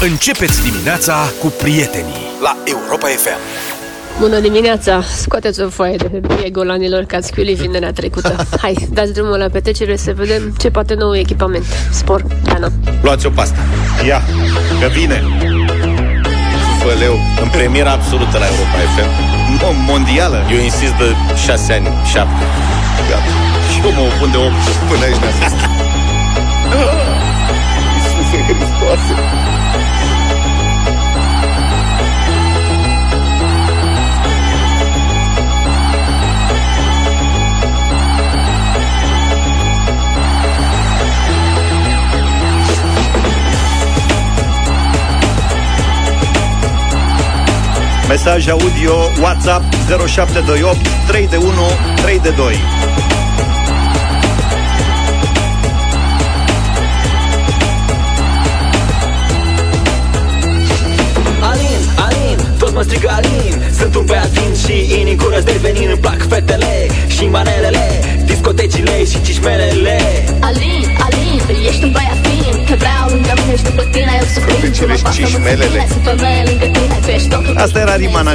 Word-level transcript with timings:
Începeți 0.00 0.62
dimineața 0.70 1.14
cu 1.40 1.46
prietenii 1.62 2.20
la 2.42 2.56
Europa 2.64 3.06
FM. 3.06 3.38
Bună 4.20 4.38
dimineața! 4.40 5.02
Scoateți 5.16 5.60
o 5.60 5.68
foaie 5.68 5.96
de 5.96 6.08
hârtie 6.12 6.50
golanilor 6.50 7.02
că 7.04 7.16
ați 7.16 7.32
chiulit 7.32 7.56
vinerea 7.56 7.92
trecută. 7.92 8.46
Hai, 8.62 8.88
dați 8.92 9.12
drumul 9.12 9.38
la 9.38 9.48
petrecere 9.48 9.96
să 9.96 10.12
vedem 10.16 10.54
ce 10.58 10.70
poate 10.70 10.94
nou 10.94 11.16
echipament. 11.16 11.64
Spor, 11.90 12.24
Dana. 12.42 12.68
Luați 13.02 13.26
o 13.26 13.30
pasta. 13.30 13.58
Ia, 14.06 14.22
că 14.80 14.86
vine. 14.86 15.22
Făleu, 16.82 17.18
în 17.42 17.48
premiera 17.48 17.90
absolută 17.90 18.38
la 18.38 18.46
Europa 18.46 18.76
FM. 18.94 19.08
Mo- 19.58 19.76
mondială. 19.86 20.38
Eu 20.52 20.58
insist 20.58 20.92
de 21.02 21.08
șase 21.44 21.72
ani, 21.72 21.88
șapte. 22.12 22.44
Gata. 23.10 23.30
Și 23.72 23.78
eu 23.84 23.92
mă 23.92 24.00
opun 24.14 24.30
de 24.30 24.36
8 24.36 24.52
până 24.88 25.04
aici 25.04 25.16
ne 25.22 25.26
asist. 25.32 25.56
Iisuse 27.96 28.36
Hristoase. 28.46 29.14
Mesaj 48.08 48.48
audio 48.48 48.94
WhatsApp 49.20 49.64
0728 49.88 50.78
3 51.06 51.26
de 51.26 51.36
1 51.36 51.46
3 52.02 52.18
de 52.18 52.30
2 52.30 52.54
Alin, 61.40 61.80
Alin, 61.96 62.38
toți 62.58 62.72
mă 62.74 62.82
strigă 62.82 63.08
Alin 63.10 63.65
Sunt 63.78 63.94
un 63.94 64.04
băiat 64.04 64.30
fin 64.32 64.54
și 64.64 65.00
inii 65.00 65.16
curăț 65.16 65.44
de 65.44 65.56
venin 65.60 65.88
Îmi 65.88 65.98
plac 65.98 66.28
fetele 66.28 66.86
și 67.06 67.24
manelele 67.24 67.86
Discotecile 68.24 69.04
și 69.04 69.22
cișmelele 69.22 69.98
Alin, 70.40 70.86
Alin, 71.04 71.40
ești 71.68 71.84
un 71.84 71.90
băiat 71.90 72.18
fin 72.26 72.64
Te 72.64 72.74
vreau 72.74 73.08
lângă 73.08 73.32
mine 73.40 73.56
și 73.56 73.62
după 73.62 73.82
tine 73.92 74.12
eu 74.20 74.26
sunt 74.32 74.44
plin 74.44 74.56
Scopecele 74.56 74.96
și 74.96 75.04
cișmelele. 75.16 75.86
Sunt 75.92 76.04
femeie 76.04 76.42
lângă 76.48 76.66
tine, 76.78 76.98
tu 77.04 77.10
ești 77.10 77.28
totul 77.28 77.56
Asta 77.56 77.78
era 77.78 77.96
rima 77.96 78.20
în 78.20 78.26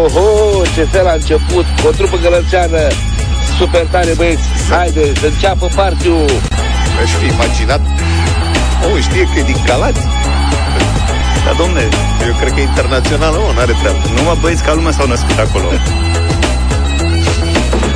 Alin 0.00 0.16
Oh, 0.16 0.16
oh, 0.16 0.60
oh, 0.60 0.68
ce 0.74 0.84
fel 0.84 1.06
a 1.06 1.12
început 1.12 1.64
cu 1.80 1.86
o 1.86 1.90
trupă 1.90 2.16
gălățeană. 2.22 2.78
Super 3.58 3.86
tare, 3.90 4.12
băieți. 4.16 4.42
Haide, 4.70 5.12
să 5.20 5.26
înceapă 5.26 5.66
partiu. 5.74 6.16
Aș 7.02 7.10
fi 7.10 7.26
imaginat? 7.26 7.80
O, 8.92 8.98
știe 9.00 9.22
că 9.22 9.38
e 9.38 9.42
din 9.42 9.56
Galați 9.66 10.00
Dar, 11.44 11.54
domne, 11.58 11.88
eu 12.26 12.34
cred 12.40 12.52
că 12.52 12.60
e 12.60 12.62
internațional 12.62 13.34
O, 13.34 13.52
n-are 13.52 13.74
treabă. 13.80 13.98
Numai 14.16 14.38
băieți 14.40 14.62
ca 14.62 14.74
lumea 14.74 14.92
s-au 14.92 15.06
născut 15.06 15.38
acolo 15.38 15.68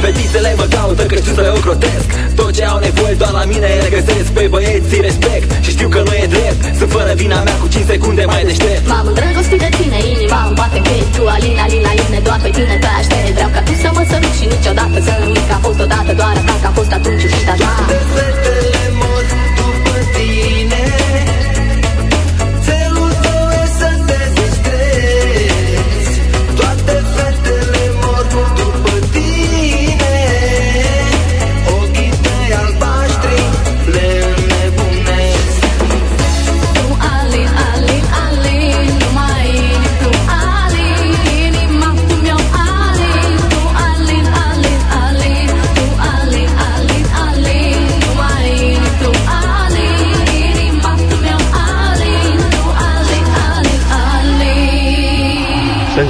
Fetițele 0.05 0.53
mă 0.61 0.67
caută 0.77 1.03
că 1.11 1.15
știu 1.21 1.35
să 1.39 1.43
le 1.47 1.53
ocrotesc. 1.59 2.09
Tot 2.39 2.51
ce 2.57 2.65
au 2.73 2.79
nevoie 2.87 3.15
doar 3.23 3.33
la 3.41 3.45
mine 3.53 3.69
ele 3.77 3.89
găsesc. 3.97 4.29
Pe 4.37 4.45
băieții 4.55 5.01
respect 5.09 5.49
și 5.65 5.71
știu 5.77 5.89
că 5.95 6.01
nu 6.07 6.13
e 6.23 6.27
drept. 6.37 6.61
Sunt 6.79 6.91
fără 6.97 7.13
vina 7.23 7.39
mea 7.47 7.57
cu 7.63 7.67
5 7.69 7.85
secunde 7.93 8.25
mai 8.33 8.43
deștept. 8.49 8.87
M-am 8.93 9.07
îndrăgostit 9.11 9.61
de 9.67 9.71
tine, 9.79 9.99
inima 10.15 10.41
îmi 10.47 10.57
bate 10.61 10.77
în 10.81 10.85
pești 10.89 11.11
Tu, 11.17 11.23
Alin, 11.35 11.57
Alin, 11.65 11.85
Alin, 11.91 12.23
doar 12.27 12.41
pe 12.45 12.51
tine 12.57 12.77
te 12.83 12.91
aștept. 13.01 13.33
Vreau 13.39 13.51
ca 13.55 13.61
tu 13.67 13.73
să 13.83 13.89
mă 13.97 14.03
săruți 14.11 14.39
și 14.41 14.47
niciodată 14.55 14.97
să 15.07 15.13
nu 15.21 15.27
uit 15.35 15.47
că 15.49 15.55
a 15.59 15.61
fost 15.67 15.81
odată 15.85 16.13
Doar 16.21 16.35
a 16.41 16.43
ta 16.49 16.55
că 16.63 16.69
a 16.71 16.73
fost 16.79 16.93
atunci 16.99 17.23
iubita 17.25 17.55
ta 17.63 18.74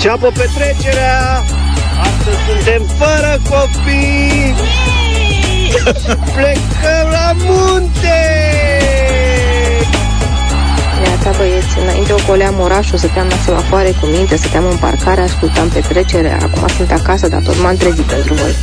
înceapă 0.04 0.30
petrecerea. 0.30 1.44
Astăzi 2.00 2.36
suntem 2.48 2.82
fără 2.98 3.40
copii. 3.50 4.54
Plecăm 6.36 7.06
la 7.10 7.32
munte. 7.36 8.20
Neața 11.02 11.30
băieți, 11.36 11.78
înainte 11.82 12.12
ocoleam 12.12 12.60
orașul, 12.60 12.98
stăteam 12.98 13.26
la 13.26 13.36
semafoare 13.44 13.90
cu 14.00 14.06
minte, 14.06 14.36
stăteam 14.36 14.64
în 14.64 14.76
parcare, 14.76 15.20
ascultam 15.20 15.68
petrecerea. 15.68 16.38
Acum 16.42 16.68
sunt 16.76 16.90
acasă, 16.90 17.28
dar 17.28 17.42
tot 17.42 17.60
m-am 17.62 17.76
trezit 17.76 18.04
pentru 18.04 18.34
voi. 18.34 18.54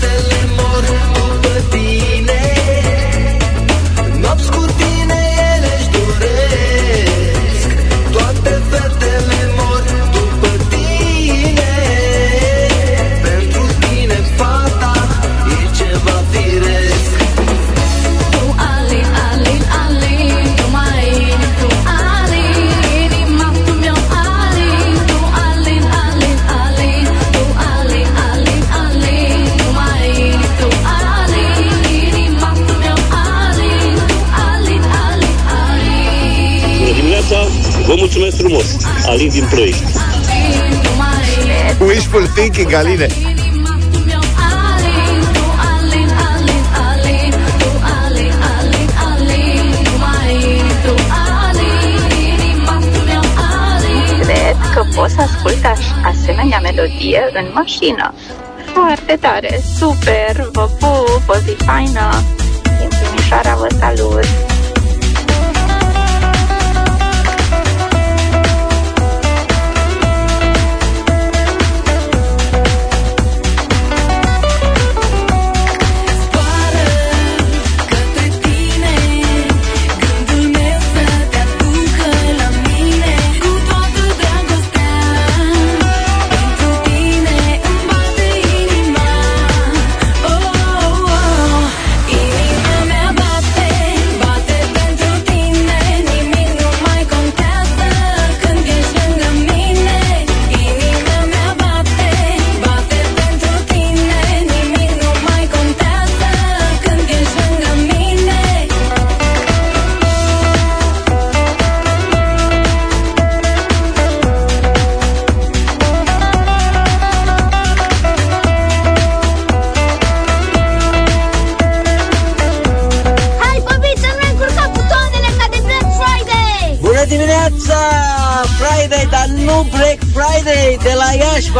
Vă 37.92 37.98
mulțumesc 37.98 38.36
frumos. 38.38 38.66
Alin 39.06 39.30
din 39.30 39.46
Ploiești. 39.50 39.84
Alin, 39.84 40.80
tu 40.84 40.90
mai 41.02 41.24
inim, 41.42 41.88
Wishful 41.88 42.26
thinking, 42.36 42.74
Aline 42.74 43.08
Inima 43.20 43.74
tu 43.92 43.98
mi-o 44.08 44.22
Alin 44.50 45.22
Tu, 45.36 45.44
Alin, 45.72 46.10
Alin, 46.30 46.64
Alin 46.88 47.34
Tu, 47.60 47.70
Alin, 48.00 48.34
Alin, 48.54 48.90
Alin 49.08 49.72
Tu 49.86 49.94
mai 50.04 50.34
inim, 50.34 50.70
tu, 50.84 50.94
Alin 51.48 52.02
Inima 52.30 52.76
tu 52.92 53.00
mi-o 53.08 53.24
Alin 53.72 54.20
cred 54.28 54.58
că 54.74 54.82
pot 54.96 55.10
să 55.10 55.22
ascult 55.28 55.64
aș- 55.74 55.94
asemenea 56.14 56.60
melodie 56.68 57.22
în 57.40 57.46
mașină. 57.54 58.14
Foarte 58.74 59.18
tare, 59.26 59.62
super, 59.80 60.50
vă 60.52 60.70
pup, 60.80 61.22
o 61.28 61.36
zi 61.46 61.56
faină. 61.66 62.06
Din 62.80 62.90
Timișoara 63.00 63.56
vă 63.56 63.68
salut. 63.80 64.26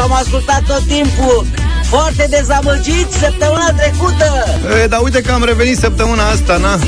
V-am 0.08 0.14
ascultat 0.14 0.64
tot 0.68 0.84
timpul. 0.88 1.46
Foarte 1.84 2.28
dezamăgit 2.30 3.12
săptămâna 3.20 3.72
trecută. 3.78 4.46
E, 4.84 4.88
dar 4.88 5.00
uite 5.02 5.22
că 5.22 5.32
am 5.32 5.44
revenit 5.44 5.78
săptămâna 5.78 6.30
asta, 6.30 6.58
na? 6.58 6.80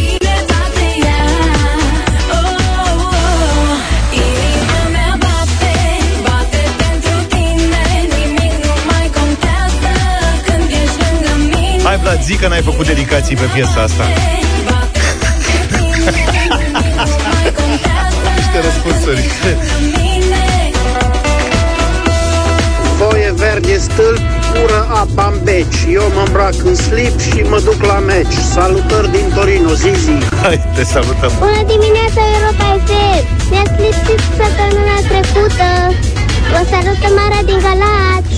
Hai, 11.84 11.98
Vlad, 11.98 12.22
zi 12.22 12.36
că 12.36 12.48
n-ai 12.48 12.62
făcut 12.62 12.86
dedicații 12.86 13.36
pe 13.36 13.46
piesa 13.54 13.82
asta. 13.82 14.04
Niște 18.36 18.60
răspunsuri. 18.62 20.03
Stâlp, 23.94 24.22
cură 24.52 24.82
apa 25.02 25.26
în 25.34 25.38
beci 25.44 25.80
Eu 26.00 26.06
mă 26.16 26.24
îmbrac 26.26 26.56
în 26.70 26.76
slip 26.76 27.16
și 27.28 27.40
mă 27.52 27.60
duc 27.68 27.80
la 27.92 28.00
meci 28.10 28.38
Salutări 28.54 29.12
din 29.16 29.28
Torino, 29.36 29.72
Zizi 29.82 30.12
Hai, 30.42 30.58
te 30.76 30.84
salutăm. 30.94 31.32
Bună 31.46 31.64
dimineața, 31.74 32.22
Europa 32.36 32.68
FM! 32.86 33.24
Ne-ați 33.52 33.76
lipsit 33.84 34.22
săptămâna 34.40 34.98
trecută. 35.10 35.70
Vă 36.52 36.62
salută 36.72 37.08
Mara 37.18 37.42
din 37.50 37.60
Galați! 37.66 38.33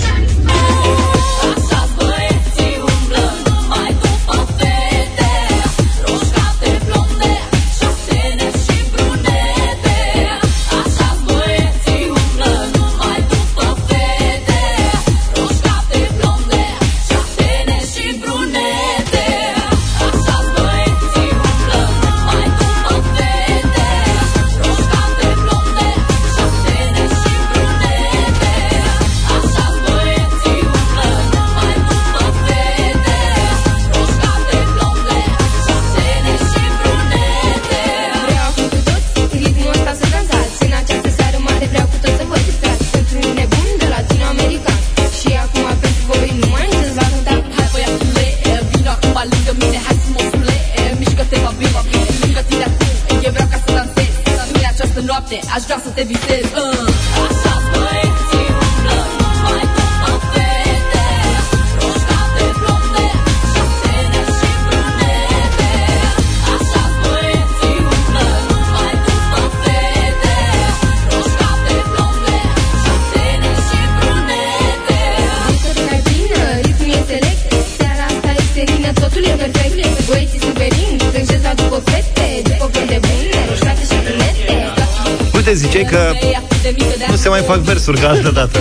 Se 87.86 87.92
mai 87.92 88.00
fac 88.00 88.00
versuri 88.00 88.00
ca 88.00 88.08
altă 88.08 88.30
dată. 88.30 88.58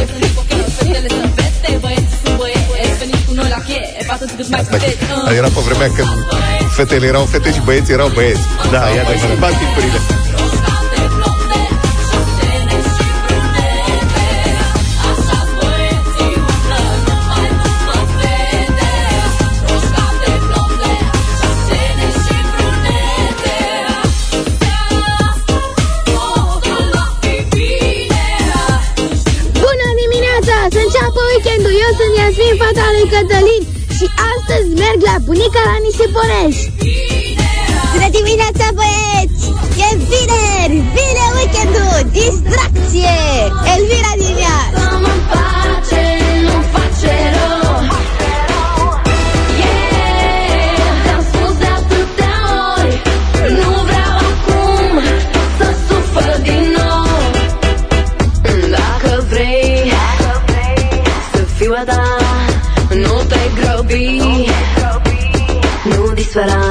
Asta 4.52 5.34
era 5.34 5.48
pe 5.48 5.60
vremea 5.66 5.88
când 5.96 6.08
fetele 6.76 7.06
erau 7.06 7.26
fete 7.26 7.52
și 7.52 7.60
băieții 7.64 7.94
erau 7.94 8.08
băieți. 8.14 8.42
Da, 8.72 8.82
Au 8.82 8.94
e 8.94 9.02
mai 9.02 9.02
adevărat. 9.02 10.35
La 36.16 36.46
Nisiporeș. 36.46 36.58
Bună 37.94 38.10
dimineața, 38.18 38.68
băieți! 38.78 39.44
E 39.86 39.90
vineri! 40.10 40.78
Vine 40.96 41.26
weekendul! 41.36 42.00
Distracție! 42.12 43.18
Elvira 43.74 44.14
din 44.18 44.38
Iași! 44.44 44.74
Să 63.94 64.25
mă 66.44 66.65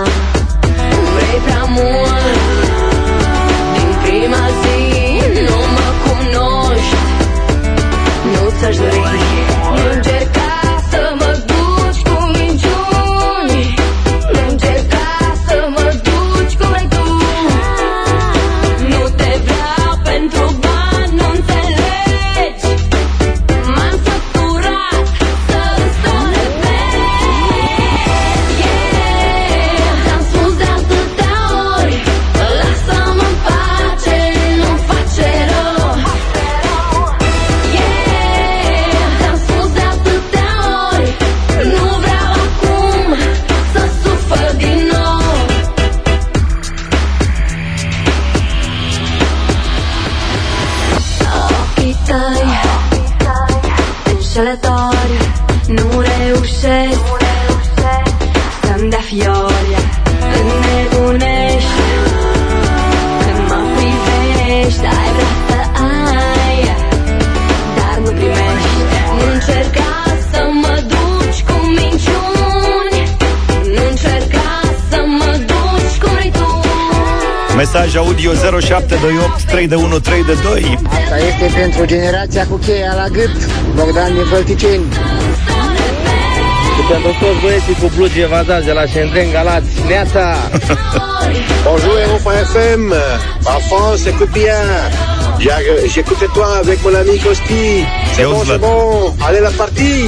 3 79.64 79.76
de 79.78 79.85
1 79.85 79.99
3 79.99 80.25
de 80.25 80.37
2. 80.42 80.78
Asta 80.85 81.16
este 81.18 81.59
pentru 81.61 81.85
generația 81.85 82.47
cu 82.47 82.56
cheia 82.56 82.94
la 82.94 83.09
gât 83.09 83.37
Bogdan 83.75 84.12
din 84.14 84.25
Fălticeni 84.25 84.85
Și 86.75 86.83
pentru 86.90 87.11
toți 87.21 87.40
băieții 87.42 87.76
cu 87.80 87.90
blugi 87.97 88.21
evazați 88.21 88.64
de 88.64 88.73
la 88.73 88.87
Șendren 88.87 89.30
Galați. 89.33 89.71
Neața! 89.88 90.25
Bonjour 91.68 91.97
Europa 92.06 92.33
FM, 92.52 92.83
ma 93.47 93.56
France, 93.68 94.02
écoute 94.11 94.33
bien. 94.40 94.64
Y'a, 95.47 95.56
euh, 95.59 95.88
j'écoutais 95.92 96.30
toi 96.37 96.49
avec 96.64 96.78
mon 96.85 96.94
ami 97.02 97.16
Costi. 97.25 97.64
C'est 98.14 98.23
Yo, 98.26 98.30
bon, 98.30 98.42
Vlad. 98.47 98.61
c'est 98.61 98.66
bon. 98.66 99.14
Allez 99.26 99.42
la 99.49 99.54
partie. 99.62 100.02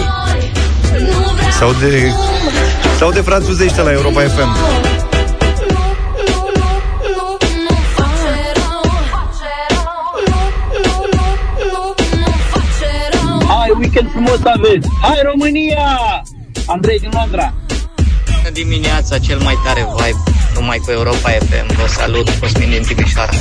S-aude, 1.58 1.90
s-aude 2.98 3.20
franțuzește 3.20 3.80
la 3.82 3.92
Europa 3.92 4.20
FM. 4.34 4.50
Weekend 13.86 14.10
frumos 14.10 14.40
aveți! 14.44 14.88
Hai, 15.02 15.20
România! 15.22 15.88
Andrei 16.66 16.98
din 16.98 17.10
Londra! 17.12 17.54
Bună 18.36 18.50
dimineața, 18.52 19.18
cel 19.18 19.38
mai 19.38 19.54
tare 19.64 19.86
vibe, 19.96 20.22
numai 20.54 20.78
cu 20.78 20.90
Europa 20.90 21.30
FM. 21.30 21.66
Vă 21.80 21.86
salut, 21.88 22.28
Cosmin 22.40 22.70
din 22.70 22.82
Timișoara. 22.82 23.32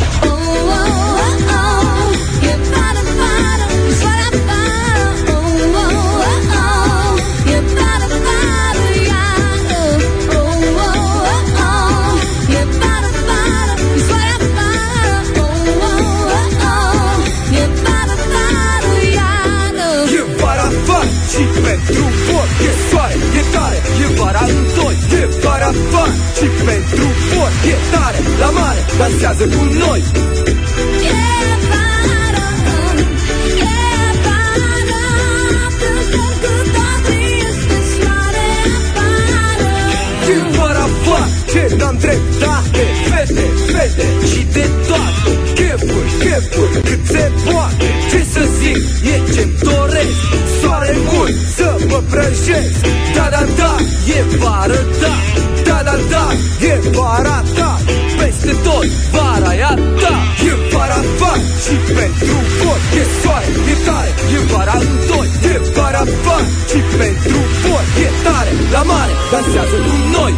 Dansează 69.46 69.75
cu 69.75 70.18
noi 70.18 70.34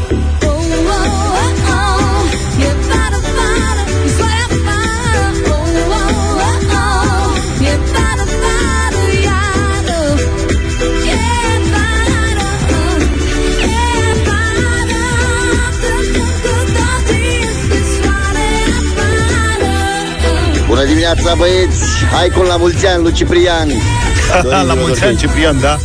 Bună 20.68 20.84
dimineața, 20.86 21.36
băieți! 21.36 22.04
Hai 22.12 22.30
cu 22.30 22.42
la 22.42 22.58
mulți 22.58 22.88
ani, 22.88 23.04
lui 23.04 23.12
Ciprian! 23.12 23.72
La 24.68 24.74
mulți 24.74 25.04
ani, 25.04 25.18
Ciprian, 25.18 25.60
da? 25.60 25.78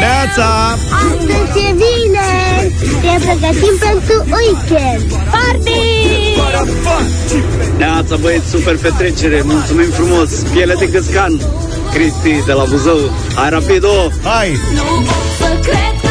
Neața! 0.00 0.78
Astăzi 1.06 1.58
e 1.68 1.74
vineri! 1.80 2.68
Ne 3.02 3.16
pregătim 3.24 3.74
pentru 3.86 4.24
weekend! 4.36 5.12
Party! 5.30 5.80
Neața, 7.78 8.16
băieți, 8.16 8.48
super 8.50 8.76
petrecere! 8.76 9.42
Mulțumim 9.44 9.90
frumos! 9.90 10.30
Piele 10.52 10.74
de 10.78 10.86
găscan! 10.86 11.40
Cristi 11.92 12.44
de 12.46 12.52
la 12.52 12.64
Buzău! 12.64 12.98
Hai, 13.34 13.50
rapido! 13.50 14.10
Hai! 14.22 14.56
Să 15.38 15.58
cred 15.62 16.05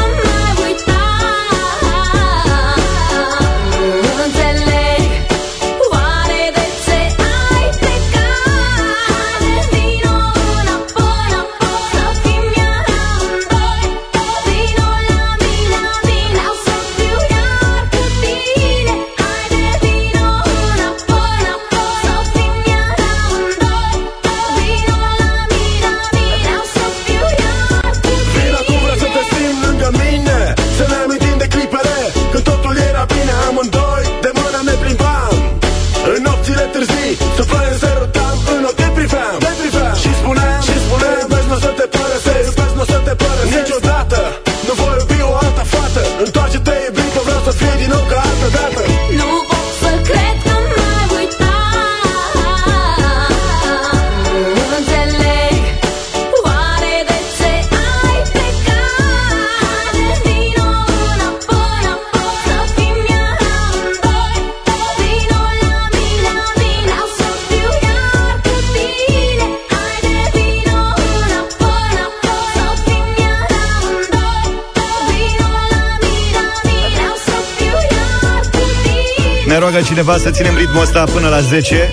cineva 79.96 80.18
să 80.18 80.30
ținem 80.30 80.56
ritmul 80.56 80.82
ăsta 80.82 81.04
până 81.04 81.28
la 81.28 81.40
10 81.40 81.90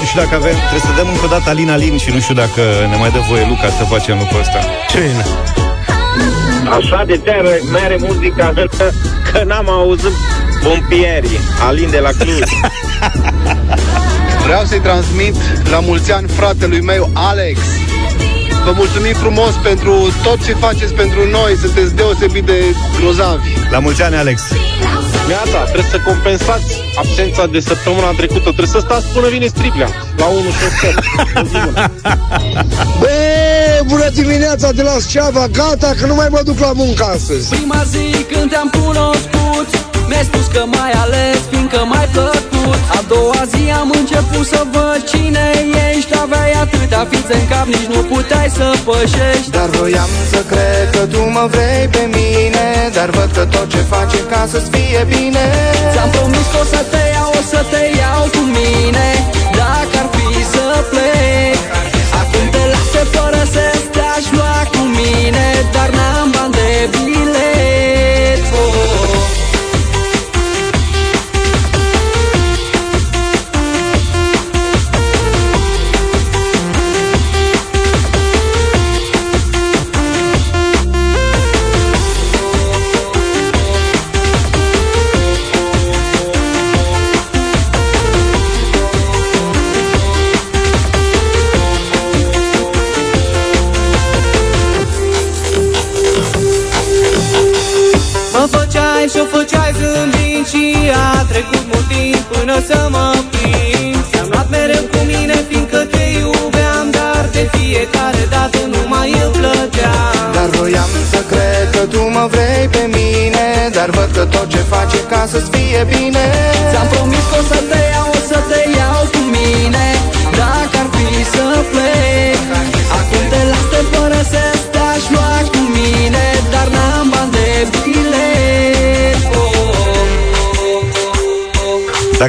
Nu 0.00 0.06
știu 0.06 0.20
dacă 0.22 0.34
avem 0.34 0.56
Trebuie 0.68 0.88
să 0.88 0.92
dăm 0.96 1.08
încă 1.12 1.24
o 1.24 1.28
dată 1.34 1.50
Alin 1.50 1.70
Alin 1.70 1.96
Și 2.04 2.10
nu 2.14 2.20
știu 2.20 2.34
dacă 2.34 2.62
ne 2.90 2.96
mai 2.96 3.10
dă 3.10 3.20
voie 3.28 3.44
Luca 3.48 3.68
să 3.78 3.84
facem 3.84 4.18
lucrul 4.18 4.40
ăsta 4.40 4.60
Ce 4.90 4.98
e? 4.98 5.12
Așa 6.76 7.04
de 7.06 7.16
tare 7.24 7.60
mere 7.72 7.96
muzica 8.00 8.52
că 9.32 9.42
n-am 9.46 9.68
auzit 9.70 10.16
pompierii, 10.62 11.38
Alin 11.68 11.90
de 11.90 11.98
la 11.98 12.10
Cluj. 12.18 12.48
Vreau 14.44 14.64
să-i 14.64 14.80
transmit 14.80 15.36
la 15.70 15.80
mulți 15.80 16.12
ani 16.12 16.28
fratelui 16.28 16.80
meu, 16.80 17.10
Alex. 17.12 17.58
Vă 18.64 18.72
mulțumim 18.74 19.12
frumos 19.12 19.54
pentru 19.62 19.92
tot 20.22 20.44
ce 20.44 20.52
faceți 20.52 20.94
pentru 20.94 21.28
noi. 21.30 21.56
Sunteți 21.56 21.94
deosebit 21.94 22.44
de 22.44 22.58
grozavi. 22.98 23.48
La 23.70 23.78
mulți 23.78 24.02
ani, 24.02 24.16
Alex. 24.16 24.42
Neața, 25.30 25.60
trebuie 25.62 25.90
să 25.90 25.98
compensați 26.10 26.70
absența 27.02 27.46
de 27.46 27.60
săptămâna 27.60 28.10
trecută. 28.16 28.48
Trebuie 28.58 28.74
să 28.76 28.80
stați 28.86 29.06
până 29.14 29.28
vine 29.28 29.46
striplea. 29.46 29.88
La 30.16 30.26
1 30.26 30.40
și 30.40 30.46
un 30.46 30.72
sfert. 30.76 30.98
O 31.36 31.42
zi 31.50 31.58
bună. 31.64 31.90
Bă, 33.00 33.16
bună 33.86 34.08
dimineața 34.08 34.72
de 34.72 34.82
la 34.82 34.96
Sceava 34.98 35.46
Gata 35.46 35.92
că 36.00 36.06
nu 36.06 36.14
mai 36.14 36.28
mă 36.30 36.40
duc 36.44 36.58
la 36.58 36.72
muncă 36.72 37.04
astăzi 37.04 37.48
Prima 37.48 37.82
zi 37.90 38.24
când 38.32 38.50
te-am 38.50 38.70
cunoscut 38.80 39.68
Mi-ai 40.08 40.24
spus 40.24 40.46
că 40.46 40.62
m-ai 40.66 40.90
ales 40.90 41.38
fiindcă 41.50 41.84
m-ai 41.90 42.08
plăcut 42.12 42.49
A 42.98 43.00
doua 43.12 43.42
zi 43.52 43.62
am 43.80 43.90
început 44.00 44.46
să 44.46 44.60
văd 44.74 45.00
cine 45.10 45.44
ești. 45.88 46.12
Aveai 46.22 46.52
atâtea 46.64 47.02
fițe 47.10 47.34
în 47.40 47.46
cap, 47.52 47.66
nici 47.66 47.90
nu 47.94 48.00
puteai 48.12 48.48
să 48.58 48.66
pășești. 48.84 49.50
Dar 49.56 49.68
voiam 49.76 50.10
să 50.32 50.40
cred 50.50 50.86
că 50.94 51.02
tu 51.12 51.20
mă 51.36 51.44
vrei 51.54 51.84
pe 51.94 52.02
mine. 52.16 52.66
Dar 52.96 53.08
văd 53.16 53.30
că 53.36 53.44
tot 53.54 53.66
ce 53.72 53.82
faci 53.92 54.12
e 54.18 54.22
ca 54.32 54.42
să-ți 54.52 54.70
fie 54.74 55.02
bine. 55.14 55.44
Ți-am 55.92 56.10
promis 56.16 56.46
că 56.52 56.58
o 56.62 56.64
să 56.74 56.80
te 56.92 57.02
iau, 57.14 57.30
o 57.40 57.42
să 57.52 57.60
te 57.72 57.82
iau 58.00 58.22
cu 58.34 58.42
mine. 58.58 59.06
Dacă 59.60 59.94
ar 60.02 60.08
fi 60.14 60.28
să 60.52 60.66
plec 60.90 61.39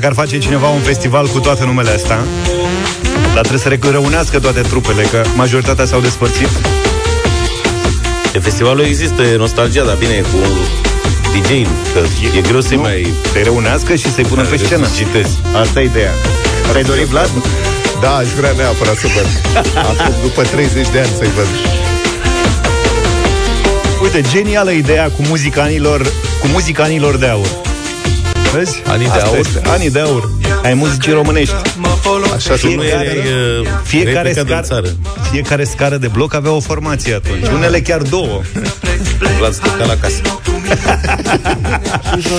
Dacă 0.01 0.13
ar 0.13 0.25
face 0.25 0.38
cineva 0.38 0.67
un 0.67 0.79
festival 0.79 1.27
cu 1.27 1.39
toate 1.39 1.65
numele 1.65 1.89
astea 1.89 2.20
Dar 3.34 3.46
trebuie 3.46 3.60
să 3.60 3.70
rec- 3.70 3.91
reunească 3.91 4.39
toate 4.39 4.62
trupele 4.62 5.03
Că 5.03 5.24
majoritatea 5.36 5.86
s-au 5.86 6.00
despărțit 6.00 6.50
E 8.34 8.39
festivalul 8.39 8.84
există, 8.84 9.22
e 9.22 9.36
nostalgia, 9.36 9.84
dar 9.84 9.96
bine, 9.96 10.13
e 10.13 10.22
cu 10.22 10.38
dj 11.34 11.50
că 11.93 12.00
e, 12.36 12.38
e 12.38 12.41
greu 12.41 12.62
să-i 12.62 12.75
Nu, 12.75 12.81
mai... 12.81 13.13
Să-i 13.31 13.43
reunească 13.43 13.96
și 13.96 14.12
să-i 14.13 14.24
pună 14.24 14.41
pe 14.43 14.58
scenă 14.58 14.88
Citezi. 14.96 15.38
Asta 15.62 15.81
e 15.81 15.84
ideea 15.84 16.12
Ai 16.75 16.84
dorit, 16.84 17.05
Vlad? 17.05 17.31
Da, 18.01 18.15
aș 18.15 18.27
vrea 18.27 18.51
neapărat 18.58 18.96
să 18.96 19.08
văd. 19.15 19.27
Acum, 19.75 20.13
după 20.22 20.41
30 20.41 20.89
de 20.89 21.00
ani 21.00 21.12
să-i 21.17 21.29
văd. 21.36 21.48
Uite, 24.01 24.22
genială 24.31 24.72
ideea 24.72 25.10
cu 25.10 25.22
muzica 25.27 25.62
anilor 25.62 26.01
Cu 26.39 26.48
muzica 26.48 26.83
anilor 26.83 27.16
de 27.16 27.27
aur 27.27 27.70
Vezi? 28.53 28.81
Anii 28.87 29.05
de 29.05 29.11
Asta 29.11 29.25
aur? 29.27 29.37
Este. 29.37 29.61
Anii 29.70 29.90
de 29.90 30.00
aur 30.00 30.29
Ai 30.64 30.74
muzicii 30.74 31.11
românești 31.11 31.53
Așa 32.35 32.55
Tu 32.55 32.75
nu 32.75 32.83
erai, 32.83 33.07
uh, 33.07 33.68
fiecare, 33.83 34.29
erai 34.29 34.33
plecat 34.33 34.66
scar, 34.66 34.79
în 34.79 34.83
țară. 34.83 34.87
fiecare 35.31 35.64
scară 35.64 35.98
de 35.98 36.07
bloc 36.07 36.33
avea 36.33 36.51
o 36.51 36.59
formație 36.59 37.14
atunci 37.14 37.48
Unele 37.53 37.81
chiar 37.81 38.01
două 38.01 38.42
Vlad 39.37 39.53
stătea 39.53 39.85
la 39.85 39.96
casă. 40.01 40.22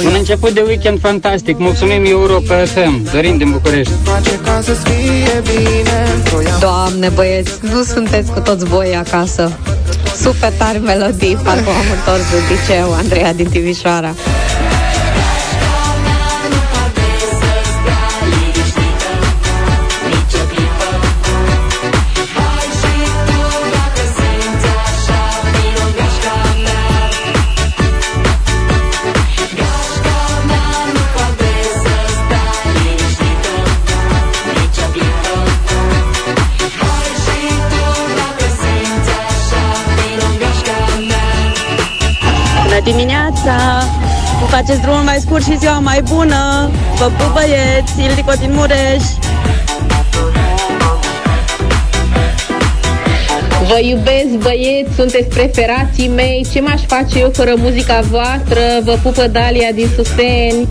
Un 0.06 0.14
început 0.14 0.50
de 0.50 0.62
weekend 0.66 1.00
fantastic. 1.00 1.58
Mulțumim 1.58 2.04
Europa 2.04 2.54
FM. 2.54 3.10
Dorin 3.12 3.38
din 3.38 3.50
București. 3.50 3.92
Face 4.02 4.38
ca 4.44 4.60
să-ți 4.62 4.80
fie 4.80 5.42
bine 5.42 6.04
Voiam 6.30 6.56
Doamne, 6.60 7.08
băieți, 7.08 7.52
nu 7.60 7.82
sunteți 7.82 8.32
cu 8.32 8.40
toți 8.40 8.64
voi 8.64 8.96
acasă. 8.96 9.52
Super 10.20 10.52
tare 10.58 10.78
melodii, 10.78 11.38
parcă 11.42 11.68
am 11.68 11.84
întors 11.96 12.22
de 12.30 12.36
liceu, 12.54 12.92
Andreea 12.92 13.34
din 13.34 13.48
Timișoara. 13.48 14.14
Faceți 44.64 44.82
drumul 44.82 45.02
mai 45.02 45.18
scurt 45.20 45.44
și 45.44 45.58
ziua 45.58 45.78
mai 45.78 46.02
bună! 46.02 46.70
Vă 46.98 47.04
pup 47.04 47.32
băieți! 47.32 47.92
Ildico 48.00 48.32
din 48.40 48.50
Mureș! 48.54 49.04
Vă 53.68 53.78
iubesc, 53.80 54.32
băieți, 54.42 54.94
sunteți 54.96 55.28
preferații 55.28 56.08
mei. 56.08 56.46
Ce 56.52 56.60
m-aș 56.60 56.80
face 56.86 57.18
eu 57.18 57.30
fără 57.32 57.52
muzica 57.56 58.00
voastră? 58.00 58.60
Vă 58.84 58.98
pupă 59.02 59.26
Dalia 59.26 59.72
din 59.74 59.88
Suseni. 59.96 60.68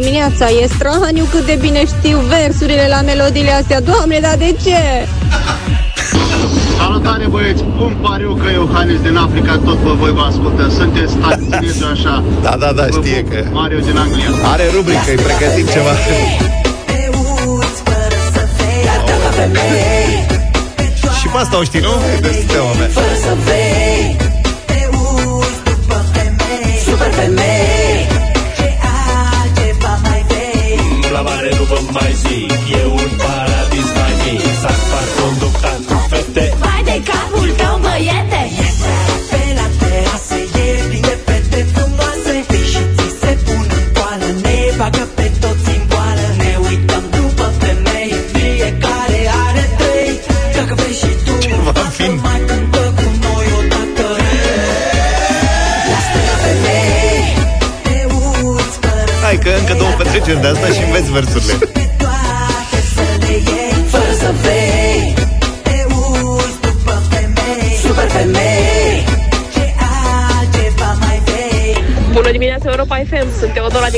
Dimineața! 0.00 0.46
E 0.60 0.66
straniu 0.76 1.24
cât 1.32 1.44
de 1.50 1.56
bine 1.60 1.82
știu 1.92 2.18
versurile 2.36 2.86
la 2.94 3.00
melodiile 3.10 3.52
astea. 3.60 3.80
Doamne, 3.80 4.18
dar 4.26 4.36
de 4.44 4.50
ce? 4.64 4.80
Salutare 6.78 7.26
băieți, 7.34 7.62
cum 7.78 7.92
par 8.02 8.20
eu 8.20 8.34
că 8.42 8.48
Iohannis 8.58 9.00
din 9.00 9.16
Africa 9.16 9.52
tot 9.64 9.78
pe 9.84 9.92
voi 10.00 10.12
vă 10.18 10.24
ascultă 10.30 10.62
Sunteți 10.78 11.12
stați 11.12 11.84
așa 11.92 12.24
Da, 12.42 12.54
da, 12.62 12.70
da, 12.78 12.84
Vă 12.90 12.98
știe 13.00 13.20
pup, 13.22 13.32
că... 13.32 13.40
Mario 13.52 13.78
din 13.78 13.96
Anglia 14.04 14.30
Are 14.52 14.64
rubrică, 14.74 15.10
îi 15.14 15.20
pregătim 15.26 15.66
ceva. 15.74 15.92
Și 21.18 21.26
pe 21.32 21.38
asta 21.42 21.58
o 21.58 21.62
știi, 21.62 21.80
nu? 21.80 21.94
De 22.20 22.30
steaua 22.46 22.72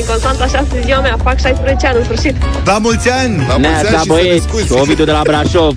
Constanța 0.09 0.45
și 0.51 0.55
astăzi 0.55 0.81
ziua 0.85 0.99
mea. 0.99 1.15
Fac 1.23 1.39
16 1.39 1.87
ani 1.87 1.97
în 1.97 2.03
sfârșit. 2.03 2.35
La 2.65 2.77
mulți 2.77 3.09
ani! 3.09 3.35
La 3.47 3.57
mulți 3.57 3.67
ani 3.67 3.81
Neața 3.81 3.97
și 3.97 3.97
să 3.97 4.13
băieți, 4.13 4.45
scuzi. 4.47 4.71
Ovidiu 4.81 5.05
de 5.05 5.11
la 5.11 5.21
Brașov. 5.23 5.75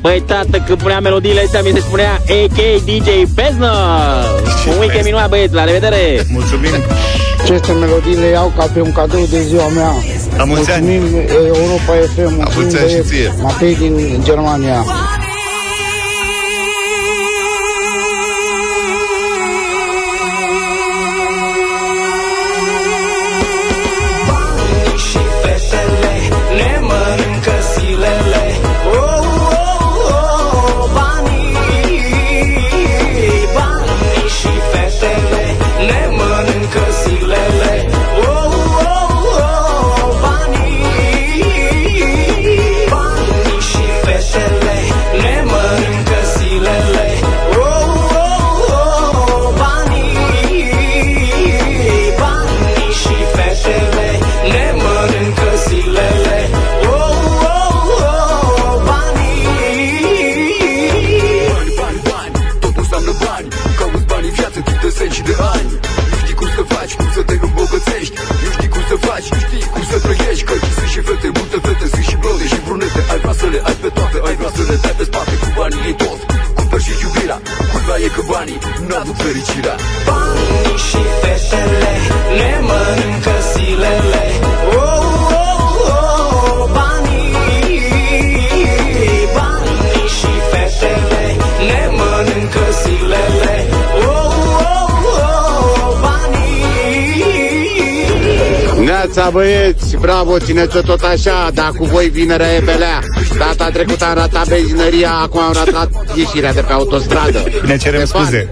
Băi, 0.00 0.22
tată, 0.26 0.56
când 0.66 0.78
punea 0.82 1.00
melodiile 1.00 1.40
astea, 1.44 1.60
mi 1.62 1.70
se 1.74 1.80
spunea 1.80 2.12
AK 2.12 2.58
DJ 2.88 3.08
Bezna. 3.34 3.72
Un 4.70 4.78
weekend 4.78 5.04
minunat, 5.04 5.28
băieți, 5.28 5.54
la 5.54 5.64
revedere! 5.64 6.26
Mulțumim! 6.32 6.70
Aceste 7.42 7.72
melodii 7.72 8.14
le 8.16 8.26
iau 8.26 8.52
ca 8.56 8.64
pe 8.74 8.80
un 8.80 8.92
cadou 8.92 9.26
de 9.30 9.40
ziua 9.42 9.68
mea. 9.68 9.92
La 10.36 10.44
mulți 10.44 10.70
ani! 10.70 10.86
Mulțumim 10.86 11.16
eh, 11.16 11.34
Europa 11.46 11.92
FM, 12.14 12.34
mulțumim 12.34 12.48
mulți 12.56 12.76
ani 12.78 12.88
și 12.88 12.94
băieți. 12.94 13.08
ție. 13.08 13.32
Matei 13.42 13.74
din 13.76 14.20
Germania. 14.24 14.84
Neața 98.84 99.30
băieți, 99.30 99.96
bravo, 99.96 100.38
țineți-o 100.38 100.80
tot 100.80 101.02
așa, 101.02 101.50
dar 101.54 101.70
cu 101.78 101.84
voi 101.84 102.08
vinerea 102.08 102.54
e 102.54 102.60
belea. 102.60 102.98
Data 103.38 103.70
trecută 103.70 104.04
am 104.04 104.14
ratat 104.14 104.48
benzinăria, 104.48 105.10
acum 105.22 105.40
am 105.40 105.52
ratat 105.52 105.90
ieșirea 106.14 106.52
de 106.52 106.60
pe 106.60 106.72
autostradă. 106.72 107.42
Ne 107.66 107.76
cerem 107.76 108.04
scuze. 108.04 108.50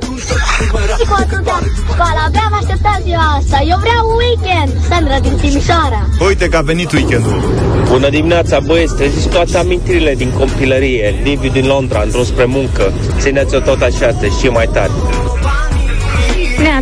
Și 0.98 1.06
cu 1.08 1.16
atâtea 1.18 1.58
școală, 1.92 2.20
abia 2.26 2.42
am 2.50 2.58
așteptat 2.60 3.00
ziua 3.04 3.36
asta. 3.38 3.58
Eu 3.68 3.78
vreau 3.80 4.02
un 4.10 4.16
weekend. 4.24 4.72
Sandra 4.88 5.18
din 5.18 5.36
Timișoara. 5.36 6.08
Uite 6.26 6.48
că 6.48 6.56
a 6.56 6.60
venit 6.60 6.92
weekendul. 6.92 7.42
Bună 7.88 8.08
dimineața, 8.08 8.60
băieți, 8.60 8.94
treziți 8.94 9.28
toate 9.28 9.58
amintirile 9.58 10.14
din 10.14 10.30
copilărie 10.38 11.14
Liviu 11.22 11.50
din 11.50 11.66
Londra, 11.66 12.02
în 12.02 12.10
drum 12.10 12.24
spre 12.24 12.44
muncă 12.44 12.92
Țineți-o 13.18 13.58
tot 13.58 13.80
așa, 13.80 14.16
să 14.20 14.26
și 14.40 14.46
mai 14.46 14.68
tare 14.72 14.90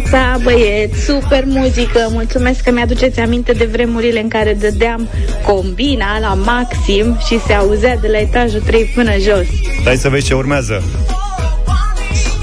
Neața, 0.01 0.39
băieți, 0.43 1.01
super 1.01 1.45
muzică 1.47 2.09
Mulțumesc 2.11 2.61
că 2.61 2.71
mi-aduceți 2.71 3.21
aminte 3.21 3.53
de 3.53 3.65
vremurile 3.65 4.21
în 4.21 4.29
care 4.29 4.57
dădeam 4.61 5.09
combina 5.47 6.19
la 6.19 6.35
maxim 6.35 7.19
Și 7.27 7.41
se 7.47 7.53
auzea 7.53 7.97
de 7.97 8.09
la 8.09 8.19
etajul 8.19 8.61
3 8.61 8.85
până 8.95 9.11
jos 9.19 9.47
Hai 9.85 9.97
să 9.97 10.09
vezi 10.09 10.27
ce 10.27 10.35
urmează. 10.35 10.83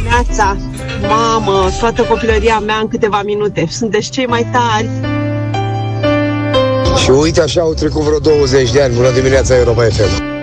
Neața, 0.03 0.57
mamă, 1.07 1.69
toată 1.79 2.01
copilăria 2.01 2.59
mea 2.59 2.77
în 2.81 2.87
câteva 2.87 3.21
minute. 3.25 3.65
Sunteți 3.69 4.09
cei 4.09 4.25
mai 4.25 4.47
tari. 4.51 4.89
Și 7.03 7.09
uite 7.09 7.41
așa 7.41 7.61
au 7.61 7.73
trecut 7.73 8.01
vreo 8.01 8.19
20 8.19 8.71
de 8.71 8.81
ani 8.81 8.93
Bună 8.95 9.11
dimineața 9.11 9.57
Europa 9.57 9.83
FM 9.83 10.36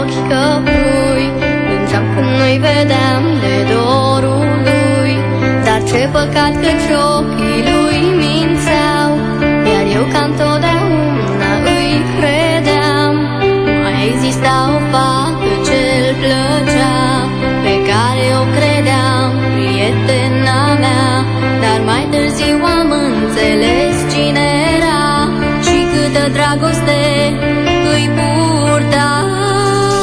ochi 0.00 0.20
căprui 0.28 1.26
Plângeam 1.66 2.04
când 2.14 2.30
nu-i 2.38 2.58
vedeam 2.66 3.24
de 3.42 3.56
dorul 3.72 4.48
lui. 4.66 5.14
Dar 5.64 5.80
ce 5.88 6.08
păcat 6.12 6.52
că 6.62 6.70
ochii 7.16 7.59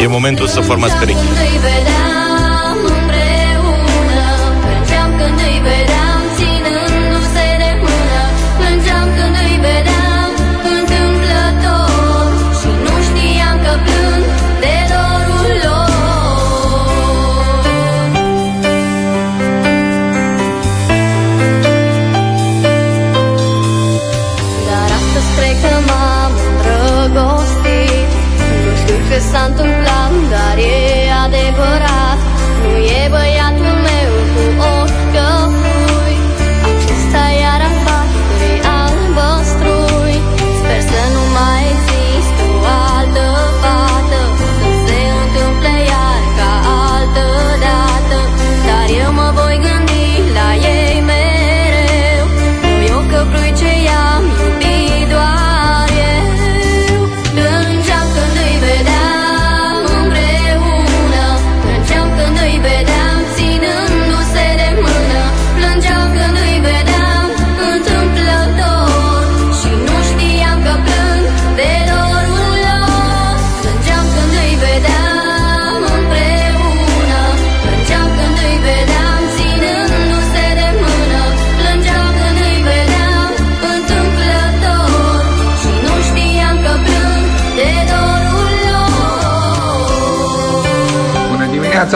E 0.02 0.08
momentul 0.08 0.48
să 0.48 0.60
formați 0.62 0.96
perechi. 0.98 2.07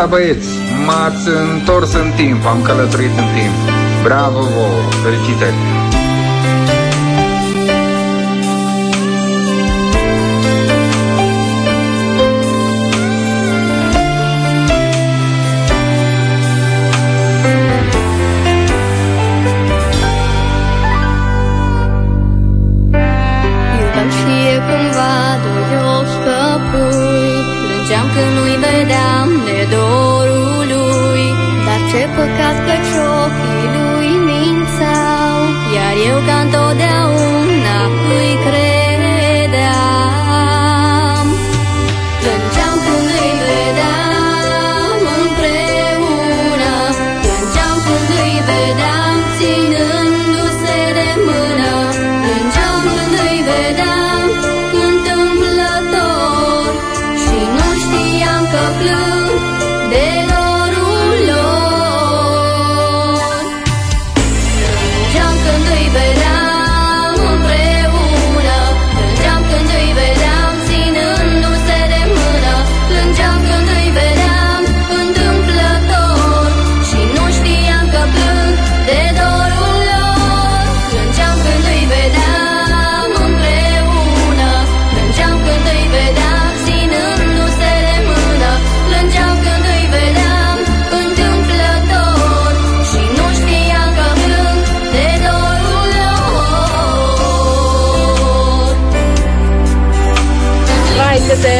Dimineața, 0.02 0.06
băieți! 0.06 0.50
M-ați 0.86 1.28
întors 1.54 1.94
în 1.94 2.12
timp, 2.16 2.46
am 2.46 2.62
călătorit 2.62 3.18
în 3.18 3.30
timp. 3.36 3.56
Bravo 4.04 4.40
vouă! 4.40 4.82
Felicitări! 5.04 5.81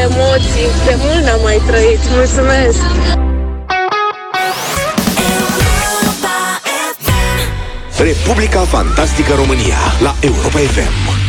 Emoții. 0.08 0.68
De 0.86 0.94
mult 1.02 1.22
n-am 1.26 1.40
mai 1.42 1.60
trăit. 1.66 2.00
Mulțumesc! 2.16 2.82
Republica 7.98 8.60
Fantastică 8.60 9.32
România 9.34 9.78
la 10.00 10.14
Europa 10.20 10.58
FM. 10.58 11.20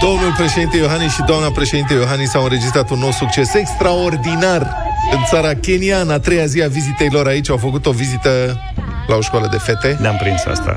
Domnul 0.00 0.32
președinte 0.36 0.76
Iohannis 0.76 1.12
și 1.12 1.22
doamna 1.26 1.50
președinte 1.50 1.94
Iohannis 1.94 2.34
au 2.34 2.42
înregistrat 2.42 2.90
un 2.90 2.98
nou 2.98 3.10
succes 3.10 3.54
extraordinar 3.54 4.89
în 5.12 5.24
țara 5.28 5.54
Kenya. 5.54 6.00
În 6.00 6.10
a 6.10 6.18
treia 6.18 6.46
zi 6.46 6.62
a 6.62 6.68
vizitei 6.68 7.08
lor 7.12 7.26
aici 7.26 7.50
au 7.50 7.56
făcut 7.56 7.86
o 7.86 7.90
vizită 7.90 8.60
la 9.06 9.16
o 9.16 9.20
școală 9.20 9.48
de 9.50 9.56
fete. 9.58 9.96
Ne-am 10.00 10.16
prins 10.16 10.44
asta. 10.44 10.76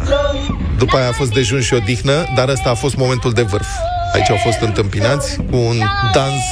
După 0.77 0.97
aia 0.97 1.07
a 1.07 1.11
fost 1.11 1.31
dejun 1.31 1.61
și 1.61 1.73
odihnă, 1.73 2.25
dar 2.35 2.49
ăsta 2.49 2.69
a 2.69 2.73
fost 2.73 2.95
momentul 2.95 3.31
de 3.31 3.41
vârf. 3.41 3.67
Aici 4.13 4.29
au 4.29 4.37
fost 4.43 4.59
întâmpinați 4.61 5.35
cu 5.35 5.55
un 5.55 5.77
dans 6.13 6.43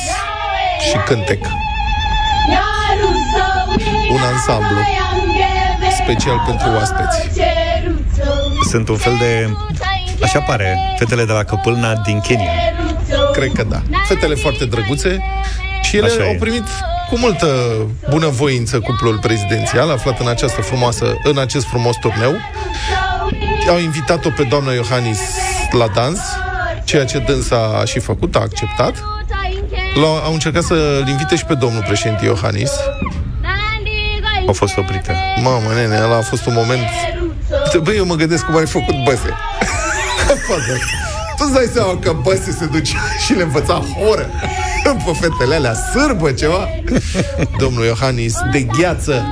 și 0.90 0.98
cântec. 1.06 1.46
Un 4.12 4.20
ansamblu 4.34 4.78
special 6.04 6.44
pentru 6.46 6.68
oaspeți. 6.76 7.18
Sunt 8.70 8.90
un 8.90 8.98
fel 8.98 9.14
de... 9.20 9.50
Așa 10.24 10.40
pare, 10.40 10.78
fetele 10.98 11.26
de 11.26 11.32
la 11.32 11.44
Căpâlna 11.44 11.96
din 11.96 12.20
Kenya. 12.20 12.52
Cred 13.34 13.52
că 13.54 13.64
da. 13.64 13.82
Fetele 14.08 14.36
foarte 14.36 14.66
drăguțe 14.66 15.24
și 15.82 15.98
ele 15.98 16.06
Așa 16.06 16.24
au 16.24 16.30
e. 16.30 16.38
primit 16.40 16.64
cu 17.12 17.18
multă 17.18 17.48
bunăvoință 18.10 18.80
cuplul 18.80 19.20
prezidențial 19.20 19.90
aflat 19.90 20.20
în 20.20 20.28
această 20.28 20.62
frumoasă, 20.62 21.18
în 21.24 21.38
acest 21.38 21.66
frumos 21.66 21.96
turneu. 21.96 22.36
Au 23.70 23.80
invitat-o 23.80 24.30
pe 24.30 24.44
doamna 24.44 24.72
Iohannis 24.72 25.20
la 25.72 25.88
dans, 25.88 26.20
ceea 26.84 27.06
ce 27.06 27.20
dânsa 27.20 27.80
a 27.82 27.86
și 27.86 28.00
făcut, 28.00 28.36
a 28.36 28.40
acceptat. 28.40 29.04
L-au, 29.96 30.16
au 30.16 30.34
încercat 30.34 30.64
să-l 30.64 31.06
invite 31.08 31.36
și 31.36 31.46
pe 31.46 31.54
domnul 31.54 31.84
președinte 31.84 32.26
Iohannis. 32.26 32.72
Au 34.48 34.54
fost 34.54 34.78
oprite. 34.78 35.16
Mamă, 35.44 35.74
nene, 35.76 36.02
ăla 36.04 36.18
a 36.18 36.22
fost 36.22 36.46
un 36.46 36.54
moment... 36.54 36.88
Băi, 37.84 37.98
eu 37.98 38.06
mă 38.06 38.16
gândesc 38.16 38.46
cum 38.46 38.56
ai 38.56 38.68
făcut 38.68 39.04
băse. 39.04 39.30
Fază. 41.42 41.54
Tu 41.54 41.60
îți 41.60 41.74
dai 41.74 41.84
seama 41.84 42.00
că 42.00 42.16
băse 42.22 42.52
se 42.52 42.66
duce 42.66 42.96
și 43.26 43.34
le 43.34 43.44
învăța 43.44 43.74
horă 43.74 44.30
pe 45.06 45.12
fetele 45.20 45.56
alea, 45.56 45.74
sârbă 45.74 46.32
ceva? 46.32 46.68
Domnul 47.58 47.86
Iohannis, 47.86 48.34
de 48.52 48.62
gheață, 48.80 49.26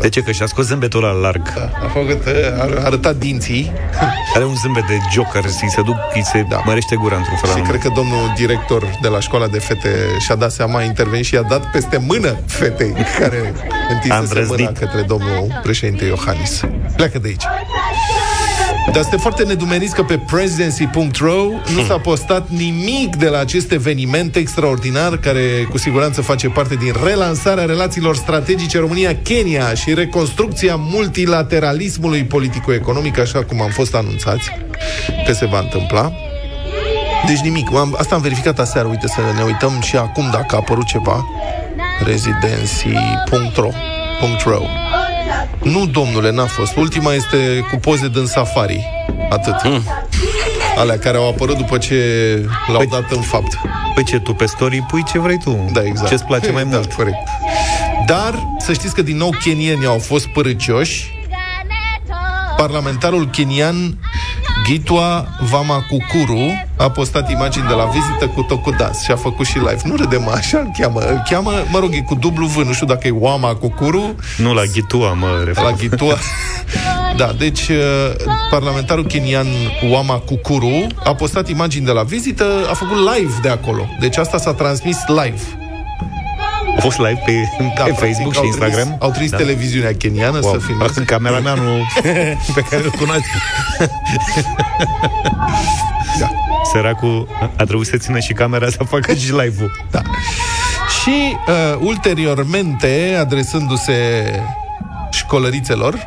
De 0.00 0.08
ce? 0.08 0.20
Că 0.20 0.30
și-a 0.32 0.46
scos 0.46 0.64
zâmbetul 0.66 1.04
ăla 1.04 1.12
larg. 1.20 1.42
a 1.84 1.86
făcut, 1.92 2.22
a 2.58 2.84
arătat 2.84 3.16
dinții 3.16 3.72
Are 4.34 4.44
un 4.44 4.54
zâmbet 4.54 4.86
de 4.86 4.98
joker, 5.12 5.44
îi 5.44 5.70
se 5.70 5.82
duc, 5.82 5.96
îi 6.14 6.24
se 6.24 6.46
da. 6.48 6.62
mărește 6.64 6.96
gura 6.96 7.16
într-un 7.16 7.36
fel 7.36 7.48
și 7.50 7.54
anume. 7.56 7.68
cred 7.70 7.80
că 7.82 7.88
domnul 7.94 8.32
director 8.36 8.98
de 9.02 9.08
la 9.08 9.20
școala 9.20 9.46
de 9.46 9.58
fete 9.58 9.88
și-a 10.18 10.34
dat 10.34 10.52
seama, 10.52 10.78
a 10.78 10.82
intervenit 10.82 11.24
și 11.24 11.34
i-a 11.34 11.42
dat 11.42 11.70
peste 11.70 11.96
mână 12.06 12.36
fetei 12.46 12.94
care 13.18 13.54
A 13.88 13.92
întinsese 13.92 14.22
îndrăznit. 14.22 14.58
mâna 14.58 14.72
către 14.72 15.02
domnul 15.02 15.60
președinte 15.62 16.04
Iohannis. 16.04 16.60
Pleacă 16.96 17.18
de 17.18 17.28
aici. 17.28 17.44
Dar 18.92 19.02
suntem 19.02 19.18
foarte 19.18 19.44
nedumeriți 19.44 19.94
că 19.94 20.02
pe 20.02 20.18
presidency.ro 20.18 21.34
nu 21.74 21.82
s-a 21.86 21.98
postat 21.98 22.48
nimic 22.48 23.16
de 23.16 23.28
la 23.28 23.38
acest 23.38 23.72
eveniment 23.72 24.36
extraordinar 24.36 25.18
care 25.18 25.66
cu 25.70 25.78
siguranță 25.78 26.22
face 26.22 26.48
parte 26.48 26.74
din 26.74 26.92
relansarea 27.04 27.64
relațiilor 27.64 28.16
strategice 28.16 28.78
România-Kenya 28.78 29.74
și 29.74 29.94
reconstrucția 29.94 30.76
multilateralismului 30.76 32.24
politico-economic, 32.24 33.18
așa 33.18 33.44
cum 33.44 33.60
am 33.60 33.70
fost 33.70 33.94
anunțați 33.94 34.50
că 35.26 35.32
se 35.32 35.46
va 35.46 35.58
întâmpla. 35.58 36.12
Deci 37.26 37.40
nimic. 37.40 37.74
Am, 37.74 37.96
asta 37.98 38.14
am 38.14 38.20
verificat 38.20 38.58
aseară. 38.58 38.88
Uite 38.88 39.06
să 39.06 39.20
ne 39.36 39.42
uităm 39.42 39.80
și 39.80 39.96
acum 39.96 40.28
dacă 40.30 40.54
a 40.54 40.56
apărut 40.56 40.86
ceva. 40.86 41.24
Residency.ro 42.04 43.70
.ro. 44.44 44.60
Nu, 45.62 45.86
domnule, 45.86 46.30
n-a 46.30 46.46
fost. 46.46 46.76
Ultima 46.76 47.12
este 47.12 47.66
cu 47.70 47.76
poze 47.76 48.08
din 48.08 48.26
safari. 48.26 48.84
Atât. 49.30 49.54
Mm. 49.64 49.82
Alea 50.78 50.98
care 50.98 51.16
au 51.16 51.28
apărut 51.28 51.56
după 51.56 51.78
ce 51.78 51.94
l-au 52.66 52.76
păi, 52.76 52.86
dat 52.86 53.10
în 53.10 53.20
fapt. 53.20 53.58
Păi 53.94 54.04
ce, 54.04 54.18
tu 54.18 54.32
pe 54.32 54.46
story 54.46 54.84
pui 54.88 55.02
ce 55.04 55.18
vrei 55.18 55.38
tu. 55.44 55.70
Da, 55.72 55.82
exact. 55.84 56.08
Ce-ți 56.08 56.24
place 56.24 56.50
mai 56.50 56.64
da, 56.64 56.76
mult. 56.76 56.92
Corect. 56.92 57.16
Dar 58.06 58.34
să 58.58 58.72
știți 58.72 58.94
că 58.94 59.02
din 59.02 59.16
nou 59.16 59.30
kenienii 59.44 59.86
au 59.86 59.98
fost 59.98 60.26
părâcioși. 60.26 61.14
Parlamentarul 62.56 63.28
kenian 63.28 63.98
Gitwa 64.66 65.26
Vamakukuru 65.50 66.66
a 66.76 66.90
postat 66.90 67.30
imagini 67.30 67.66
de 67.66 67.72
la 67.72 67.84
vizită 67.84 68.26
cu 68.34 68.42
tot 68.42 68.62
cu 68.62 68.70
dans 68.70 69.02
și 69.02 69.10
a 69.10 69.16
făcut 69.16 69.46
și 69.46 69.58
live. 69.58 69.80
Nu 69.84 69.96
râde 69.96 70.16
mă, 70.16 70.30
așa 70.30 70.58
îl 70.58 70.70
cheamă. 70.78 71.00
Îl 71.00 71.22
cheamă, 71.30 71.52
mă 71.70 71.78
rog, 71.78 71.94
e 71.94 72.00
cu 72.00 72.14
dublu 72.14 72.46
V, 72.46 72.56
nu 72.56 72.72
știu 72.72 72.86
dacă 72.86 73.06
e 73.06 73.10
Wama 73.10 73.54
Kukuru. 73.54 74.14
Nu, 74.36 74.54
la 74.54 74.64
Ghitua 74.64 75.12
mă 75.12 75.42
refer. 75.44 75.64
La 75.64 75.70
Ghitua. 75.70 76.16
Da, 77.16 77.32
deci 77.38 77.68
uh, 77.68 77.76
parlamentarul 78.50 79.06
kenian 79.06 79.46
Wama 79.90 80.18
Kukuru 80.18 80.86
a 81.04 81.14
postat 81.14 81.48
imagini 81.48 81.84
de 81.84 81.90
la 81.90 82.02
vizită, 82.02 82.44
a 82.70 82.74
făcut 82.74 82.96
live 82.96 83.32
de 83.42 83.48
acolo. 83.48 83.86
Deci 84.00 84.16
asta 84.16 84.38
s-a 84.38 84.54
transmis 84.54 84.96
live. 85.06 85.65
A 86.76 86.80
fost 86.80 86.98
live 86.98 87.22
pe, 87.24 87.32
Da, 87.58 87.64
pe 87.66 87.72
practic, 87.74 87.98
Facebook 87.98 88.32
și 88.32 88.38
au 88.38 88.44
Instagram? 88.44 88.80
Trimis, 88.80 88.96
au 89.00 89.10
trimis 89.10 89.30
da. 89.30 89.36
televiziunea 89.36 89.94
keniană 89.94 90.38
Wow. 90.42 90.52
să 90.52 90.58
filmeze. 90.58 91.02
Cameramanul 91.04 91.80
pe 92.54 92.60
care 92.70 92.82
îl 92.84 92.90
cunoaște. 92.90 93.26
Da. 96.20 96.30
Săracul 96.72 97.28
a 97.56 97.64
trebuit 97.64 97.86
să 97.86 97.96
țină 97.96 98.18
și 98.18 98.32
camera 98.32 98.68
să 98.70 98.84
facă 98.88 99.14
și 99.14 99.30
live-ul. 99.30 99.70
Da. 99.90 100.00
Și 101.02 101.36
uh, 101.48 101.78
ulteriormente, 101.80 103.16
adresându-se 103.20 103.94
școlărițelor, 105.10 106.06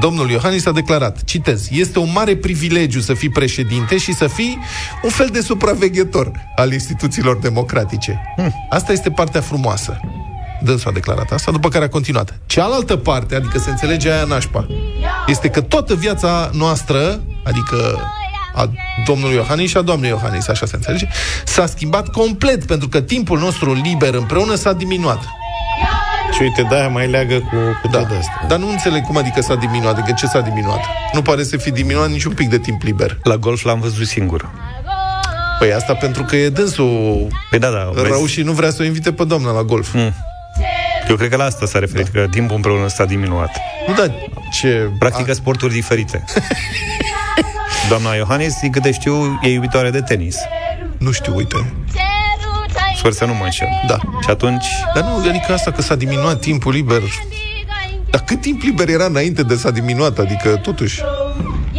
domnul 0.00 0.30
Iohannis 0.30 0.66
a 0.66 0.72
declarat, 0.72 1.24
citez, 1.24 1.68
este 1.70 1.98
un 1.98 2.10
mare 2.12 2.36
privilegiu 2.36 3.00
să 3.00 3.14
fii 3.14 3.30
președinte 3.30 3.98
și 3.98 4.14
să 4.14 4.26
fii 4.26 4.58
un 5.02 5.10
fel 5.10 5.28
de 5.32 5.40
supraveghetor 5.40 6.32
al 6.56 6.72
instituțiilor 6.72 7.36
democratice. 7.36 8.20
Hmm. 8.36 8.52
Asta 8.70 8.92
este 8.92 9.10
partea 9.10 9.40
frumoasă. 9.40 10.00
Dânsul 10.62 10.90
a 10.90 10.92
declarat 10.92 11.30
asta, 11.30 11.50
după 11.50 11.68
care 11.68 11.84
a 11.84 11.88
continuat. 11.88 12.38
Cealaltă 12.46 12.96
parte, 12.96 13.34
adică 13.34 13.58
se 13.58 13.70
înțelege 13.70 14.12
aia 14.12 14.24
nașpa, 14.24 14.66
este 15.26 15.48
că 15.48 15.60
toată 15.60 15.94
viața 15.94 16.50
noastră, 16.52 17.20
adică 17.44 18.00
a 18.54 18.70
domnului 19.06 19.34
Iohannis 19.34 19.70
și 19.70 19.76
a 19.76 19.82
doamnei 19.82 20.10
Iohannis, 20.10 20.48
așa 20.48 20.66
se 20.66 20.76
înțelege, 20.76 21.08
s-a 21.44 21.66
schimbat 21.66 22.08
complet, 22.08 22.64
pentru 22.64 22.88
că 22.88 23.00
timpul 23.00 23.38
nostru 23.38 23.72
liber 23.72 24.14
împreună 24.14 24.54
s-a 24.54 24.72
diminuat. 24.72 25.24
Și 26.32 26.42
uite, 26.42 26.62
de-aia 26.68 26.88
mai 26.88 27.08
leagă 27.10 27.34
cu, 27.34 27.56
cu 27.82 27.88
Da. 27.88 27.98
tot 27.98 28.10
asta. 28.18 28.44
Dar 28.48 28.58
nu 28.58 28.68
înțeleg 28.70 29.02
cum 29.02 29.16
adică 29.16 29.40
s-a 29.40 29.54
diminuat, 29.54 29.96
adică 29.98 30.14
ce 30.16 30.26
s-a 30.26 30.40
diminuat. 30.40 30.80
Nu 31.12 31.22
pare 31.22 31.42
să 31.42 31.56
fi 31.56 31.70
diminuat 31.70 32.10
niciun 32.10 32.32
pic 32.32 32.48
de 32.48 32.58
timp 32.58 32.82
liber. 32.82 33.18
La 33.22 33.36
golf 33.36 33.62
l-am 33.62 33.80
văzut 33.80 34.06
singur. 34.06 34.50
Păi 35.58 35.72
asta 35.72 35.94
pentru 35.94 36.22
că 36.24 36.36
e 36.36 36.48
dânsul 36.48 37.26
Păi 37.50 37.58
da, 37.58 37.68
da. 37.68 38.02
rău 38.02 38.26
și 38.26 38.42
nu 38.42 38.52
vrea 38.52 38.70
să 38.70 38.78
o 38.80 38.84
invite 38.84 39.12
pe 39.12 39.24
doamna 39.24 39.50
la 39.50 39.62
golf. 39.62 39.94
Mm. 39.94 40.14
Eu 41.08 41.16
cred 41.16 41.30
că 41.30 41.36
la 41.36 41.44
asta 41.44 41.66
s-a 41.66 41.78
referit, 41.78 42.08
da. 42.08 42.20
că 42.20 42.26
timpul 42.30 42.56
împreună 42.56 42.88
s-a 42.88 43.04
diminuat. 43.04 43.50
Nu, 43.86 43.94
da, 43.94 44.14
ce... 44.52 44.90
Practică 44.98 45.32
sporturi 45.32 45.72
diferite. 45.72 46.24
Doamna 47.88 48.14
Iohannis, 48.14 48.60
din 48.60 48.70
câte 48.70 48.92
știu, 48.92 49.38
e 49.42 49.48
iubitoare 49.52 49.90
de 49.90 50.00
tenis. 50.00 50.36
Nu 50.98 51.10
știu, 51.10 51.34
uite. 51.36 51.72
Sper 52.98 53.12
să 53.12 53.24
nu 53.24 53.34
mă 53.34 53.44
înșel. 53.44 53.68
Da. 53.86 53.98
Și 54.22 54.30
atunci... 54.30 54.66
Dar 54.94 55.04
nu, 55.04 55.28
adică 55.28 55.52
asta 55.52 55.70
că 55.70 55.82
s-a 55.82 55.94
diminuat 55.94 56.40
timpul 56.40 56.72
liber. 56.72 57.02
Dar 58.10 58.20
cât 58.20 58.40
timp 58.40 58.62
liber 58.62 58.88
era 58.88 59.04
înainte 59.04 59.42
de 59.42 59.54
s-a 59.54 59.70
diminuat? 59.70 60.18
Adică, 60.18 60.48
totuși... 60.48 61.00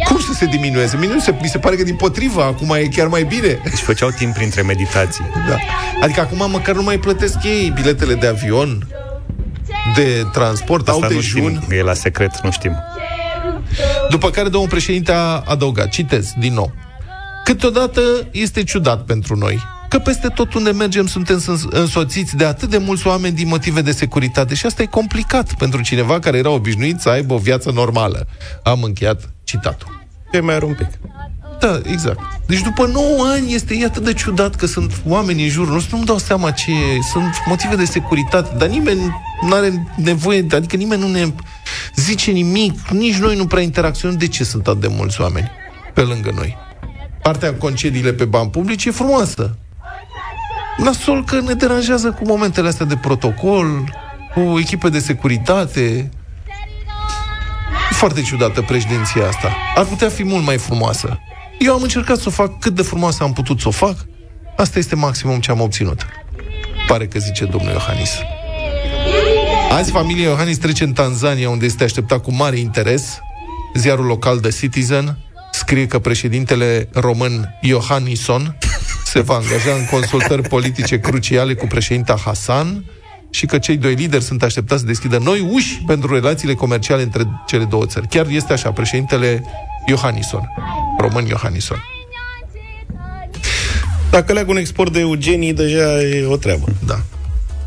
Cum 0.04 0.18
să 0.18 0.32
se 0.32 0.44
diminueze? 0.44 0.96
Mi 0.96 1.20
se, 1.20 1.34
mi 1.42 1.48
se 1.48 1.58
pare 1.58 1.76
că 1.76 1.82
din 1.82 1.96
potrivă, 1.96 2.42
acum 2.42 2.70
e 2.74 2.88
chiar 2.96 3.06
mai 3.06 3.22
bine. 3.22 3.60
Deci 3.64 3.78
făceau 3.78 4.10
timp 4.10 4.34
printre 4.34 4.62
meditații. 4.62 5.24
Da. 5.48 5.56
Adică 6.02 6.20
acum 6.20 6.50
măcar 6.50 6.74
nu 6.74 6.82
mai 6.82 6.98
plătesc 6.98 7.36
ei 7.44 7.72
biletele 7.74 8.14
de 8.14 8.26
avion, 8.26 8.86
de 9.94 10.26
transport, 10.32 10.88
Asta 10.88 10.92
au 10.92 11.00
nu 11.00 11.14
dejun. 11.14 11.40
știm, 11.40 11.64
că 11.68 11.74
e 11.74 11.82
la 11.82 11.94
secret, 11.94 12.40
nu 12.42 12.50
știm. 12.50 12.76
După 14.10 14.30
care 14.30 14.48
domnul 14.48 14.70
președinte 14.70 15.12
a 15.12 15.42
adăugat, 15.46 15.88
citez 15.88 16.32
din 16.38 16.54
nou. 16.54 16.72
Câteodată 17.44 18.00
este 18.30 18.64
ciudat 18.64 19.04
pentru 19.04 19.36
noi 19.36 19.60
că 19.90 19.98
peste 19.98 20.28
tot 20.28 20.54
unde 20.54 20.70
mergem 20.70 21.06
suntem 21.06 21.42
îns- 21.46 21.66
însoțiți 21.70 22.36
de 22.36 22.44
atât 22.44 22.70
de 22.70 22.78
mulți 22.78 23.06
oameni 23.06 23.34
din 23.34 23.48
motive 23.48 23.80
de 23.80 23.92
securitate 23.92 24.54
și 24.54 24.66
asta 24.66 24.82
e 24.82 24.86
complicat 24.86 25.54
pentru 25.54 25.82
cineva 25.82 26.18
care 26.18 26.38
era 26.38 26.50
obișnuit 26.50 27.00
să 27.00 27.08
aibă 27.08 27.34
o 27.34 27.38
viață 27.38 27.70
normală. 27.70 28.26
Am 28.62 28.82
încheiat 28.82 29.30
citatul. 29.44 30.06
Ce 30.32 30.40
mai 30.40 30.54
are 30.54 30.64
un 30.64 30.74
pic. 30.74 30.88
Da, 31.60 31.80
exact. 31.84 32.18
Deci 32.46 32.60
după 32.60 32.86
9 32.86 33.26
ani 33.26 33.54
este 33.54 33.74
e 33.74 33.84
atât 33.84 34.04
de 34.04 34.12
ciudat 34.12 34.54
că 34.54 34.66
sunt 34.66 34.92
oameni 35.06 35.42
în 35.42 35.48
jur. 35.48 35.68
Nu 35.68 35.82
nu-mi 35.90 36.04
dau 36.04 36.18
seama 36.18 36.50
ce 36.50 36.70
e. 36.70 37.02
Sunt 37.12 37.34
motive 37.46 37.76
de 37.76 37.84
securitate, 37.84 38.56
dar 38.58 38.68
nimeni 38.68 39.00
nu 39.42 39.54
are 39.54 39.86
nevoie, 39.96 40.46
adică 40.50 40.76
nimeni 40.76 41.00
nu 41.00 41.08
ne 41.08 41.32
zice 41.94 42.30
nimic, 42.30 42.88
nici 42.88 43.16
noi 43.16 43.36
nu 43.36 43.46
prea 43.46 43.62
interacționăm. 43.62 44.16
De 44.16 44.28
ce 44.28 44.44
sunt 44.44 44.66
atât 44.66 44.80
de 44.80 44.88
mulți 44.90 45.20
oameni 45.20 45.50
pe 45.94 46.00
lângă 46.00 46.30
noi? 46.34 46.56
Partea 47.22 47.54
concediile 47.54 48.12
pe 48.12 48.24
bani 48.24 48.50
publici 48.50 48.84
e 48.84 48.90
frumoasă. 48.90 49.56
Nasol 50.82 51.24
că 51.24 51.40
ne 51.40 51.54
deranjează 51.54 52.10
cu 52.10 52.26
momentele 52.26 52.68
astea 52.68 52.86
de 52.86 52.96
protocol, 52.96 53.84
cu 54.34 54.58
echipe 54.58 54.88
de 54.88 54.98
securitate. 54.98 56.10
Foarte 57.90 58.22
ciudată 58.22 58.62
președinția 58.62 59.26
asta. 59.28 59.56
Ar 59.74 59.84
putea 59.84 60.08
fi 60.08 60.24
mult 60.24 60.44
mai 60.44 60.58
frumoasă. 60.58 61.18
Eu 61.58 61.74
am 61.74 61.82
încercat 61.82 62.16
să 62.16 62.24
o 62.26 62.30
fac 62.30 62.58
cât 62.58 62.74
de 62.74 62.82
frumoasă 62.82 63.22
am 63.22 63.32
putut 63.32 63.60
să 63.60 63.68
o 63.68 63.70
fac. 63.70 63.96
Asta 64.56 64.78
este 64.78 64.96
maximum 64.96 65.40
ce 65.40 65.50
am 65.50 65.60
obținut. 65.60 66.06
Pare 66.86 67.06
că 67.06 67.18
zice 67.18 67.44
domnul 67.44 67.72
Iohannis. 67.72 68.10
Azi 69.72 69.90
familia 69.90 70.28
Iohannis 70.28 70.58
trece 70.58 70.84
în 70.84 70.92
Tanzania, 70.92 71.50
unde 71.50 71.64
este 71.64 71.84
așteptat 71.84 72.22
cu 72.22 72.32
mare 72.32 72.58
interes. 72.58 73.18
Ziarul 73.74 74.04
local 74.04 74.38
The 74.38 74.50
Citizen 74.50 75.18
scrie 75.52 75.86
că 75.86 75.98
președintele 75.98 76.88
român 76.92 77.58
Iohannison 77.60 78.56
se 79.12 79.20
va 79.20 79.34
angaja 79.34 79.72
în 79.78 79.84
consultări 79.84 80.42
politice 80.48 81.00
cruciale 81.00 81.54
cu 81.54 81.66
președinta 81.66 82.16
Hassan 82.24 82.84
și 83.30 83.46
că 83.46 83.58
cei 83.58 83.76
doi 83.76 83.94
lideri 83.94 84.24
sunt 84.24 84.42
așteptați 84.42 84.80
să 84.80 84.86
deschidă 84.86 85.18
noi 85.18 85.48
uși 85.50 85.82
pentru 85.86 86.14
relațiile 86.14 86.54
comerciale 86.54 87.02
între 87.02 87.22
cele 87.46 87.64
două 87.64 87.86
țări. 87.86 88.08
Chiar 88.08 88.26
este 88.28 88.52
așa, 88.52 88.70
președintele 88.70 89.44
Iohannison, 89.86 90.48
român 90.98 91.26
Iohannison. 91.26 91.84
Dacă 94.10 94.32
leagă 94.32 94.50
un 94.50 94.56
export 94.56 94.92
de 94.92 95.00
eugenii, 95.00 95.52
deja 95.52 96.02
e 96.02 96.26
o 96.26 96.36
treabă. 96.36 96.66
Da. 96.86 97.00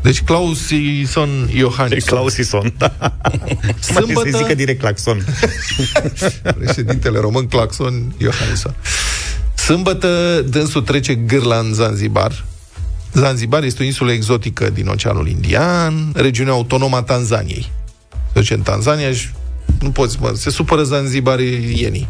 Deci 0.02 0.22
Clausison 0.22 1.48
Iohannis. 1.54 2.04
Clausison, 2.04 2.74
da. 2.78 2.92
Sâmbătă... 3.80 4.12
Mai 4.12 4.30
să 4.30 4.38
zică 4.38 4.54
direct 4.54 4.80
Claxon. 4.80 5.24
Președintele 6.58 7.18
român 7.18 7.46
Claxon 7.46 8.14
Iohannison. 8.18 8.74
Sâmbătă, 9.64 10.44
dânsul 10.48 10.82
trece 10.82 11.14
gârla 11.14 11.58
în 11.58 11.72
Zanzibar. 11.72 12.44
Zanzibar 13.12 13.62
este 13.62 13.82
o 13.82 13.86
insulă 13.86 14.12
exotică 14.12 14.70
din 14.70 14.86
Oceanul 14.86 15.28
Indian, 15.28 16.12
regiunea 16.14 16.52
autonomă 16.52 16.96
a 16.96 17.02
Tanzaniei. 17.02 17.70
Se 18.10 18.32
duce 18.32 18.54
în 18.54 18.60
Tanzania 18.60 19.12
și 19.12 19.28
nu 19.80 19.90
poți, 19.90 20.16
mă, 20.20 20.32
se 20.36 20.50
supără 20.50 20.82
zanzibarienii. 20.82 22.08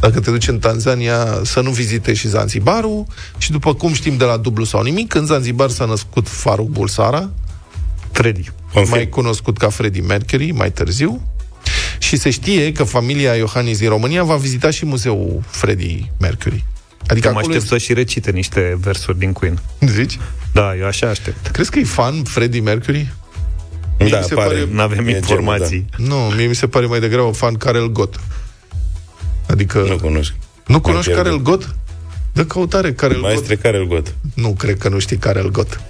Dacă 0.00 0.20
te 0.20 0.30
duci 0.30 0.48
în 0.48 0.58
Tanzania 0.58 1.40
să 1.44 1.60
nu 1.60 1.70
vizite 1.70 2.14
și 2.14 2.28
Zanzibarul 2.28 3.06
și 3.38 3.50
după 3.50 3.74
cum 3.74 3.92
știm 3.92 4.16
de 4.16 4.24
la 4.24 4.36
dublu 4.36 4.64
sau 4.64 4.82
nimic, 4.82 5.14
în 5.14 5.26
Zanzibar 5.26 5.70
s-a 5.70 5.84
născut 5.84 6.28
Faruk 6.28 6.68
Bulsara, 6.68 7.30
Freddy, 8.12 8.50
mai 8.88 9.08
cunoscut 9.08 9.58
ca 9.58 9.68
Freddie 9.68 10.02
Mercury, 10.02 10.50
mai 10.50 10.72
târziu, 10.72 11.20
și 11.98 12.16
se 12.16 12.30
știe 12.30 12.72
că 12.72 12.84
familia 12.84 13.34
Iohannis 13.34 13.78
din 13.78 13.88
România 13.88 14.22
va 14.22 14.36
vizita 14.36 14.70
și 14.70 14.86
muzeul 14.86 15.42
Freddie 15.46 16.12
Mercury. 16.18 16.64
Adică 17.08 17.32
mă 17.32 17.38
aștept 17.38 17.66
să 17.66 17.78
și 17.78 17.92
recite 17.92 18.30
niște 18.30 18.78
versuri 18.80 19.18
din 19.18 19.32
Queen. 19.32 19.58
Zici? 19.80 20.18
Da, 20.52 20.76
eu 20.76 20.86
așa 20.86 21.08
aștept. 21.08 21.46
Crezi 21.46 21.70
că 21.70 21.78
e 21.78 21.84
fan 21.84 22.22
Freddie 22.22 22.60
Mercury? 22.60 23.12
Mie 23.98 24.08
da, 24.08 24.18
mi 24.18 24.24
se 24.24 24.34
pare, 24.34 24.48
pare 24.48 24.68
nu 24.70 24.80
avem 24.80 25.08
informații. 25.08 25.86
Genul, 25.96 26.10
da. 26.10 26.14
Nu, 26.14 26.34
mie 26.34 26.46
mi 26.46 26.54
se 26.54 26.66
pare 26.66 26.86
mai 26.86 27.00
degrabă 27.00 27.30
fan 27.30 27.54
Karel 27.54 27.92
Gott. 27.92 28.20
Adică... 29.46 29.84
Nu 29.88 29.96
cunosc. 29.96 30.32
Nu 30.66 30.80
cunoști 30.80 31.12
Karel 31.12 31.42
Gott? 31.42 31.74
Dă 32.32 32.44
căutare 32.44 32.92
Karel 32.92 33.18
Maestre 33.18 33.54
Gott. 33.54 33.62
Karel 33.62 33.86
Gott. 33.86 34.14
Nu, 34.34 34.52
cred 34.52 34.78
că 34.78 34.88
nu 34.88 34.98
știi 34.98 35.16
Karel 35.16 35.50
Gott. 35.50 35.80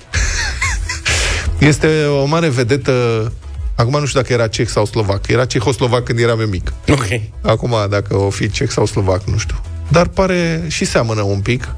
este 1.59 2.05
o 2.05 2.25
mare 2.25 2.49
vedetă 2.49 3.33
Acum 3.77 4.01
nu 4.01 4.07
știu 4.07 4.21
dacă 4.21 4.33
era 4.33 4.47
ceh 4.47 4.67
sau 4.67 4.85
slovac. 4.85 5.27
Era 5.27 5.45
cehoslovac 5.45 6.05
când 6.05 6.19
eram 6.19 6.41
eu 6.41 6.47
mic. 6.47 6.73
Ok. 6.89 7.07
Acum, 7.41 7.75
dacă 7.89 8.17
o 8.17 8.31
fi 8.31 8.51
ceh 8.51 8.69
sau 8.69 8.87
slovac, 8.87 9.25
nu 9.25 9.39
știu. 9.39 9.57
Dar 9.89 10.07
pare 10.07 10.65
și 10.69 10.85
seamănă 10.85 11.23
un 11.23 11.41
pic. 11.41 11.69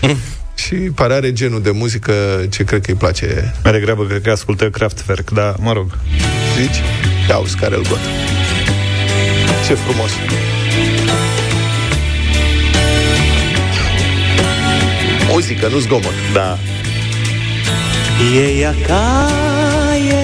și 0.64 0.74
pare 0.74 1.14
are 1.14 1.32
genul 1.32 1.62
de 1.62 1.70
muzică 1.70 2.12
ce 2.50 2.64
cred 2.64 2.80
că 2.80 2.90
îi 2.90 2.96
place. 2.96 3.54
Mai 3.62 3.72
degrabă 3.72 4.04
cred 4.04 4.22
că 4.22 4.30
ascultă 4.30 4.70
Kraftwerk, 4.70 5.30
dar 5.30 5.54
mă 5.58 5.72
rog. 5.72 5.98
Zici? 6.60 6.82
Ia 7.28 7.34
auzi 7.34 7.56
care 7.56 7.74
îl 7.74 7.82
got. 7.82 8.00
Ce 9.66 9.74
frumos. 9.74 10.10
Muzică, 15.30 15.68
nu 15.68 15.78
zgomot. 15.78 16.14
Da. 16.32 16.58
Je 18.32 18.60
jaká 18.60 19.94
je, 19.94 20.22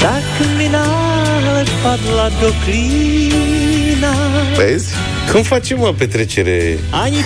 tak 0.00 0.24
mi 0.56 0.68
náhle 0.68 1.64
padla 1.82 2.32
do 2.40 2.48
klína. 2.64 3.69
Vezi? 4.56 4.92
Când 5.30 5.46
facem, 5.46 5.78
mă, 5.78 5.94
petrecere 5.98 6.78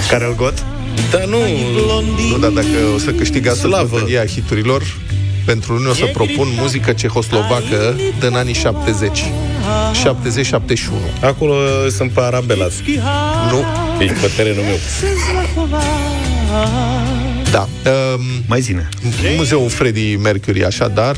Karel 0.08 0.34
Gott? 0.34 0.64
Da, 1.10 1.18
nu... 1.24 1.36
Nu, 2.30 2.38
dar 2.38 2.50
dacă 2.50 2.68
o 2.94 2.98
să 2.98 3.10
câștigați 3.10 3.68
bătălia 3.68 4.26
hiturilor, 4.26 4.82
pentru 5.44 5.78
noi 5.78 5.90
o 5.90 5.94
să 5.94 6.04
propun 6.12 6.48
muzică 6.60 6.92
cehoslovacă 6.92 7.96
din 8.20 8.34
anii 8.36 8.54
70. 8.54 9.24
70-71. 11.20 11.22
Acolo 11.22 11.54
sunt 11.96 12.10
pe 12.10 12.20
Arabela. 12.20 12.66
Nu. 13.50 13.64
Ești 13.98 14.14
pe 14.14 14.30
terenul 14.36 14.62
meu. 14.62 14.78
Da. 17.54 17.68
Um, 17.90 18.20
Mai 18.46 18.60
zine. 18.60 18.88
Muzeul 19.36 19.68
Freddie 19.68 20.16
Mercury, 20.16 20.64
așadar, 20.64 21.16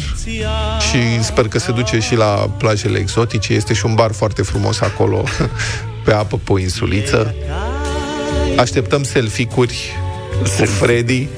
și 0.90 1.22
sper 1.22 1.48
că 1.48 1.58
se 1.58 1.72
duce 1.72 1.98
și 1.98 2.14
la 2.14 2.54
plajele 2.58 2.98
exotice. 2.98 3.52
Este 3.52 3.74
și 3.74 3.86
un 3.86 3.94
bar 3.94 4.12
foarte 4.12 4.42
frumos 4.42 4.80
acolo, 4.80 5.24
pe 6.04 6.12
apă, 6.12 6.40
pe 6.44 6.52
o 6.52 6.58
insuliță. 6.58 7.34
Așteptăm 8.56 9.02
selfie-curi 9.02 9.96
cu 10.38 10.64
Freddy. 10.64 11.28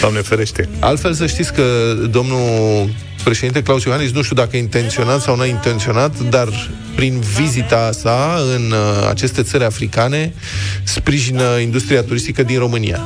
Doamne 0.00 0.20
ferește. 0.20 0.68
Altfel 0.78 1.12
să 1.12 1.26
știți 1.26 1.52
că 1.52 1.62
domnul 2.10 2.88
președinte 3.24 3.62
Claus 3.62 3.84
Iohannis, 3.84 4.10
nu 4.10 4.22
știu 4.22 4.36
dacă 4.36 4.56
intenționat 4.56 5.20
sau 5.20 5.36
nu 5.36 5.46
intenționat, 5.46 6.18
dar 6.18 6.48
prin 6.94 7.20
vizita 7.36 7.90
sa 7.92 8.38
în 8.54 8.70
uh, 8.70 9.08
aceste 9.08 9.42
țări 9.42 9.64
africane, 9.64 10.34
sprijină 10.82 11.58
industria 11.58 12.02
turistică 12.02 12.42
din 12.42 12.58
România. 12.58 13.00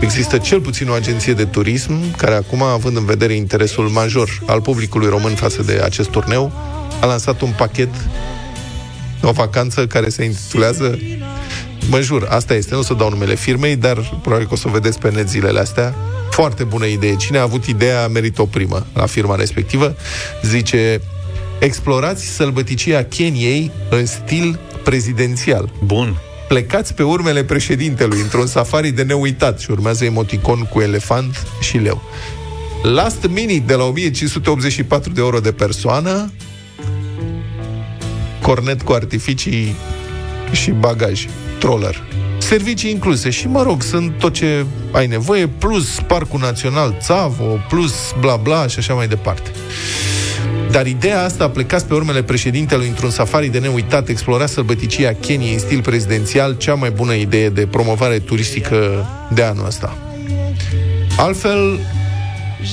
Există 0.00 0.38
cel 0.38 0.60
puțin 0.60 0.88
o 0.88 0.92
agenție 0.92 1.32
de 1.32 1.44
turism 1.44 2.16
care 2.16 2.34
acum, 2.34 2.62
având 2.62 2.96
în 2.96 3.04
vedere 3.04 3.32
interesul 3.32 3.88
major 3.88 4.42
al 4.46 4.60
publicului 4.60 5.08
român 5.08 5.34
față 5.34 5.62
de 5.62 5.80
acest 5.84 6.08
turneu, 6.08 6.52
a 7.00 7.06
lansat 7.06 7.40
un 7.40 7.52
pachet, 7.56 7.94
o 9.22 9.32
vacanță 9.32 9.86
care 9.86 10.08
se 10.08 10.24
intitulează 10.24 10.98
Mă 11.90 12.00
jur, 12.00 12.26
asta 12.30 12.54
este, 12.54 12.74
nu 12.74 12.80
o 12.80 12.82
să 12.82 12.94
dau 12.94 13.08
numele 13.08 13.34
firmei, 13.34 13.76
dar 13.76 14.18
probabil 14.22 14.46
că 14.46 14.52
o 14.52 14.56
să 14.56 14.64
o 14.68 14.70
vedeți 14.70 14.98
pe 14.98 15.10
net 15.10 15.28
zilele 15.28 15.60
astea. 15.60 15.94
Foarte 16.30 16.64
bună 16.64 16.86
idee. 16.86 17.16
Cine 17.16 17.38
a 17.38 17.42
avut 17.42 17.64
ideea 17.64 18.08
merită 18.08 18.42
o 18.42 18.46
primă 18.46 18.86
la 18.94 19.06
firma 19.06 19.34
respectivă. 19.34 19.96
Zice, 20.42 21.00
explorați 21.58 22.24
sălbăticia 22.24 23.02
Keniei 23.02 23.70
în 23.90 24.06
stil 24.06 24.58
prezidențial. 24.84 25.72
Bun. 25.84 26.20
Plecați 26.48 26.94
pe 26.94 27.02
urmele 27.02 27.44
președintelui 27.44 28.20
într-un 28.20 28.46
safari 28.46 28.90
de 28.90 29.02
neuitat 29.02 29.60
și 29.60 29.70
urmează 29.70 30.04
emoticon 30.04 30.68
cu 30.72 30.80
elefant 30.80 31.46
și 31.60 31.76
leu. 31.76 32.02
Last 32.82 33.28
minute 33.28 33.62
de 33.66 33.74
la 33.74 33.84
1584 33.84 35.12
de 35.12 35.20
euro 35.20 35.40
de 35.40 35.52
persoană, 35.52 36.32
cornet 38.42 38.82
cu 38.82 38.92
artificii 38.92 39.74
și 40.52 40.70
bagaj, 40.70 41.26
troller. 41.58 42.02
Servicii 42.38 42.90
incluse 42.90 43.30
și, 43.30 43.48
mă 43.48 43.62
rog, 43.62 43.82
sunt 43.82 44.18
tot 44.18 44.32
ce 44.32 44.66
ai 44.92 45.06
nevoie, 45.06 45.48
plus 45.48 46.00
Parcul 46.06 46.40
Național 46.40 46.96
Țavo, 47.00 47.58
plus 47.68 47.94
bla 48.20 48.36
bla 48.36 48.66
și 48.66 48.78
așa 48.78 48.94
mai 48.94 49.08
departe. 49.08 49.50
Dar 50.76 50.86
ideea 50.86 51.24
asta, 51.24 51.48
plecați 51.48 51.86
pe 51.86 51.94
urmele 51.94 52.22
președintelui 52.22 52.88
într-un 52.88 53.10
safari 53.10 53.48
de 53.48 53.58
neuitat, 53.58 54.08
explora 54.08 54.46
sălbăticia 54.46 55.12
Keniei 55.12 55.52
în 55.52 55.58
stil 55.58 55.80
prezidențial, 55.82 56.56
cea 56.56 56.74
mai 56.74 56.90
bună 56.90 57.14
idee 57.14 57.48
de 57.48 57.66
promovare 57.66 58.18
turistică 58.18 59.06
de 59.34 59.42
anul 59.42 59.66
ăsta. 59.66 59.96
Altfel, 61.16 61.78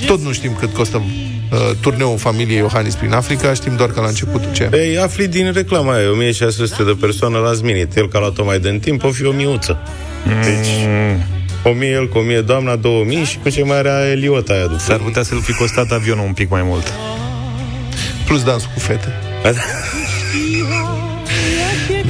tot 0.06 0.22
nu 0.22 0.32
știm 0.32 0.56
cât 0.60 0.74
costă 0.74 0.98
uh, 0.98 1.60
turneul 1.82 2.18
familiei 2.18 2.58
Iohannis 2.58 2.96
prin 2.96 3.12
Africa, 3.12 3.54
știm 3.54 3.76
doar 3.76 3.90
că 3.90 4.02
la 4.02 4.08
începutul 4.08 4.52
ce? 4.54 4.70
Ei, 4.74 4.98
afli 4.98 5.28
din 5.28 5.52
reclama 5.52 5.94
aia, 5.94 6.12
1600 6.12 6.84
de 6.84 6.98
persoane 7.00 7.38
la 7.38 7.52
minute. 7.62 8.00
El, 8.00 8.08
că 8.08 8.18
a 8.18 8.20
luat-o 8.20 8.44
mai 8.44 8.60
de 8.60 8.78
timp, 8.82 9.04
o 9.04 9.12
fi 9.12 9.26
o 9.26 9.32
miuță. 9.32 9.78
Deci, 10.44 10.88
1000 11.64 11.90
el 11.90 12.10
cu 12.10 12.18
1000 12.18 12.42
doamna, 12.42 12.76
2000 12.76 13.24
și 13.24 13.38
cu 13.38 13.50
ce 13.50 13.64
mai 13.64 13.78
are 13.78 14.10
Eliota 14.12 14.54
aia 14.54 14.66
după. 14.66 14.80
S-ar 14.80 14.98
putea 14.98 15.24
să-l 15.24 15.42
fi 15.42 15.54
costat 15.54 15.92
avionul 15.92 16.26
un 16.26 16.34
pic 16.34 16.50
mai 16.50 16.62
mult. 16.64 16.94
Plus 18.26 18.44
dans 18.44 18.64
cu 18.74 18.80
fete. 18.80 19.14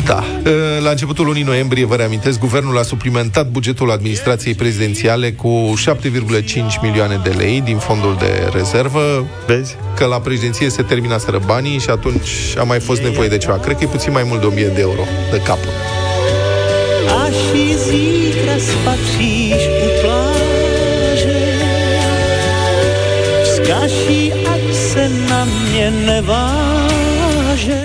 Da. 0.05 0.23
La 0.83 0.89
începutul 0.89 1.25
lunii 1.25 1.43
noiembrie, 1.43 1.85
vă 1.85 1.95
reamintesc, 1.95 2.39
guvernul 2.39 2.77
a 2.77 2.81
suplimentat 2.81 3.47
bugetul 3.47 3.91
administrației 3.91 4.53
prezidențiale 4.53 5.31
cu 5.31 5.73
7,5 6.01 6.53
milioane 6.81 7.19
de 7.23 7.29
lei 7.29 7.61
din 7.61 7.77
fondul 7.77 8.15
de 8.19 8.49
rezervă. 8.53 9.25
Vezi? 9.47 9.75
Că 9.95 10.05
la 10.05 10.19
președinție 10.19 10.69
se 10.69 10.81
terminaseră 10.81 11.39
banii 11.45 11.79
și 11.79 11.89
atunci 11.89 12.29
a 12.57 12.63
mai 12.63 12.79
fost 12.79 13.01
nevoie 13.01 13.27
de 13.27 13.37
ceva. 13.37 13.57
Cred 13.57 13.77
că 13.77 13.83
e 13.83 13.87
puțin 13.87 14.11
mai 14.11 14.23
mult 14.27 14.39
de 14.39 14.45
1000 14.45 14.67
de 14.67 14.81
euro 14.81 15.01
de 15.31 15.37
cap. 15.37 15.59
Aș 17.25 17.35
și 17.35 17.77
zítra 17.77 18.55
spatříš 18.57 19.63
u 19.85 19.87
pláže. 20.01 21.63
Vzkaží, 23.43 23.83
ať 23.83 24.32
se 24.32 24.32
na 25.45 25.51
mě 25.51 25.91
neváže. 26.05 27.81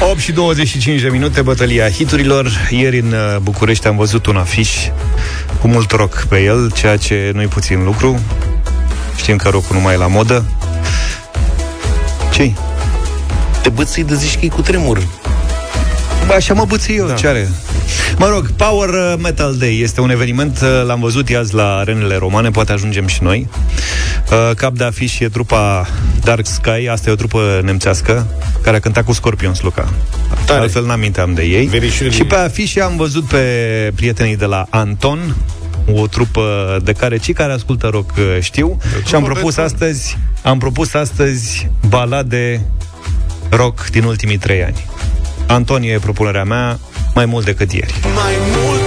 8 0.00 0.18
și 0.18 0.32
25 0.32 1.00
de 1.00 1.08
minute, 1.08 1.42
bătălia 1.42 1.90
hiturilor. 1.90 2.50
Ieri 2.70 2.98
în 2.98 3.12
uh, 3.12 3.36
București 3.42 3.86
am 3.86 3.96
văzut 3.96 4.26
un 4.26 4.36
afiș 4.36 4.70
cu 5.60 5.68
mult 5.68 5.90
rock 5.90 6.24
pe 6.28 6.42
el, 6.42 6.70
ceea 6.70 6.96
ce 6.96 7.30
nu-i 7.34 7.46
puțin 7.46 7.84
lucru. 7.84 8.20
Știm 9.16 9.36
că 9.36 9.48
rockul 9.48 9.76
nu 9.76 9.82
mai 9.82 9.94
e 9.94 9.96
la 9.96 10.06
modă. 10.06 10.44
ce 12.32 12.52
Te 13.62 13.68
bățâi 13.68 14.04
de 14.04 14.14
zici 14.14 14.38
că 14.38 14.44
e 14.44 14.48
cu 14.48 14.60
tremur. 14.60 15.19
Bă, 16.30 16.36
așa 16.36 16.54
mă 16.54 16.64
bățâi 16.64 16.96
eu, 16.96 17.06
da. 17.06 17.14
ce 17.14 17.26
are? 17.26 17.48
Mă 18.16 18.28
rog, 18.28 18.50
Power 18.50 18.88
uh, 18.88 19.14
Metal 19.22 19.54
Day 19.56 19.80
este 19.82 20.00
un 20.00 20.10
eveniment, 20.10 20.60
uh, 20.60 20.82
l-am 20.86 21.00
văzut 21.00 21.28
azi 21.38 21.54
la 21.54 21.76
arenele 21.76 22.16
romane, 22.16 22.50
poate 22.50 22.72
ajungem 22.72 23.06
și 23.06 23.22
noi. 23.22 23.48
Uh, 24.30 24.54
Cap 24.56 24.72
de 24.72 24.84
afiș 24.84 25.18
e 25.18 25.28
trupa 25.28 25.86
Dark 26.22 26.46
Sky, 26.46 26.88
asta 26.90 27.10
e 27.10 27.12
o 27.12 27.16
trupă 27.16 27.60
nemțească, 27.64 28.26
care 28.62 28.76
a 28.76 28.80
cântat 28.80 29.04
cu 29.04 29.12
Scorpions, 29.12 29.60
Luca. 29.60 29.92
Tare. 30.44 30.60
Altfel 30.60 30.84
n-aminteam 30.84 31.34
de 31.34 31.42
ei. 31.42 31.66
Verișurile. 31.66 32.14
Și 32.14 32.24
pe 32.24 32.34
afiș 32.34 32.76
am 32.76 32.96
văzut 32.96 33.24
pe 33.24 33.44
prietenii 33.94 34.36
de 34.36 34.46
la 34.46 34.66
Anton, 34.68 35.36
o 35.92 36.06
trupă 36.06 36.76
de 36.84 36.92
care 36.92 37.16
cei 37.16 37.34
care 37.34 37.52
ascultă 37.52 37.86
rock 37.86 38.10
uh, 38.16 38.24
știu 38.40 38.78
și 39.06 39.14
am 39.14 39.22
propus 39.22 39.54
Beton. 39.54 39.64
astăzi 39.64 40.18
am 40.42 40.58
propus 40.58 40.94
astăzi 40.94 41.68
balade 41.88 42.60
rock 43.48 43.86
din 43.90 44.04
ultimii 44.04 44.38
trei 44.38 44.64
ani. 44.64 44.89
Antonie 45.50 45.94
e 45.94 45.98
propunerea 45.98 46.44
mea, 46.44 46.78
mai 47.14 47.26
mult 47.26 47.44
decât 47.44 47.72
ieri. 47.72 47.94
Mai 48.02 48.34
mult 48.56 48.79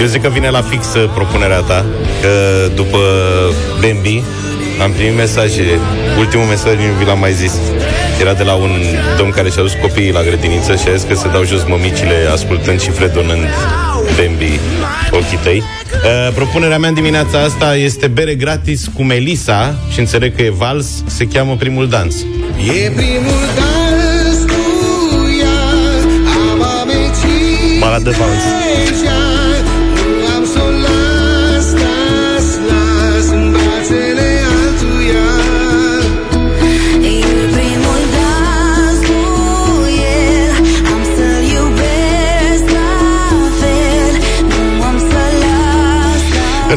Eu 0.00 0.06
zic 0.06 0.22
că 0.22 0.28
vine 0.28 0.50
la 0.50 0.62
fix 0.62 0.94
uh, 0.94 1.10
propunerea 1.14 1.60
ta, 1.60 1.84
că 2.20 2.30
după 2.74 2.98
Bambi 3.80 4.22
am 4.82 4.90
primit 4.90 5.16
mesaje, 5.16 5.78
ultimul 6.18 6.46
mesaj 6.46 6.74
nu 6.74 6.92
vi 6.98 7.04
l-am 7.04 7.18
mai 7.18 7.32
zis. 7.32 7.52
Era 8.20 8.32
de 8.32 8.42
la 8.42 8.54
un 8.54 8.70
domn 9.16 9.30
care 9.30 9.50
și-a 9.50 9.62
dus 9.62 9.72
copiii 9.80 10.12
la 10.12 10.22
grădiniță 10.22 10.76
și 10.76 10.88
a 10.88 10.94
zis 10.94 11.06
că 11.08 11.14
se 11.14 11.28
dau 11.32 11.44
jos 11.44 11.64
mămicile 11.66 12.28
ascultând 12.32 12.80
și 12.80 12.90
fredonând 12.90 13.46
Bambi 14.16 14.60
ochii 15.10 15.38
tăi. 15.42 15.62
Uh, 15.62 16.32
propunerea 16.34 16.78
mea 16.78 16.88
în 16.88 16.94
dimineața 16.94 17.38
asta 17.38 17.76
este 17.76 18.06
bere 18.06 18.34
gratis 18.34 18.90
cu 18.94 19.02
Melisa 19.02 19.74
și 19.92 19.98
înțeleg 19.98 20.36
că 20.36 20.42
e 20.42 20.50
vals, 20.50 20.86
se 21.06 21.24
cheamă 21.24 21.56
primul 21.56 21.88
dans. 21.88 22.14
E 22.84 22.90
primul 22.90 23.44
dans 23.58 24.38
cu 24.44 25.28
ea 25.40 25.58
Am 26.50 26.62
amețit 26.80 27.80
Baladă 27.80 28.10
vals. 28.10 28.42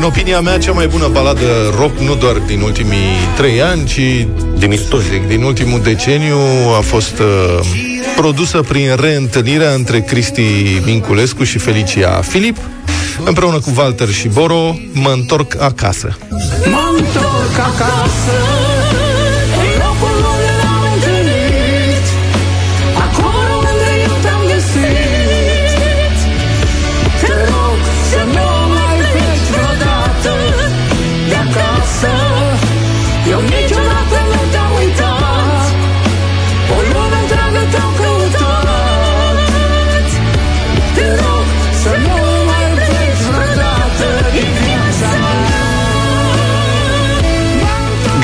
În 0.02 0.08
opinia 0.08 0.40
mea, 0.40 0.58
cea 0.58 0.72
mai 0.72 0.88
bună 0.88 1.08
baladă 1.08 1.74
rock, 1.78 2.00
nu 2.00 2.16
doar 2.16 2.34
din 2.34 2.62
ultimii 2.62 3.16
trei 3.36 3.62
ani, 3.62 3.86
ci 3.86 4.28
din 4.58 4.72
istorie. 4.72 5.24
Din 5.28 5.44
ultimul 5.44 5.82
deceniu 5.82 6.38
a 6.78 6.80
fost 6.80 7.20
uh, 7.20 7.60
produsă 8.16 8.62
prin 8.62 8.96
reîntâlnirea 9.00 9.72
între 9.74 10.02
Cristi 10.02 10.42
Minculescu 10.86 11.44
și 11.44 11.58
Felicia 11.58 12.22
Filip, 12.22 12.58
împreună 13.26 13.60
cu 13.60 13.74
Walter 13.78 14.10
și 14.10 14.28
Boro, 14.28 14.76
mă 14.92 15.10
întorc 15.10 15.62
acasă. 15.62 16.18
Mă 16.66 16.96
întorc 16.98 17.58
acasă 17.58 18.71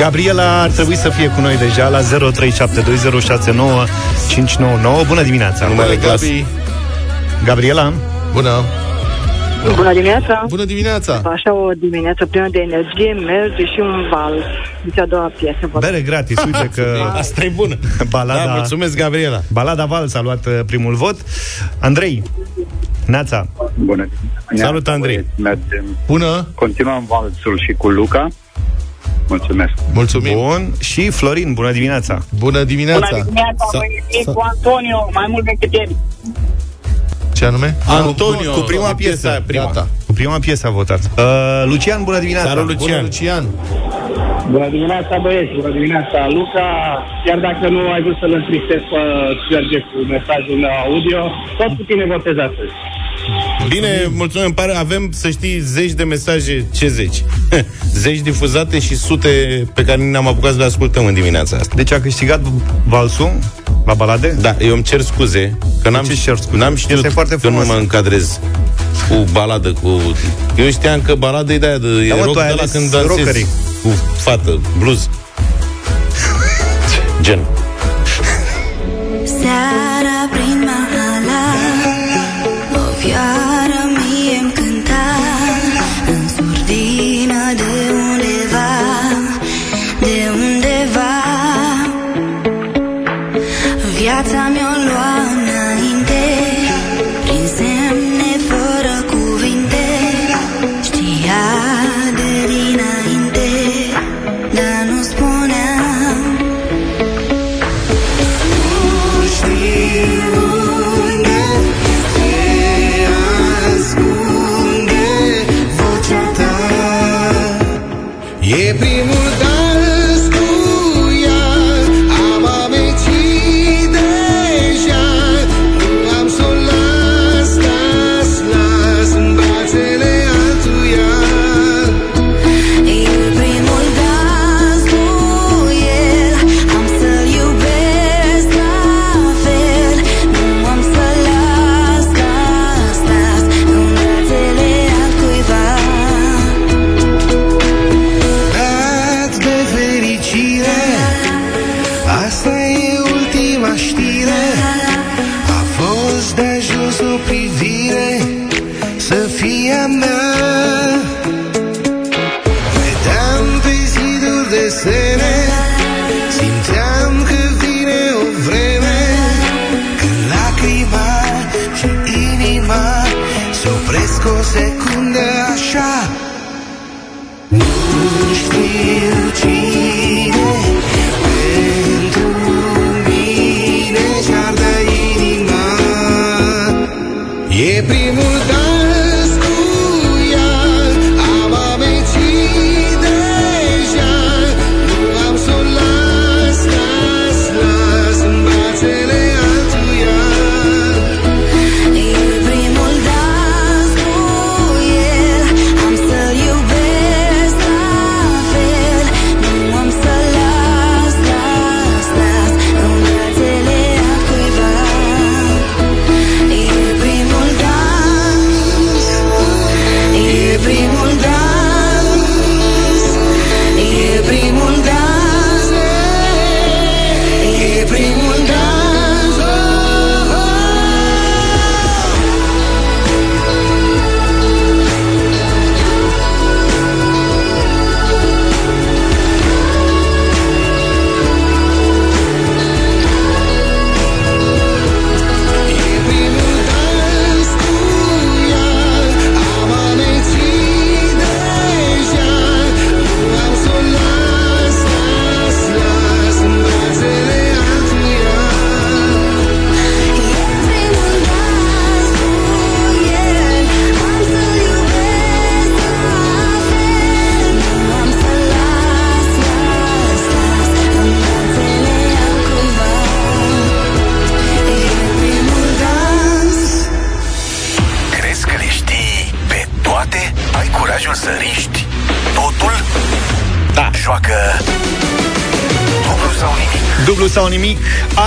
Gabriela 0.07 0.61
ar 0.61 0.69
trebui 0.69 0.95
să 0.95 1.09
fie 1.09 1.27
cu 1.29 1.41
noi 1.41 1.57
deja 1.57 1.87
la 1.87 1.99
0372069599. 1.99 2.03
Bună 5.07 5.21
dimineața! 5.23 5.67
Numele 5.67 5.95
clas. 5.95 6.23
Gabriela? 7.45 7.93
Bună! 8.33 8.49
Bună 9.75 9.93
dimineața! 9.93 10.45
Bună 10.47 10.63
dimineața! 10.63 11.21
Așa 11.25 11.53
o 11.53 11.71
dimineață 11.77 12.25
plină 12.25 12.47
de 12.51 12.59
energie, 12.59 13.13
merge 13.13 13.65
și 13.65 13.79
un 13.79 14.07
vals. 14.11 14.43
Deci 14.83 14.99
a 14.99 15.05
doua 15.05 15.31
piesă. 15.37 15.69
vă 15.71 15.79
Bere 15.79 16.01
gratis, 16.01 16.43
uite 16.43 16.69
că... 16.75 16.85
Asta 17.13 17.43
e 17.43 17.51
bună. 17.55 17.75
Balada, 18.09 18.45
Da, 18.45 18.51
mulțumesc, 18.51 18.97
Gabriela. 18.97 19.41
Balada 19.51 19.85
Vals 19.85 20.13
a 20.13 20.21
luat 20.21 20.45
uh, 20.45 20.59
primul 20.65 20.95
vot. 20.95 21.15
Andrei, 21.79 22.23
Neața. 23.05 23.47
Bună. 23.75 24.07
Salut, 24.55 24.87
Andrei. 24.87 25.25
Mergem. 25.35 25.85
Bună. 26.07 26.47
Continuăm 26.55 27.05
valsul 27.07 27.59
și 27.59 27.73
cu 27.77 27.89
Luca. 27.89 28.27
Mulțumesc. 29.27 29.73
Mulțumim. 29.93 30.33
Bun. 30.37 30.71
Și 30.79 31.09
Florin, 31.09 31.53
bună 31.53 31.71
dimineața. 31.71 32.21
Bună 32.39 32.63
dimineața. 32.63 33.07
Bună 33.11 33.23
dimineața, 33.23 33.65
Sa- 33.73 33.77
băieții, 33.77 34.23
sa- 34.29 34.33
cu 34.33 34.41
Antonio, 34.53 35.09
mai 35.13 35.25
mult 35.29 35.45
decât 35.45 35.73
ieri. 35.73 35.95
Ce 37.37 37.45
anume? 37.45 37.75
Antonio, 37.87 38.51
cu 38.51 38.59
prima 38.71 38.91
piesă. 39.01 39.43
prima. 39.45 39.63
Gata. 39.65 39.87
Cu 40.07 40.13
prima 40.13 40.37
piesă 40.45 40.67
a 40.67 40.69
votat. 40.69 41.01
Uh, 41.17 41.63
Lucian, 41.71 42.03
bună 42.03 42.19
dimineața. 42.19 42.47
Salut, 42.49 42.67
Lucian. 42.71 42.87
Bună, 42.89 43.01
Lucian. 43.01 43.43
Bună 44.53 44.67
dimineața, 44.75 45.13
băieți, 45.25 45.51
bună 45.59 45.71
dimineața, 45.79 46.19
Luca. 46.37 46.67
Chiar 47.25 47.39
dacă 47.47 47.65
nu 47.75 47.81
ai 47.95 48.01
vrut 48.05 48.17
să-l 48.21 48.33
întristezi 48.41 48.85
pe 48.91 49.01
Serge 49.49 49.79
cu 49.89 49.97
mesajul 50.15 50.57
meu 50.63 50.73
audio, 50.85 51.19
tot 51.59 51.71
cu 51.77 51.83
tine 51.89 52.05
votez 52.13 52.37
astăzi. 52.47 52.73
Bine, 53.67 54.09
mulțumim, 54.13 54.45
îmi 54.45 54.53
pare, 54.55 54.75
avem, 54.75 55.09
să 55.13 55.29
știi, 55.29 55.59
zeci 55.59 55.91
de 55.91 56.03
mesaje, 56.03 56.65
ce 56.73 56.87
zeci? 56.87 57.23
zeci 58.03 58.19
difuzate 58.19 58.79
și 58.79 58.95
sute 58.97 59.29
pe 59.73 59.83
care 59.83 59.97
nu 60.03 60.09
ne-am 60.09 60.27
apucat 60.27 60.51
să 60.51 60.57
le 60.57 60.63
ascultăm 60.63 61.05
în 61.05 61.13
dimineața 61.13 61.57
asta. 61.57 61.73
Deci 61.75 61.91
a 61.91 61.99
câștigat 62.01 62.41
valsul 62.87 63.31
la 63.85 63.93
balade? 63.93 64.37
Da, 64.41 64.55
eu 64.59 64.73
îmi 64.73 64.83
cer 64.83 65.01
scuze, 65.01 65.57
că 65.81 65.89
n-am, 65.89 66.05
ce 66.05 66.15
cer 66.15 66.37
scuze? 66.37 66.57
n-am 66.57 66.75
știut 66.75 66.97
Este 66.97 67.09
foarte 67.09 67.35
că 67.35 67.47
nu 67.47 67.55
frumoasă. 67.55 67.71
mă 67.71 67.77
încadrez 67.77 68.39
cu 69.09 69.15
baladă, 69.31 69.73
cu... 69.81 70.01
Eu 70.55 70.69
știam 70.69 71.01
că 71.01 71.15
balada 71.15 71.53
e 71.53 71.57
de 71.57 71.65
aia, 71.67 71.77
de, 71.77 71.87
Da, 71.87 72.03
e 72.03 72.13
mă, 72.13 72.21
rock 72.23 72.33
tu 72.33 72.39
ai 72.39 72.47
de 72.47 72.53
la 72.53 72.59
ales 72.59 72.71
când 72.71 72.89
dansezi 72.91 73.15
rockerii. 73.17 73.45
cu 73.83 73.89
fată, 74.17 74.59
blues. 74.79 75.09
Gen. 77.21 77.39
O 83.07 83.36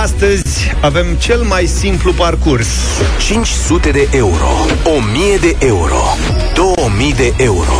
astăzi 0.01 0.75
avem 0.81 1.05
cel 1.19 1.41
mai 1.41 1.65
simplu 1.65 2.13
parcurs. 2.13 2.67
500 3.27 3.89
de 3.89 4.07
euro, 4.11 4.51
1000 4.83 5.37
de 5.41 5.65
euro, 5.65 6.01
2000 6.53 7.13
de 7.13 7.33
euro, 7.37 7.77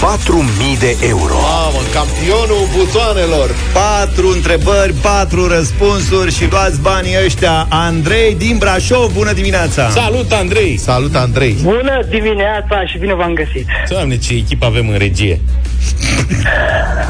4000 0.00 0.76
de 0.78 0.96
euro. 1.00 1.34
Mamă, 1.34 1.80
campionul 1.92 2.68
butoanelor 2.76 3.54
Patru 3.72 4.28
întrebări, 4.28 4.92
patru 4.92 5.46
răspunsuri 5.46 6.34
și 6.34 6.50
luați 6.50 6.80
banii 6.80 7.16
ăștia. 7.24 7.66
Andrei 7.68 8.34
din 8.34 8.56
Brașov, 8.58 9.12
bună 9.12 9.32
dimineața! 9.32 9.88
Salut, 9.88 10.32
Andrei! 10.32 10.76
Salut, 10.76 11.14
Andrei! 11.14 11.56
Bună 11.62 12.00
dimineața 12.08 12.86
și 12.86 12.98
bine 12.98 13.14
v-am 13.14 13.32
găsit. 13.32 13.66
Doamne, 13.88 14.18
ce 14.18 14.34
echipă 14.34 14.64
avem 14.66 14.88
în 14.88 14.98
regie. 14.98 15.40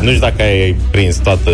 Nu 0.01 0.09
știu 0.09 0.21
dacă 0.21 0.43
ai 0.43 0.77
prins 0.91 1.17
toată 1.17 1.51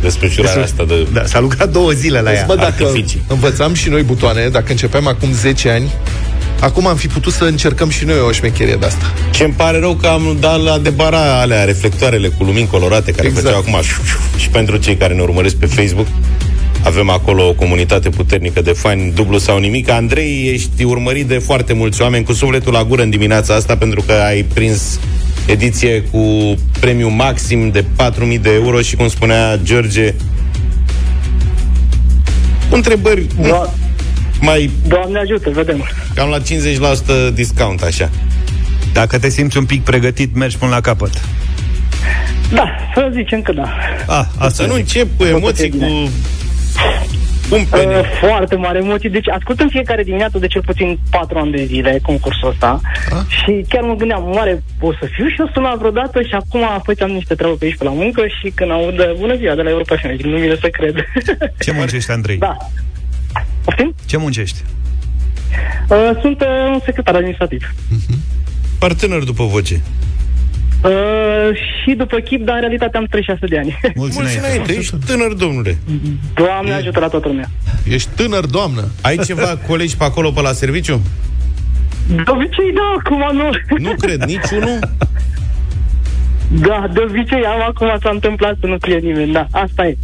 desfășurarea 0.00 0.62
asta 0.62 0.84
de 0.84 1.06
Da, 1.12 1.24
s-a 1.24 1.40
lucrat 1.40 1.70
două 1.70 1.90
zile 1.90 2.20
la 2.20 2.32
ea. 2.32 2.44
Bă, 2.46 2.54
dacă 2.54 2.84
Artificii. 2.84 3.22
învățam 3.28 3.74
și 3.74 3.88
noi 3.88 4.02
butoane, 4.02 4.48
dacă 4.48 4.70
începeam 4.70 5.06
acum 5.06 5.32
10 5.32 5.70
ani, 5.70 5.92
acum 6.60 6.86
am 6.86 6.96
fi 6.96 7.06
putut 7.06 7.32
să 7.32 7.44
încercăm 7.44 7.88
și 7.88 8.04
noi 8.04 8.18
o 8.28 8.32
șmecherie 8.32 8.74
de 8.74 8.86
asta. 8.86 9.12
ce 9.30 9.44
îmi 9.44 9.54
pare 9.56 9.78
rău 9.78 9.94
că 9.94 10.06
am 10.06 10.36
dat 10.40 10.62
la 10.62 10.78
debara 10.78 11.40
alea 11.40 11.64
reflectoarele 11.64 12.28
cu 12.28 12.44
lumini 12.44 12.66
colorate 12.66 13.10
care 13.12 13.26
Exact. 13.26 13.44
făceau 13.46 13.60
acum 13.60 13.80
șu, 13.82 14.02
șu, 14.04 14.18
și 14.38 14.48
pentru 14.48 14.76
cei 14.76 14.96
care 14.96 15.14
ne 15.14 15.22
urmăresc 15.22 15.54
pe 15.56 15.66
Facebook 15.66 16.06
avem 16.84 17.10
acolo 17.10 17.48
o 17.48 17.52
comunitate 17.52 18.08
puternică 18.08 18.60
de 18.62 18.70
fani 18.72 19.12
dublu 19.14 19.38
sau 19.38 19.58
nimic. 19.58 19.88
Andrei, 19.90 20.50
ești 20.52 20.84
urmărit 20.84 21.26
de 21.26 21.38
foarte 21.38 21.72
mulți 21.72 22.02
oameni 22.02 22.24
cu 22.24 22.32
sufletul 22.32 22.72
la 22.72 22.84
gură 22.84 23.02
în 23.02 23.10
dimineața 23.10 23.54
asta 23.54 23.76
pentru 23.76 24.02
că 24.06 24.12
ai 24.12 24.42
prins 24.54 24.98
ediție 25.46 26.02
cu 26.02 26.54
premiu 26.80 27.08
maxim 27.08 27.70
de 27.70 27.84
4.000 28.34 28.40
de 28.40 28.52
euro 28.52 28.80
și 28.80 28.96
cum 28.96 29.08
spunea 29.08 29.56
George 29.62 30.14
întrebări 32.70 33.26
Do- 33.26 33.70
mai 34.40 34.70
Doamne 34.86 35.18
ajută, 35.18 35.50
vedem. 35.50 35.84
cam 36.14 36.28
la 36.28 36.38
50% 36.38 37.34
discount 37.34 37.82
așa. 37.82 38.10
Dacă 38.92 39.18
te 39.18 39.28
simți 39.28 39.56
un 39.58 39.64
pic 39.64 39.82
pregătit, 39.82 40.34
mergi 40.36 40.58
până 40.58 40.70
la 40.70 40.80
capăt. 40.80 41.20
Da, 42.52 42.64
să 42.94 43.10
zicem 43.14 43.42
că 43.42 43.52
da. 43.52 43.68
Ah, 44.38 44.48
Să 44.52 44.66
nu 44.66 44.74
încep 44.74 45.06
cu 45.16 45.24
emoții, 45.24 45.68
bine. 45.68 46.08
Cu 47.52 47.58
cumpene. 47.58 47.98
Uh, 47.98 48.04
foarte 48.20 48.56
mare 48.56 48.78
emoții. 48.78 49.10
Deci 49.10 49.28
ascult 49.28 49.60
în 49.60 49.68
fiecare 49.68 50.02
dimineață 50.02 50.38
de 50.38 50.46
cel 50.46 50.62
puțin 50.62 50.98
4 51.10 51.38
ani 51.38 51.50
de 51.50 51.64
zile 51.64 51.98
concursul 52.02 52.48
ăsta 52.48 52.80
și 53.28 53.64
chiar 53.68 53.82
mă 53.82 53.94
gândeam, 53.94 54.30
oare 54.34 54.62
o 54.80 54.92
să 54.92 55.08
fiu 55.14 55.28
și 55.28 55.36
eu 55.38 55.50
sunat 55.52 55.78
vreodată 55.78 56.22
și 56.22 56.34
acum 56.34 56.80
făceam 56.82 57.10
niște 57.10 57.34
treabă 57.34 57.54
pe 57.54 57.64
aici 57.64 57.76
pe 57.76 57.84
la 57.84 57.90
muncă 57.90 58.22
și 58.40 58.50
când 58.54 58.70
aud 58.70 58.98
uh, 58.98 59.12
bună 59.18 59.36
ziua 59.36 59.54
de 59.54 59.62
la 59.62 59.70
Europa 59.70 59.96
FM, 59.96 60.16
zic, 60.16 60.24
nu 60.24 60.38
vine 60.38 60.56
să 60.60 60.68
cred. 60.68 60.94
Ce 61.64 61.72
muncești, 61.72 62.10
Andrei? 62.10 62.38
da. 62.38 62.56
Poftim? 63.64 63.94
Ce 64.06 64.16
muncești? 64.16 64.62
Uh, 65.88 66.10
sunt 66.20 66.40
uh, 66.40 66.46
un 66.72 66.80
secretar 66.84 67.14
administrativ. 67.14 67.74
Partener 68.78 69.18
după 69.18 69.44
voce. 69.44 69.80
Uh, 70.84 70.90
și 71.82 71.94
după 71.94 72.18
chip, 72.18 72.44
dar 72.44 72.54
în 72.54 72.60
realitate 72.60 72.96
am 72.96 73.04
36 73.04 73.46
de 73.46 73.58
ani. 73.58 73.80
Mulți 73.94 74.18
Mulți 74.18 74.38
înainte, 74.38 74.72
ești 74.72 74.96
tânăr, 75.06 75.32
domnule. 75.32 75.78
Doamne 76.34 76.72
ajută 76.72 77.00
la 77.00 77.08
toată 77.08 77.28
lumea. 77.28 77.48
Ești 77.88 78.08
tânăr, 78.16 78.46
doamnă. 78.46 78.84
Ai 79.00 79.16
ceva 79.16 79.56
colegi 79.68 79.96
pe 79.96 80.04
acolo, 80.04 80.30
pe 80.30 80.40
la 80.40 80.52
serviciu? 80.52 81.00
De 82.06 82.22
obicei, 82.26 82.72
da, 82.74 82.94
acum 82.98 83.36
nu. 83.36 83.50
Nu 83.78 83.94
cred, 83.98 84.22
niciunul? 84.22 84.78
Da, 86.48 86.86
de 86.92 87.00
obicei, 87.08 87.44
am 87.44 87.62
acum 87.68 87.96
s-a 88.02 88.10
întâmplat 88.10 88.56
să 88.60 88.66
nu 88.66 88.76
fie 88.80 88.96
nimeni, 88.98 89.32
da, 89.32 89.46
asta 89.50 89.86
e. 89.86 89.96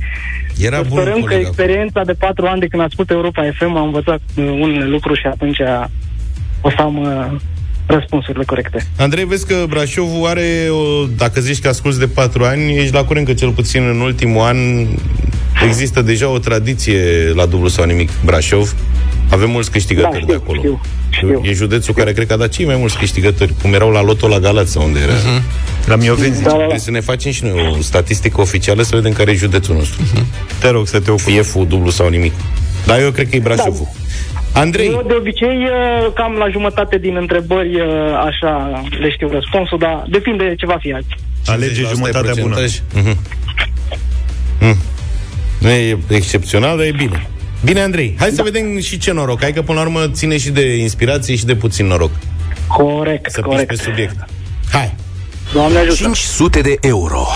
Era 0.60 0.76
Să 0.76 0.84
bun 0.88 0.98
Sperăm 1.00 1.14
că 1.14 1.20
coleg 1.20 1.36
acolo. 1.36 1.48
experiența 1.48 2.02
de 2.04 2.12
patru 2.12 2.46
ani 2.46 2.60
de 2.60 2.66
când 2.66 2.82
ascult 2.82 3.10
Europa 3.10 3.42
FM 3.58 3.76
am 3.76 3.84
învățat 3.84 4.20
uh, 4.36 4.44
unele 4.60 4.84
lucruri 4.84 5.20
și 5.20 5.26
atunci 5.26 5.58
o 6.60 6.70
să 6.70 6.76
am 6.82 6.96
uh, 6.98 7.40
răspunsurile 7.88 8.44
corecte. 8.44 8.86
Andrei, 8.96 9.24
vezi 9.24 9.46
că 9.46 9.64
Brașovul 9.68 10.26
are, 10.26 10.66
o, 10.70 11.06
dacă 11.16 11.40
zici 11.40 11.60
că 11.60 11.68
asculți 11.68 11.98
de 11.98 12.06
patru 12.06 12.44
ani, 12.44 12.76
ești 12.76 12.92
la 12.94 13.04
curent 13.04 13.26
că 13.26 13.32
cel 13.34 13.50
puțin 13.50 13.82
în 13.82 14.00
ultimul 14.00 14.42
an 14.42 14.56
există 15.66 16.02
deja 16.02 16.28
o 16.28 16.38
tradiție 16.38 17.32
la 17.34 17.46
dublu 17.46 17.68
sau 17.68 17.84
nimic 17.84 18.10
Brașov. 18.24 18.74
Avem 19.30 19.50
mulți 19.50 19.70
câștigători 19.70 20.12
Da, 20.12 20.18
știu, 20.18 20.32
de 20.32 20.40
acolo. 20.42 20.58
știu, 20.60 20.80
știu. 21.10 21.40
E 21.44 21.52
județul 21.52 21.94
care 21.94 22.12
cred 22.12 22.26
că 22.26 22.32
a 22.32 22.36
dat 22.36 22.48
cei 22.48 22.66
mai 22.66 22.76
mulți 22.76 22.98
câștigători, 22.98 23.54
cum 23.62 23.74
erau 23.74 23.90
la 23.90 24.02
Loto 24.02 24.28
la 24.28 24.38
Galați 24.38 24.72
sau 24.72 24.84
unde 24.84 25.00
era. 25.00 25.12
Mhm. 25.12 25.42
La 25.86 25.96
Mioveni. 25.96 26.34
Da, 26.34 26.40
da, 26.42 26.48
da. 26.50 26.56
Trebuie 26.56 26.78
să 26.78 26.90
ne 26.90 27.00
facem 27.00 27.32
și 27.32 27.44
noi 27.44 27.74
o 27.78 27.82
statistică 27.82 28.40
oficială 28.40 28.82
să 28.82 28.96
vedem 28.96 29.12
care 29.12 29.30
e 29.30 29.34
județul 29.34 29.74
nostru. 29.74 30.00
Te 30.60 30.68
rog 30.70 30.86
să 30.88 31.00
te 31.00 31.10
ocupi. 31.10 31.30
Fie 31.30 31.42
fu, 31.42 31.64
dublu 31.64 31.90
sau 31.90 32.08
nimic. 32.08 32.32
Dar 32.86 33.00
eu 33.00 33.10
cred 33.10 33.28
că 33.28 33.36
e 33.36 33.38
Brașovul. 33.38 33.88
Andrei, 34.60 34.86
Eu 34.86 35.04
de 35.06 35.14
obicei 35.14 35.56
uh, 35.64 36.12
cam 36.14 36.32
la 36.32 36.48
jumătate 36.50 36.98
din 36.98 37.16
întrebări 37.16 37.80
uh, 37.80 37.86
așa 38.26 38.82
le 39.00 39.10
știu 39.10 39.28
răspunsul, 39.28 39.78
dar 39.78 40.04
depinde 40.08 40.54
ce 40.56 40.66
va 40.66 40.76
fi 40.80 40.92
azi. 40.92 41.06
Alege 41.46 41.82
50% 41.86 41.88
jumătatea 41.88 42.32
e 42.36 42.40
bună. 42.40 42.54
procentaj. 42.54 42.80
Mhm. 42.94 43.18
Mm. 44.60 44.76
Nu 45.58 45.68
e 45.68 45.98
excepțional, 46.08 46.76
dar 46.76 46.86
e 46.86 46.90
bine. 46.96 47.26
Bine, 47.64 47.80
Andrei, 47.80 48.14
hai 48.18 48.30
să 48.30 48.42
vedem 48.42 48.80
și 48.80 48.98
ce 48.98 49.12
noroc. 49.12 49.40
Hai 49.40 49.52
că 49.52 49.62
până 49.62 49.78
la 49.78 49.84
urmă 49.84 50.08
ține 50.12 50.38
și 50.38 50.50
de 50.50 50.76
inspirație 50.76 51.36
și 51.36 51.44
de 51.44 51.54
puțin 51.54 51.86
noroc. 51.86 52.10
Corect, 52.66 53.30
Să 53.30 53.40
piși 53.40 53.50
corect. 53.50 53.68
pe 53.68 53.74
subiect. 53.76 54.16
Hai! 54.72 54.94
Doamne 55.52 55.78
ajută. 55.78 55.94
500 55.94 56.60
de 56.60 56.76
euro. 56.80 57.26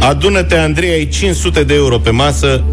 Adună-te, 0.00 0.56
Andrei, 0.58 0.90
ai 0.90 1.06
500 1.08 1.64
de 1.64 1.74
euro 1.74 1.98
pe 1.98 2.10
masă 2.10 2.64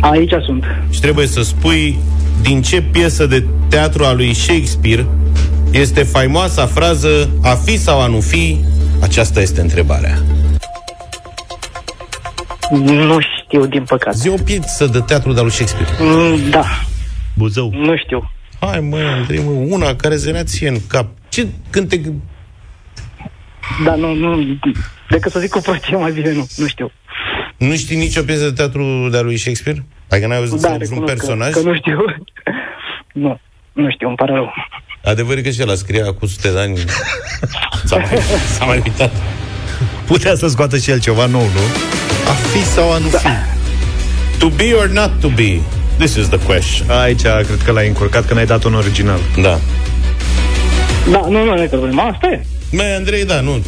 Aici 0.00 0.32
sunt. 0.44 0.64
și 0.90 1.00
trebuie 1.00 1.26
să 1.26 1.42
spui 1.42 1.98
din 2.42 2.62
ce 2.62 2.82
piesă 2.82 3.26
de 3.26 3.44
teatru 3.68 4.04
a 4.04 4.12
lui 4.12 4.34
Shakespeare 4.34 5.06
este 5.70 6.02
faimoasa 6.02 6.66
frază 6.66 7.30
a 7.42 7.54
fi 7.54 7.76
sau 7.78 8.00
a 8.00 8.06
nu 8.06 8.20
fi? 8.20 8.64
Aceasta 9.00 9.40
este 9.40 9.60
întrebarea. 9.60 10.18
Nu 12.82 13.18
știu, 13.20 13.66
din 13.66 13.82
păcate. 13.84 14.16
Zi 14.16 14.28
o 14.28 14.34
piesă 14.44 14.86
de 14.86 15.00
teatru 15.00 15.32
de-a 15.32 15.42
lui 15.42 15.50
Shakespeare. 15.50 15.90
Mm, 16.00 16.50
Da, 16.50 16.64
Buzău. 17.34 17.70
nu 17.74 17.96
știu. 17.96 18.30
Hai, 18.60 18.80
mă, 18.80 18.96
Andrei, 18.96 19.42
mă, 19.44 19.50
una 19.50 19.94
care 19.94 20.16
se 20.16 20.42
ție 20.44 20.68
în 20.68 20.76
cap. 20.88 21.06
Ce 21.28 21.46
cântec... 21.70 22.04
Da, 23.84 23.94
nu, 23.94 24.14
nu, 24.14 24.58
decât 25.14 25.32
să 25.32 25.38
zic 25.38 25.50
cu 25.50 25.60
prostie 25.60 25.96
mai 25.96 26.12
bine, 26.12 26.32
nu, 26.32 26.46
nu 26.56 26.66
știu. 26.66 26.90
Nu 27.56 27.74
știi 27.76 27.96
nicio 27.96 28.22
piesă 28.22 28.44
de 28.44 28.52
teatru 28.52 29.08
de-a 29.10 29.20
lui 29.20 29.36
Shakespeare? 29.36 29.84
Adică 30.08 30.26
n-ai 30.26 30.38
văzut 30.38 30.60
Da, 30.60 30.68
vreun 30.68 30.80
recunosc 30.80 31.14
personaj? 31.14 31.52
Că, 31.52 31.60
că 31.60 31.68
nu 31.68 31.74
știu. 31.74 31.98
nu, 33.24 33.40
nu 33.72 33.90
știu, 33.90 34.08
îmi 34.08 34.16
pare 34.16 34.32
rău. 34.32 34.54
Adevărul 35.04 35.38
e 35.38 35.42
că 35.42 35.50
și 35.50 35.60
el 35.60 35.70
a 35.70 35.74
scria 35.74 36.12
cu 36.12 36.26
sute 36.26 36.50
de 36.50 36.58
ani. 36.58 36.78
S-a 37.88 37.96
mai, 37.96 38.18
s-a 38.56 38.64
mai 38.64 38.82
uitat. 38.84 39.12
Putea 40.06 40.34
să 40.34 40.48
scoată 40.48 40.78
și 40.78 40.90
el 40.90 41.00
ceva 41.00 41.26
nou, 41.26 41.42
nu? 41.42 41.64
A 42.28 42.32
fi 42.32 42.64
sau 42.64 42.92
a 42.92 42.98
nu 42.98 43.08
fi? 43.08 43.28
To 44.38 44.48
be 44.48 44.72
or 44.72 44.88
not 44.88 45.10
to 45.20 45.28
be? 45.28 45.60
This 45.98 46.14
is 46.14 46.28
the 46.28 46.38
question. 46.38 46.90
Aici 46.90 47.22
cred 47.22 47.62
că 47.64 47.72
l-ai 47.72 47.86
încurcat 47.86 48.24
că 48.26 48.34
n-ai 48.34 48.46
dat 48.46 48.64
un 48.64 48.74
original. 48.74 49.18
Da. 49.42 49.58
Da, 51.10 51.20
nu, 51.28 51.44
nu, 51.44 51.54
nu 51.54 51.62
e 51.62 51.66
problemă, 51.66 52.00
asta 52.02 52.26
e. 52.26 52.44
Măi, 52.70 52.94
Andrei, 52.96 53.24
da, 53.24 53.40
nu. 53.40 53.62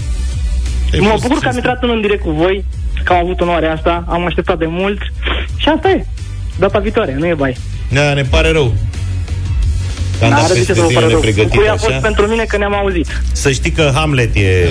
Ai 1.00 1.06
Mă 1.06 1.08
fost 1.10 1.22
bucur 1.22 1.38
că 1.38 1.46
am 1.48 1.52
cinstit. 1.52 1.64
intrat 1.72 1.82
în 1.94 2.00
direct 2.00 2.22
cu 2.22 2.30
voi, 2.30 2.64
că 3.04 3.12
am 3.12 3.18
avut 3.18 3.40
onoarea 3.40 3.72
asta, 3.72 4.04
am 4.08 4.24
așteptat 4.26 4.58
de 4.58 4.66
mult 4.68 4.98
și 5.56 5.68
asta 5.68 5.88
e. 5.90 6.04
Data 6.58 6.78
viitoare, 6.78 7.14
nu 7.18 7.26
e 7.26 7.34
bai. 7.34 7.56
Da, 7.92 8.14
ne 8.14 8.22
pare 8.22 8.50
rău. 8.50 8.74
Că 10.18 10.24
am 10.24 10.30
dat 10.30 10.40
N-are 10.40 10.52
de 10.54 10.58
ce 10.60 10.64
peste 10.66 10.74
să 10.74 10.80
vă 10.80 10.86
tine 10.86 10.98
pare 11.00 11.10
rău. 11.12 11.14
nepregătit 11.20 11.48
Bucuria 11.50 11.72
a 11.72 11.76
fost 11.76 11.90
așa. 11.90 11.98
pentru 12.00 12.26
mine 12.26 12.44
că 12.44 12.56
ne-am 12.56 12.74
auzit. 12.74 13.20
Să 13.32 13.50
știi 13.50 13.70
că 13.70 13.90
Hamlet 13.94 14.34
e 14.36 14.68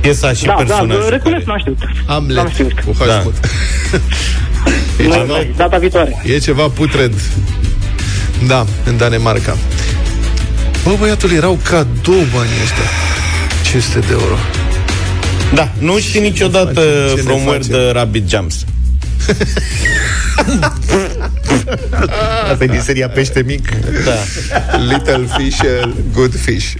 piesa 0.00 0.32
și 0.32 0.44
da, 0.44 0.48
da, 0.48 0.54
personajul. 0.56 1.06
recunosc, 1.10 1.44
n-am 1.46 1.58
știut. 1.58 1.78
N-am 1.78 1.94
Hamlet, 2.06 2.48
știut. 2.48 2.72
cu 2.80 2.92
H 2.98 3.06
Da. 3.06 3.20
mult. 3.22 3.34
Nu 4.98 5.04
e 5.04 5.08
ceva, 5.18 5.24
bai, 5.32 5.52
data 5.56 5.76
viitoare. 5.78 6.22
e 6.24 6.38
ceva 6.38 6.68
putred. 6.68 7.12
Da, 8.46 8.64
în 8.84 8.96
Danemarca. 8.96 9.56
Bă, 10.84 10.94
băiatul, 10.98 11.32
erau 11.32 11.58
cadou 11.62 12.14
banii 12.34 12.60
ăștia. 12.62 12.88
500 13.70 13.98
de 13.98 14.06
euro. 14.12 14.36
Da, 15.54 15.72
nu 15.78 15.98
știi 15.98 16.20
niciodată 16.20 16.80
facem? 16.80 17.08
Ce 17.08 17.14
ne 17.14 17.20
From 17.22 17.40
Where 17.46 17.56
facem? 17.62 17.72
the 17.72 17.90
Rabbit 17.92 18.28
Jumps. 18.28 18.64
Asta 22.50 22.64
e 22.64 22.66
din 22.66 22.80
seria 22.80 23.08
Pește 23.08 23.42
Mic. 23.46 23.68
Da. 24.04 24.12
Little 24.78 25.28
fish, 25.36 25.60
uh, 25.60 25.90
good 26.12 26.34
fish. 26.40 26.72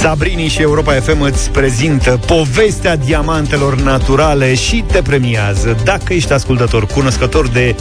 Sabrini 0.00 0.48
și 0.48 0.60
Europa 0.60 0.92
FM 0.92 1.20
îți 1.20 1.50
prezintă 1.50 2.20
povestea 2.26 2.96
diamantelor 2.96 3.80
naturale 3.80 4.54
și 4.54 4.84
te 4.92 5.02
premiază. 5.02 5.76
Dacă 5.84 6.12
ești 6.12 6.32
ascultător 6.32 6.86
cunoscător 6.86 7.48
de 7.48 7.74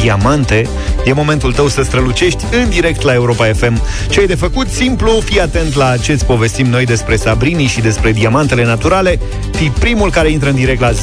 diamante, 0.00 0.68
e 1.04 1.12
momentul 1.12 1.52
tău 1.52 1.68
să 1.68 1.82
strălucești 1.82 2.44
în 2.50 2.68
direct 2.68 3.02
la 3.02 3.12
Europa 3.12 3.44
FM. 3.44 3.82
Ce 4.10 4.20
ai 4.20 4.26
de 4.26 4.34
făcut? 4.34 4.68
Simplu, 4.68 5.20
fii 5.24 5.40
atent 5.40 5.74
la 5.74 5.96
ce 5.96 6.12
îți 6.12 6.24
povestim 6.24 6.66
noi 6.66 6.84
despre 6.84 7.16
Sabrini 7.16 7.66
și 7.66 7.80
despre 7.80 8.12
diamantele 8.12 8.64
naturale. 8.64 9.20
Fii 9.52 9.72
primul 9.78 10.10
care 10.10 10.30
intră 10.30 10.48
în 10.48 10.54
direct 10.54 10.80
la 10.80 10.90
0372069599 10.90 10.96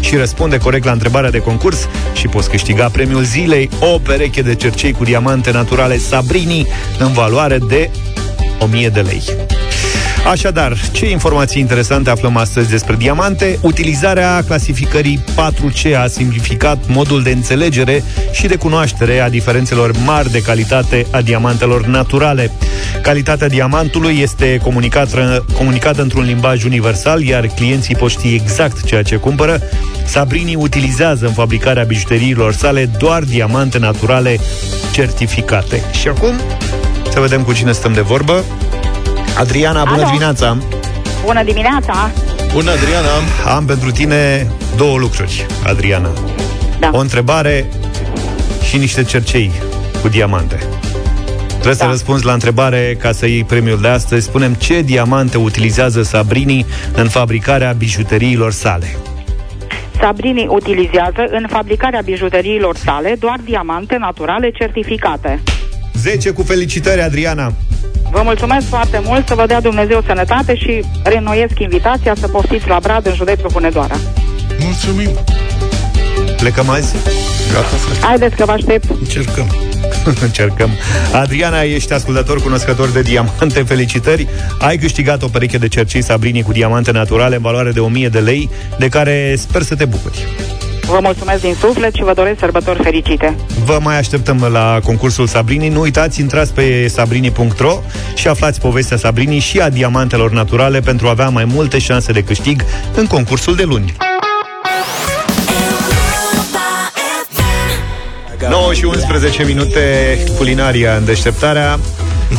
și 0.00 0.16
răspunde 0.16 0.58
corect 0.58 0.84
la 0.84 0.92
întrebarea 0.92 1.30
de 1.30 1.38
concurs 1.38 1.88
și 2.12 2.28
poți 2.28 2.50
câștiga 2.50 2.88
premiul 2.88 3.22
zilei, 3.22 3.70
o 3.80 3.98
pereche 3.98 4.42
de 4.42 4.54
cercei 4.54 4.92
cu 4.92 5.04
diamante 5.04 5.50
naturale 5.50 5.98
Sabrini 5.98 6.66
în 6.98 7.12
valoare 7.12 7.58
de 7.68 7.90
1000 8.58 8.88
de 8.88 9.00
lei. 9.00 9.22
Așadar, 10.26 10.76
ce 10.92 11.10
informații 11.10 11.60
interesante 11.60 12.10
aflăm 12.10 12.36
astăzi 12.36 12.70
despre 12.70 12.94
diamante? 12.98 13.58
Utilizarea 13.62 14.42
clasificării 14.46 15.24
4C 15.34 15.96
a 16.02 16.06
simplificat 16.06 16.78
modul 16.88 17.22
de 17.22 17.30
înțelegere 17.30 18.02
și 18.32 18.46
de 18.46 18.56
cunoaștere 18.56 19.20
a 19.20 19.28
diferențelor 19.28 19.92
mari 20.04 20.30
de 20.30 20.42
calitate 20.42 21.06
a 21.10 21.20
diamantelor 21.20 21.86
naturale. 21.86 22.50
Calitatea 23.02 23.48
diamantului 23.48 24.18
este 24.20 24.58
comunicată, 24.62 25.44
comunicată 25.56 26.02
într-un 26.02 26.24
limbaj 26.24 26.64
universal, 26.64 27.22
iar 27.22 27.46
clienții 27.46 27.96
pot 27.96 28.10
ști 28.10 28.34
exact 28.34 28.84
ceea 28.84 29.02
ce 29.02 29.16
cumpără. 29.16 29.60
Sabrini 30.04 30.54
utilizează 30.54 31.26
în 31.26 31.32
fabricarea 31.32 31.84
bijuteriilor 31.84 32.52
sale 32.52 32.90
doar 32.98 33.22
diamante 33.22 33.78
naturale 33.78 34.38
certificate. 34.92 35.82
Și 36.00 36.08
acum 36.08 36.34
să 37.10 37.20
vedem 37.20 37.42
cu 37.42 37.52
cine 37.52 37.72
stăm 37.72 37.92
de 37.92 38.00
vorbă. 38.00 38.44
Adriana, 39.38 39.84
bună 39.84 39.96
Alo. 39.96 40.04
dimineața! 40.06 40.56
Bună 41.24 41.42
dimineața! 41.42 42.10
Bună, 42.52 42.70
Adriana! 42.70 43.08
Am 43.56 43.64
pentru 43.64 43.90
tine 43.90 44.46
două 44.76 44.98
lucruri, 44.98 45.46
Adriana. 45.66 46.08
Da. 46.80 46.90
O 46.92 46.98
întrebare 46.98 47.66
și 48.68 48.76
niște 48.76 49.02
cercei 49.04 49.50
cu 50.02 50.08
diamante. 50.08 50.58
Trebuie 51.48 51.74
să 51.74 51.84
Da. 51.84 51.90
răspunzi 51.90 52.24
la 52.24 52.32
întrebare 52.32 52.96
ca 53.00 53.12
să 53.12 53.26
iei 53.26 53.44
premiul 53.44 53.80
de 53.80 53.88
astăzi. 53.88 54.24
Spunem 54.24 54.54
ce 54.54 54.80
diamante 54.82 55.36
utilizează 55.36 56.02
Sabrini 56.02 56.66
în 56.94 57.08
fabricarea 57.08 57.72
bijuteriilor 57.72 58.52
sale. 58.52 58.96
Sabrini 60.00 60.46
utilizează 60.48 61.24
în 61.30 61.46
fabricarea 61.50 62.00
bijuteriilor 62.04 62.76
sale 62.76 63.16
doar 63.18 63.38
diamante 63.44 63.96
naturale 63.98 64.50
certificate. 64.50 65.42
10 65.94 66.30
cu 66.30 66.42
felicitări, 66.42 67.02
Adriana! 67.02 67.52
Vă 68.10 68.20
mulțumesc 68.24 68.66
foarte 68.66 69.00
mult, 69.04 69.28
să 69.28 69.34
vă 69.34 69.46
dea 69.46 69.60
Dumnezeu 69.60 70.02
sănătate 70.06 70.56
și 70.56 70.84
reînnoiesc 71.02 71.58
invitația 71.58 72.14
să 72.14 72.28
poftiți 72.28 72.68
la 72.68 72.78
Brad 72.82 73.06
în 73.06 73.14
județul 73.14 73.50
Hunedoara. 73.52 73.96
Mulțumim! 74.60 75.10
Plecăm 76.36 76.68
azi? 76.68 76.94
Gata, 77.52 77.66
să 77.66 78.06
Haideți 78.06 78.36
că 78.36 78.44
vă 78.44 78.52
aștept. 78.52 78.84
Încercăm. 79.00 79.46
Încercăm. 80.26 80.70
Adriana, 81.12 81.62
ești 81.62 81.92
ascultător 81.92 82.42
cunoscător 82.42 82.88
de 82.88 83.00
diamante. 83.00 83.62
Felicitări! 83.62 84.28
Ai 84.58 84.76
câștigat 84.76 85.22
o 85.22 85.28
pereche 85.28 85.58
de 85.58 85.68
cercei 85.68 86.02
Sabrini 86.02 86.42
cu 86.42 86.52
diamante 86.52 86.90
naturale 86.90 87.36
în 87.36 87.42
valoare 87.42 87.70
de 87.70 87.80
1000 87.80 88.08
de 88.08 88.18
lei, 88.18 88.50
de 88.78 88.88
care 88.88 89.34
sper 89.36 89.62
să 89.62 89.74
te 89.74 89.84
bucuri. 89.84 90.26
Vă 90.88 90.98
mulțumesc 91.02 91.40
din 91.40 91.54
suflet 91.54 91.94
și 91.94 92.02
vă 92.02 92.12
doresc 92.12 92.38
sărbători 92.38 92.82
fericite. 92.82 93.36
Vă 93.64 93.78
mai 93.82 93.98
așteptăm 93.98 94.48
la 94.52 94.80
concursul 94.84 95.26
Sabrini. 95.26 95.68
Nu 95.68 95.80
uitați, 95.80 96.20
intrați 96.20 96.52
pe 96.52 96.88
sabrini.ro 96.88 97.80
și 98.14 98.28
aflați 98.28 98.60
povestea 98.60 98.96
Sabrini 98.96 99.38
și 99.38 99.60
a 99.60 99.68
diamantelor 99.68 100.30
naturale 100.30 100.80
pentru 100.80 101.06
a 101.06 101.10
avea 101.10 101.28
mai 101.28 101.44
multe 101.44 101.78
șanse 101.78 102.12
de 102.12 102.22
câștig 102.22 102.64
în 102.94 103.06
concursul 103.06 103.56
de 103.56 103.62
luni. 103.62 103.94
9 108.48 108.72
și 108.72 108.84
11 108.84 109.44
minute 109.44 110.18
culinaria 110.36 110.96
în 110.96 111.04
deșteptarea. 111.04 111.78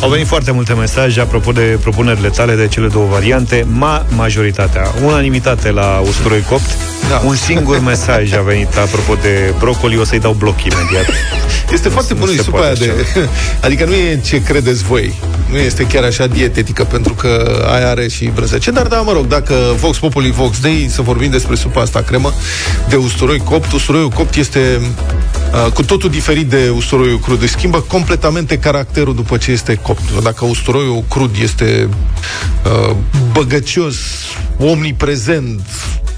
Au 0.00 0.08
venit 0.08 0.26
foarte 0.26 0.50
multe 0.50 0.72
mesaje 0.72 1.20
apropo 1.20 1.52
de 1.52 1.78
propunerile 1.80 2.28
tale 2.28 2.54
de 2.54 2.66
cele 2.68 2.86
două 2.86 3.06
variante, 3.06 3.66
ma 3.68 4.06
majoritatea. 4.16 4.82
Unanimitate 5.04 5.70
la 5.70 6.02
usturoi 6.06 6.40
copt. 6.40 6.76
Da. 7.10 7.22
Un 7.24 7.34
singur 7.34 7.80
mesaj 7.80 8.32
a 8.32 8.40
venit 8.40 8.76
apropo 8.76 9.14
de 9.22 9.54
brocoli, 9.58 9.98
o 9.98 10.04
să-i 10.04 10.18
dau 10.18 10.32
bloc 10.32 10.62
imediat. 10.62 11.06
Este 11.72 11.88
foarte 11.88 12.14
bună 12.14 12.30
și 12.30 12.36
se 12.36 12.42
supa 12.42 12.58
poate 12.58 12.82
aia 12.82 12.92
de... 13.14 13.28
Adică 13.66 13.84
nu 13.84 13.92
e 13.92 14.20
ce 14.24 14.42
credeți 14.42 14.82
voi. 14.82 15.14
Nu 15.50 15.58
este 15.58 15.86
chiar 15.86 16.04
așa 16.04 16.26
dietetică, 16.26 16.84
pentru 16.84 17.14
că 17.14 17.62
aia 17.72 17.88
are 17.88 18.08
și 18.08 18.30
brânzăce. 18.34 18.70
Dar 18.70 18.86
da, 18.86 19.00
mă 19.00 19.12
rog, 19.12 19.26
dacă 19.26 19.54
Vox 19.76 19.98
Populi 19.98 20.30
Vox 20.30 20.60
Dei, 20.60 20.88
să 20.90 21.02
vorbim 21.02 21.30
despre 21.30 21.54
supa 21.54 21.80
asta 21.80 22.00
cremă 22.00 22.32
de 22.88 22.96
usturoi 22.96 23.38
copt. 23.38 23.72
Usturoiul 23.72 24.08
copt 24.08 24.34
este 24.34 24.80
uh, 25.66 25.72
cu 25.72 25.82
totul 25.82 26.10
diferit 26.10 26.48
de 26.48 26.72
usturoiul 26.76 27.18
crud. 27.18 27.42
Își 27.42 27.52
schimbă 27.52 27.80
completamente 27.80 28.58
caracterul 28.58 29.14
după 29.14 29.36
ce 29.36 29.50
este 29.50 29.74
copt. 29.74 30.22
Dacă 30.22 30.44
usturoiul 30.44 31.04
crud 31.08 31.30
este 31.42 31.88
uh, 32.64 32.96
băgăcios, 33.32 33.96
omniprezent, 34.58 35.60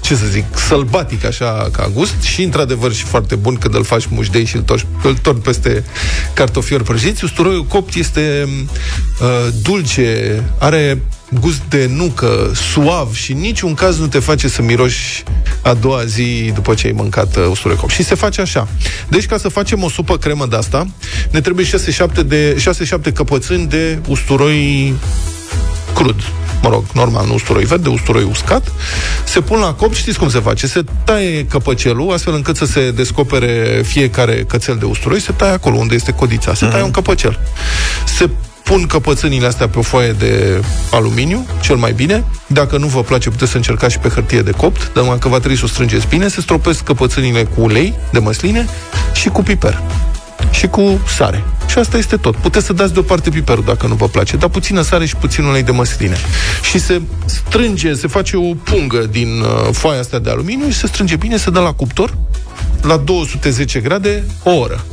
ce 0.03 0.15
să 0.15 0.25
zic, 0.25 0.45
sălbatic 0.67 1.25
așa 1.25 1.69
ca 1.71 1.89
gust 1.93 2.21
și 2.21 2.43
într-adevăr 2.43 2.93
și 2.93 3.03
foarte 3.03 3.35
bun 3.35 3.55
când 3.55 3.75
îl 3.75 3.83
faci 3.83 4.05
mușdei 4.05 4.45
și 4.45 4.55
îl 4.55 4.61
torni, 4.61 4.87
îl 5.03 5.17
torni 5.17 5.41
peste 5.41 5.83
cartofiori 6.33 6.83
prăjiți. 6.83 7.23
Usturoiul 7.23 7.63
copt 7.63 7.95
este 7.95 8.47
uh, 9.21 9.53
dulce, 9.61 10.43
are 10.57 11.01
gust 11.39 11.61
de 11.69 11.89
nucă, 11.93 12.51
suav 12.71 13.13
și 13.13 13.31
în 13.31 13.39
niciun 13.39 13.73
caz 13.73 13.99
nu 13.99 14.07
te 14.07 14.19
face 14.19 14.47
să 14.47 14.61
miroși 14.61 15.23
a 15.61 15.73
doua 15.73 16.05
zi 16.05 16.51
după 16.53 16.73
ce 16.73 16.87
ai 16.87 16.93
mâncat 16.93 17.35
uh, 17.35 17.47
usturoi 17.49 17.77
copt. 17.77 17.91
Și 17.91 18.03
se 18.03 18.15
face 18.15 18.41
așa. 18.41 18.67
Deci 19.09 19.25
ca 19.25 19.37
să 19.37 19.49
facem 19.49 19.83
o 19.83 19.89
supă 19.89 20.17
cremă 20.17 20.45
de 20.45 20.55
asta, 20.55 20.87
ne 21.31 21.41
trebuie 21.41 21.65
6-7 21.65 21.69
de 22.25 22.63
6-7 23.09 23.13
căpățâni 23.13 23.67
de 23.67 23.99
usturoi 24.07 24.93
crud. 25.93 26.23
Mă 26.63 26.69
rog, 26.69 26.83
normal, 26.93 27.25
nu 27.25 27.33
usturoi 27.33 27.63
verde, 27.63 27.89
usturoi 27.89 28.23
uscat. 28.23 28.71
Se 29.23 29.41
pun 29.41 29.59
la 29.59 29.73
copt, 29.73 29.95
știți 29.95 30.17
cum 30.17 30.29
se 30.29 30.39
face? 30.39 30.67
Se 30.67 30.83
taie 31.03 31.45
căpăcelul, 31.45 32.11
astfel 32.11 32.33
încât 32.33 32.55
să 32.55 32.65
se 32.65 32.91
descopere 32.91 33.81
fiecare 33.85 34.43
cățel 34.47 34.75
de 34.75 34.85
usturoi, 34.85 35.19
se 35.19 35.31
taie 35.31 35.51
acolo 35.51 35.75
unde 35.75 35.95
este 35.95 36.11
codița, 36.11 36.53
se 36.53 36.65
taie 36.65 36.83
un 36.83 36.91
căpăcel. 36.91 37.39
Se 38.05 38.29
pun 38.63 38.85
căpățânile 38.85 39.47
astea 39.47 39.67
pe 39.67 39.79
o 39.79 39.81
foaie 39.81 40.11
de 40.11 40.61
aluminiu, 40.91 41.45
cel 41.61 41.75
mai 41.75 41.91
bine. 41.91 42.23
Dacă 42.47 42.77
nu 42.77 42.87
vă 42.87 43.01
place, 43.01 43.29
puteți 43.29 43.51
să 43.51 43.57
încercați 43.57 43.93
și 43.93 43.99
pe 43.99 44.09
hârtie 44.09 44.41
de 44.41 44.51
copt, 44.51 44.91
dar 44.93 45.03
numai 45.03 45.19
că 45.19 45.27
va 45.27 45.37
trebui 45.37 45.57
să 45.57 45.63
o 45.65 45.67
strângeți 45.67 46.07
bine. 46.07 46.27
Se 46.27 46.41
stropesc 46.41 46.83
căpățânile 46.83 47.43
cu 47.43 47.61
ulei 47.61 47.93
de 48.11 48.19
măsline 48.19 48.67
și 49.13 49.29
cu 49.29 49.43
piper 49.43 49.81
și 50.53 50.67
cu 50.67 50.99
sare. 51.07 51.43
Și 51.67 51.77
asta 51.77 51.97
este 51.97 52.17
tot. 52.17 52.35
Puteți 52.35 52.65
să 52.65 52.73
dați 52.73 52.93
deoparte 52.93 53.29
piperul 53.29 53.63
dacă 53.63 53.87
nu 53.87 53.93
vă 53.93 54.07
place, 54.07 54.37
dar 54.37 54.49
puțină 54.49 54.81
sare 54.81 55.05
și 55.05 55.15
puțin 55.15 55.43
ulei 55.43 55.63
de 55.63 55.71
măsline. 55.71 56.17
Și 56.61 56.79
se 56.79 57.01
strânge, 57.25 57.93
se 57.93 58.07
face 58.07 58.37
o 58.37 58.53
pungă 58.63 58.97
din 59.11 59.41
uh, 59.41 59.69
foaia 59.71 59.99
asta 59.99 60.19
de 60.19 60.29
aluminiu 60.29 60.69
și 60.69 60.77
se 60.77 60.87
strânge 60.87 61.15
bine, 61.15 61.37
se 61.37 61.49
dă 61.49 61.59
la 61.59 61.73
cuptor 61.73 62.17
la 62.81 62.97
210 62.97 63.79
grade 63.79 64.23
o 64.43 64.51
oră. 64.51 64.85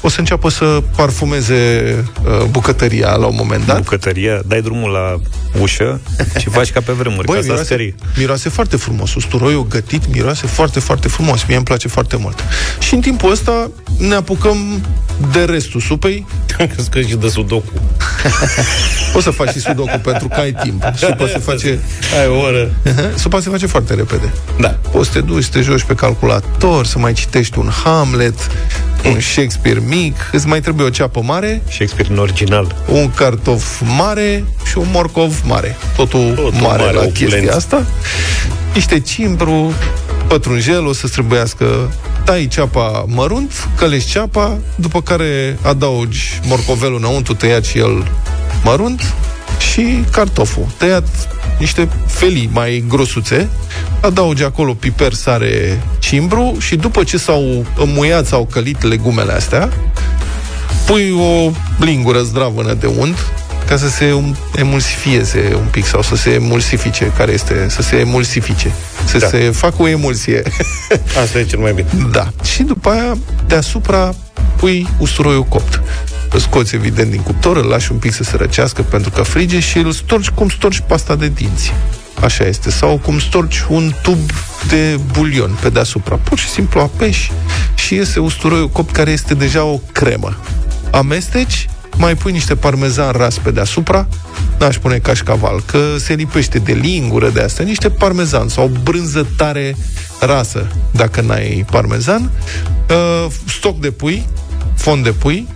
O 0.00 0.08
să 0.08 0.18
înceapă 0.18 0.48
să 0.48 0.82
parfumeze 0.96 1.94
uh, 2.24 2.44
bucătăria 2.50 3.14
la 3.14 3.26
un 3.26 3.34
moment 3.36 3.66
dat. 3.66 3.76
Bucătăria, 3.76 4.40
dai 4.46 4.62
drumul 4.62 4.90
la 4.90 5.20
ușă 5.60 6.00
și 6.38 6.48
faci 6.48 6.70
ca 6.72 6.80
pe 6.80 6.92
vremuri, 6.92 7.26
Băi, 7.26 7.34
ca 7.36 7.40
să 7.40 7.46
miroase, 7.46 7.64
sperii. 7.64 7.94
miroase 8.16 8.48
foarte 8.48 8.76
frumos. 8.76 9.14
Usturoiul 9.14 9.66
gătit 9.68 10.02
miroase 10.12 10.46
foarte, 10.46 10.80
foarte 10.80 11.08
frumos. 11.08 11.44
Mie 11.44 11.56
îmi 11.56 11.64
place 11.64 11.88
foarte 11.88 12.16
mult. 12.16 12.38
Și 12.80 12.94
în 12.94 13.00
timpul 13.00 13.30
ăsta 13.30 13.70
ne 13.98 14.14
apucăm 14.14 14.56
de 15.32 15.44
restul 15.44 15.80
supei. 15.80 16.26
Am 16.58 16.66
crezut 16.66 16.92
că 16.92 17.00
și 17.00 17.14
de 17.16 17.28
sudoku. 17.28 17.72
O 19.16 19.20
să 19.20 19.30
faci 19.30 19.48
și 19.50 19.60
sudoku 19.60 19.98
pentru 20.02 20.28
că 20.28 20.40
ai 20.40 20.52
timp. 20.62 20.84
Supa 20.96 21.26
se 21.26 21.38
face... 21.38 21.78
Ai 22.20 22.26
o 22.28 22.38
oră. 22.40 22.70
Supa 23.16 23.40
se 23.40 23.50
face 23.50 23.66
foarte 23.66 23.94
repede. 23.94 24.32
Da. 24.60 24.68
Poți 24.68 25.06
să 25.10 25.12
te 25.12 25.20
duci, 25.20 25.42
să 25.44 25.50
te 25.50 25.60
joci 25.60 25.82
pe 25.82 25.94
calculator, 25.94 26.86
să 26.86 26.98
mai 26.98 27.12
citești 27.12 27.58
un 27.58 27.68
Hamlet, 27.84 28.34
un 29.04 29.20
Shakespeare 29.20 29.80
mic, 29.86 30.16
îți 30.32 30.46
mai 30.46 30.60
trebuie 30.60 30.86
o 30.86 30.90
ceapă 30.90 31.20
mare, 31.22 31.62
Shakespeare 31.70 32.12
în 32.12 32.18
original. 32.18 32.74
un 32.88 33.10
cartof 33.10 33.80
mare 33.96 34.44
și 34.68 34.78
un 34.78 34.86
morcov 34.92 35.40
mare. 35.46 35.76
Totul, 35.96 36.32
Totul 36.34 36.52
mare, 36.60 36.82
mare, 36.82 36.82
la 36.82 36.88
opulent. 37.02 37.14
chestia 37.14 37.54
asta. 37.54 37.86
Niște 38.74 39.00
cimbru, 39.00 39.72
pătrunjel, 40.26 40.86
o 40.86 40.92
să 40.92 41.08
trebuiască 41.08 41.92
tai 42.24 42.46
ceapa 42.50 43.04
mărunt, 43.08 43.68
călești 43.76 44.10
ceapa, 44.10 44.58
după 44.76 45.00
care 45.02 45.58
adaugi 45.62 46.40
morcovelul 46.46 46.96
înăuntru, 46.96 47.34
tăiat 47.34 47.64
și 47.64 47.78
el 47.78 48.06
mărunt, 48.64 49.14
și 49.72 50.04
cartoful. 50.10 50.66
Tăiat 50.76 51.06
niște 51.58 51.88
felii 52.06 52.50
mai 52.52 52.84
grosuțe, 52.88 53.48
adaugi 54.00 54.42
acolo 54.44 54.74
piper, 54.74 55.12
sare, 55.12 55.82
cimbru 55.98 56.56
și 56.60 56.76
după 56.76 57.02
ce 57.04 57.16
s-au 57.18 57.66
înmuiat, 57.76 58.26
s-au 58.26 58.48
călit 58.50 58.82
legumele 58.82 59.32
astea, 59.32 59.68
pui 60.86 61.10
o 61.10 61.50
lingură 61.84 62.22
zdravână 62.22 62.74
de 62.74 62.86
unt 62.86 63.16
ca 63.68 63.76
să 63.76 63.88
se 63.88 64.12
um- 64.12 64.36
emulsifieze 64.54 65.52
un 65.54 65.66
pic 65.70 65.86
sau 65.86 66.02
să 66.02 66.16
se 66.16 66.30
emulsifice, 66.30 67.12
care 67.16 67.32
este, 67.32 67.66
să 67.68 67.82
se 67.82 67.96
emulsifice, 67.96 68.70
să 69.04 69.18
Da. 69.18 69.26
se 69.26 69.38
facă 69.38 69.74
o 69.78 69.88
emulsie. 69.88 70.42
Asta 71.22 71.38
e 71.38 71.44
cel 71.44 71.58
mai 71.58 71.72
bine. 71.72 71.88
Da. 72.12 72.28
Și 72.42 72.62
după 72.62 72.88
aia, 72.90 73.16
deasupra, 73.46 74.14
pui 74.56 74.88
usturoiul 74.98 75.44
copt. 75.44 75.82
Îl 76.30 76.38
scoți, 76.40 76.74
evident, 76.74 77.10
din 77.10 77.20
cuptor, 77.20 77.56
îl 77.56 77.64
lași 77.66 77.92
un 77.92 77.98
pic 77.98 78.12
să 78.12 78.22
se 78.22 78.36
răcească 78.36 78.82
pentru 78.82 79.10
că 79.10 79.22
frige 79.22 79.60
și 79.60 79.78
îl 79.78 79.92
storci 79.92 80.28
cum 80.28 80.48
storci 80.48 80.82
pasta 80.86 81.14
de 81.14 81.28
dinți. 81.28 81.72
Așa 82.20 82.44
este. 82.44 82.70
Sau 82.70 82.98
cum 82.98 83.18
storci 83.18 83.64
un 83.68 83.92
tub 84.02 84.30
de 84.68 84.98
bulion 85.12 85.58
pe 85.60 85.68
deasupra. 85.70 86.14
Pur 86.14 86.38
și 86.38 86.48
simplu 86.48 86.80
apeși 86.80 87.32
și 87.74 87.94
iese 87.94 88.18
usturoiul 88.20 88.68
copt 88.68 88.94
care 88.94 89.10
este 89.10 89.34
deja 89.34 89.62
o 89.64 89.80
cremă. 89.92 90.36
Amesteci, 90.90 91.68
mai 91.96 92.14
pui 92.14 92.32
niște 92.32 92.54
parmezan 92.54 93.12
ras 93.12 93.38
pe 93.38 93.50
deasupra, 93.50 94.06
n-aș 94.58 94.76
pune 94.76 94.98
cașcaval, 94.98 95.62
că 95.66 95.78
se 95.98 96.14
lipește 96.14 96.58
de 96.58 96.72
lingură 96.72 97.28
de 97.28 97.40
astea, 97.40 97.64
niște 97.64 97.90
parmezan 97.90 98.48
sau 98.48 98.70
brânză 98.82 99.26
tare 99.36 99.76
rasă, 100.20 100.66
dacă 100.90 101.20
n-ai 101.20 101.64
parmezan, 101.70 102.30
uh, 102.90 103.26
stoc 103.46 103.78
de 103.80 103.90
pui, 103.90 104.26
fond 104.76 105.04
de 105.04 105.12
pui, 105.12 105.48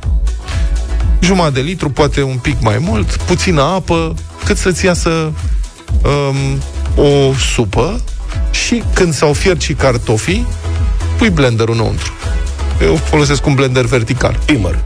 jumătate 1.20 1.54
de 1.54 1.60
litru, 1.60 1.90
poate 1.90 2.22
un 2.22 2.36
pic 2.36 2.56
mai 2.60 2.78
mult, 2.80 3.16
puțină 3.16 3.62
apă, 3.62 4.14
cât 4.44 4.56
să-ți 4.56 4.84
iasă 4.84 5.32
um, 6.02 6.62
o 7.04 7.32
supă 7.54 8.00
și 8.50 8.82
când 8.92 9.14
s-au 9.14 9.32
fiert 9.32 9.60
și 9.60 9.72
cartofii, 9.72 10.46
pui 11.16 11.30
blenderul 11.30 11.74
înăuntru. 11.74 12.12
Eu 12.82 12.96
folosesc 12.96 13.46
un 13.46 13.54
blender 13.54 13.84
vertical. 13.84 14.38
Pimer. 14.44 14.78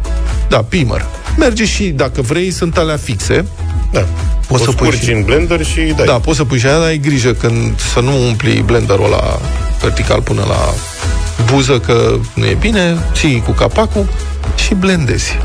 Da, 0.48 0.62
pimer. 0.62 1.06
Merge 1.36 1.64
și, 1.64 1.84
dacă 1.88 2.20
vrei, 2.22 2.50
sunt 2.50 2.76
alea 2.76 2.96
fixe. 2.96 3.44
Da. 3.92 4.06
Poți 4.48 4.62
o 4.62 4.64
să 4.64 4.70
pui 4.72 4.86
scurgi 4.86 5.04
și- 5.04 5.12
în 5.12 5.22
blender 5.22 5.64
și 5.64 5.80
dai. 5.96 6.06
Da, 6.06 6.12
poți 6.12 6.36
să 6.36 6.44
pui 6.44 6.58
și 6.58 6.66
aia, 6.66 6.78
dar 6.78 6.86
ai 6.86 6.98
grijă 6.98 7.32
când 7.32 7.80
să 7.80 8.00
nu 8.00 8.26
umpli 8.26 8.62
blenderul 8.66 9.08
la 9.10 9.40
vertical 9.80 10.20
până 10.22 10.44
la 10.48 10.74
buză, 11.52 11.78
că 11.78 12.18
nu 12.34 12.44
e 12.44 12.56
bine, 12.60 12.96
ții 13.12 13.42
cu 13.46 13.50
capacul 13.50 14.06
și 14.66 14.74
blendezi. 14.74 15.38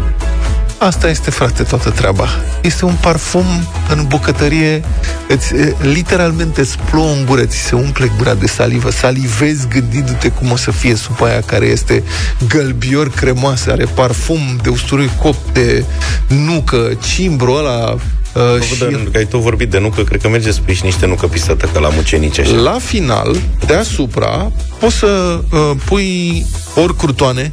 Asta 0.77 1.09
este, 1.09 1.31
frate, 1.31 1.63
toată 1.63 1.89
treaba. 1.89 2.27
Este 2.61 2.85
un 2.85 2.95
parfum 3.01 3.45
în 3.89 4.05
bucătărie, 4.07 4.83
îți, 5.27 5.55
e, 5.55 5.75
literalmente 5.81 6.61
îți 6.61 6.77
plouă 6.89 7.11
în 7.11 7.25
gură, 7.25 7.45
ți 7.45 7.57
se 7.57 7.75
umple 7.75 8.11
gura 8.17 8.33
de 8.33 8.47
salivă, 8.47 8.91
salivezi 8.91 9.67
gândindu-te 9.67 10.29
cum 10.29 10.51
o 10.51 10.55
să 10.55 10.71
fie 10.71 10.95
supa 10.95 11.25
aia 11.25 11.41
care 11.41 11.65
este 11.65 12.03
gălbior 12.47 13.09
cremoasă, 13.09 13.71
are 13.71 13.85
parfum 13.85 14.39
de 14.61 14.69
usturoi 14.69 15.09
copt, 15.21 15.53
de 15.53 15.85
nucă, 16.27 16.97
cimbru 17.13 17.51
ăla, 17.53 17.91
uh, 17.93 18.61
și 18.61 18.75
Și... 18.75 19.07
Că 19.11 19.17
ai 19.17 19.25
tot 19.25 19.41
vorbit 19.41 19.69
de 19.69 19.79
nucă, 19.79 20.01
cred 20.01 20.21
că 20.21 20.29
merge 20.29 20.51
să 20.51 20.59
pui 20.65 20.73
și 20.73 20.85
niște 20.85 21.05
nucă 21.05 21.27
pisată, 21.27 21.69
ca 21.73 21.79
la 21.79 21.89
mucenici 21.89 22.39
așa. 22.39 22.55
La 22.55 22.77
final, 22.79 23.35
deasupra, 23.65 24.51
poți 24.79 24.95
să 24.95 25.41
uh, 25.51 25.71
pui 25.85 26.45
ori 26.75 26.95
crutoane, 26.95 27.51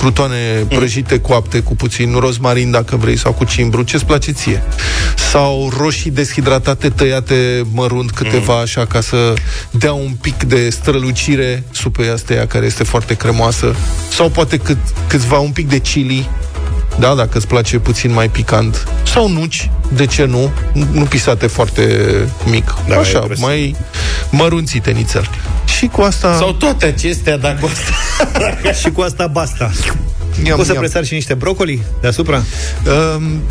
crutoane 0.00 0.66
prăjite 0.68 1.20
coapte 1.20 1.60
cu 1.60 1.76
puțin 1.76 2.14
rozmarin 2.18 2.70
dacă 2.70 2.96
vrei 2.96 3.18
sau 3.18 3.32
cu 3.32 3.44
cimbru, 3.44 3.82
ce-ți 3.82 4.04
place 4.04 4.32
ție. 4.32 4.62
Sau 5.30 5.72
roșii 5.78 6.10
deshidratate 6.10 6.88
tăiate 6.88 7.66
mărunt 7.72 8.10
câteva 8.10 8.54
mm. 8.54 8.60
așa 8.60 8.86
ca 8.86 9.00
să 9.00 9.34
dea 9.70 9.92
un 9.92 10.12
pic 10.20 10.42
de 10.42 10.70
strălucire 10.70 11.64
supei 11.70 12.08
astea 12.08 12.46
care 12.46 12.66
este 12.66 12.84
foarte 12.84 13.14
cremoasă. 13.14 13.74
Sau 14.12 14.28
poate 14.28 14.56
cât, 14.56 14.78
câțiva 15.06 15.38
un 15.38 15.50
pic 15.50 15.68
de 15.68 15.78
chili 15.78 16.28
da, 17.00 17.14
dacă 17.14 17.38
îți 17.38 17.46
place 17.46 17.78
puțin 17.78 18.12
mai 18.12 18.28
picant. 18.28 18.88
Sau 19.02 19.28
nuci, 19.28 19.70
de 19.92 20.06
ce 20.06 20.24
nu? 20.24 20.50
Nu 20.92 21.04
pisate 21.04 21.46
foarte 21.46 22.08
mic. 22.44 22.74
Da, 22.88 22.96
Așa, 22.96 23.18
e 23.22 23.26
presă. 23.26 23.40
mai 23.44 23.76
mărunțite 24.30 24.90
nițel. 24.90 25.30
Și 25.78 25.86
cu 25.86 26.00
asta... 26.00 26.36
Sau 26.36 26.52
toate 26.52 26.86
acestea, 26.86 27.36
dacă 27.36 27.58
o 27.64 27.68
să... 27.68 28.72
și 28.80 28.90
cu 28.90 29.00
asta 29.00 29.26
basta. 29.26 29.70
Iam, 30.44 30.56
Poți 30.56 30.66
să 30.68 30.72
iam. 30.74 30.82
presari 30.82 31.06
și 31.06 31.14
niște 31.14 31.34
brocoli 31.34 31.82
deasupra? 32.00 32.42
Um, 33.16 33.42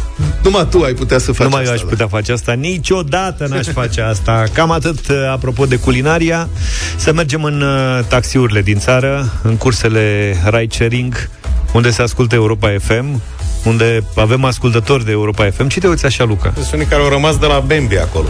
numai 0.43 0.67
tu 0.69 0.81
ai 0.81 0.93
putea 0.93 1.17
să 1.17 1.31
faci 1.31 1.47
Numai 1.47 1.63
eu 1.63 1.71
asta, 1.71 1.83
aș 1.83 1.89
putea 1.89 2.07
face 2.07 2.31
asta. 2.31 2.53
Niciodată 2.53 3.47
n-aș 3.49 3.67
face 3.67 4.01
asta. 4.01 4.43
Cam 4.53 4.71
atât 4.71 5.07
uh, 5.07 5.15
apropo 5.31 5.65
de 5.65 5.75
culinaria. 5.75 6.49
Să 6.97 7.13
mergem 7.13 7.43
în 7.43 7.61
uh, 7.61 8.03
taxiurile 8.07 8.61
din 8.61 8.79
țară, 8.79 9.31
în 9.43 9.55
cursele 9.57 10.35
ride-sharing, 10.45 11.29
unde 11.73 11.89
se 11.91 12.01
ascultă 12.01 12.35
Europa 12.35 12.75
FM, 12.81 13.21
unde 13.63 14.03
avem 14.15 14.43
ascultători 14.43 15.05
de 15.05 15.11
Europa 15.11 15.49
FM. 15.49 15.67
Ce 15.67 15.79
te 15.79 15.87
uiți 15.87 16.05
așa, 16.05 16.23
Luca? 16.23 16.53
Sunt 16.55 16.71
unii 16.73 16.85
care 16.85 17.01
au 17.01 17.09
rămas 17.09 17.37
de 17.37 17.45
la 17.45 17.59
Bambi 17.59 17.97
acolo. 17.97 18.27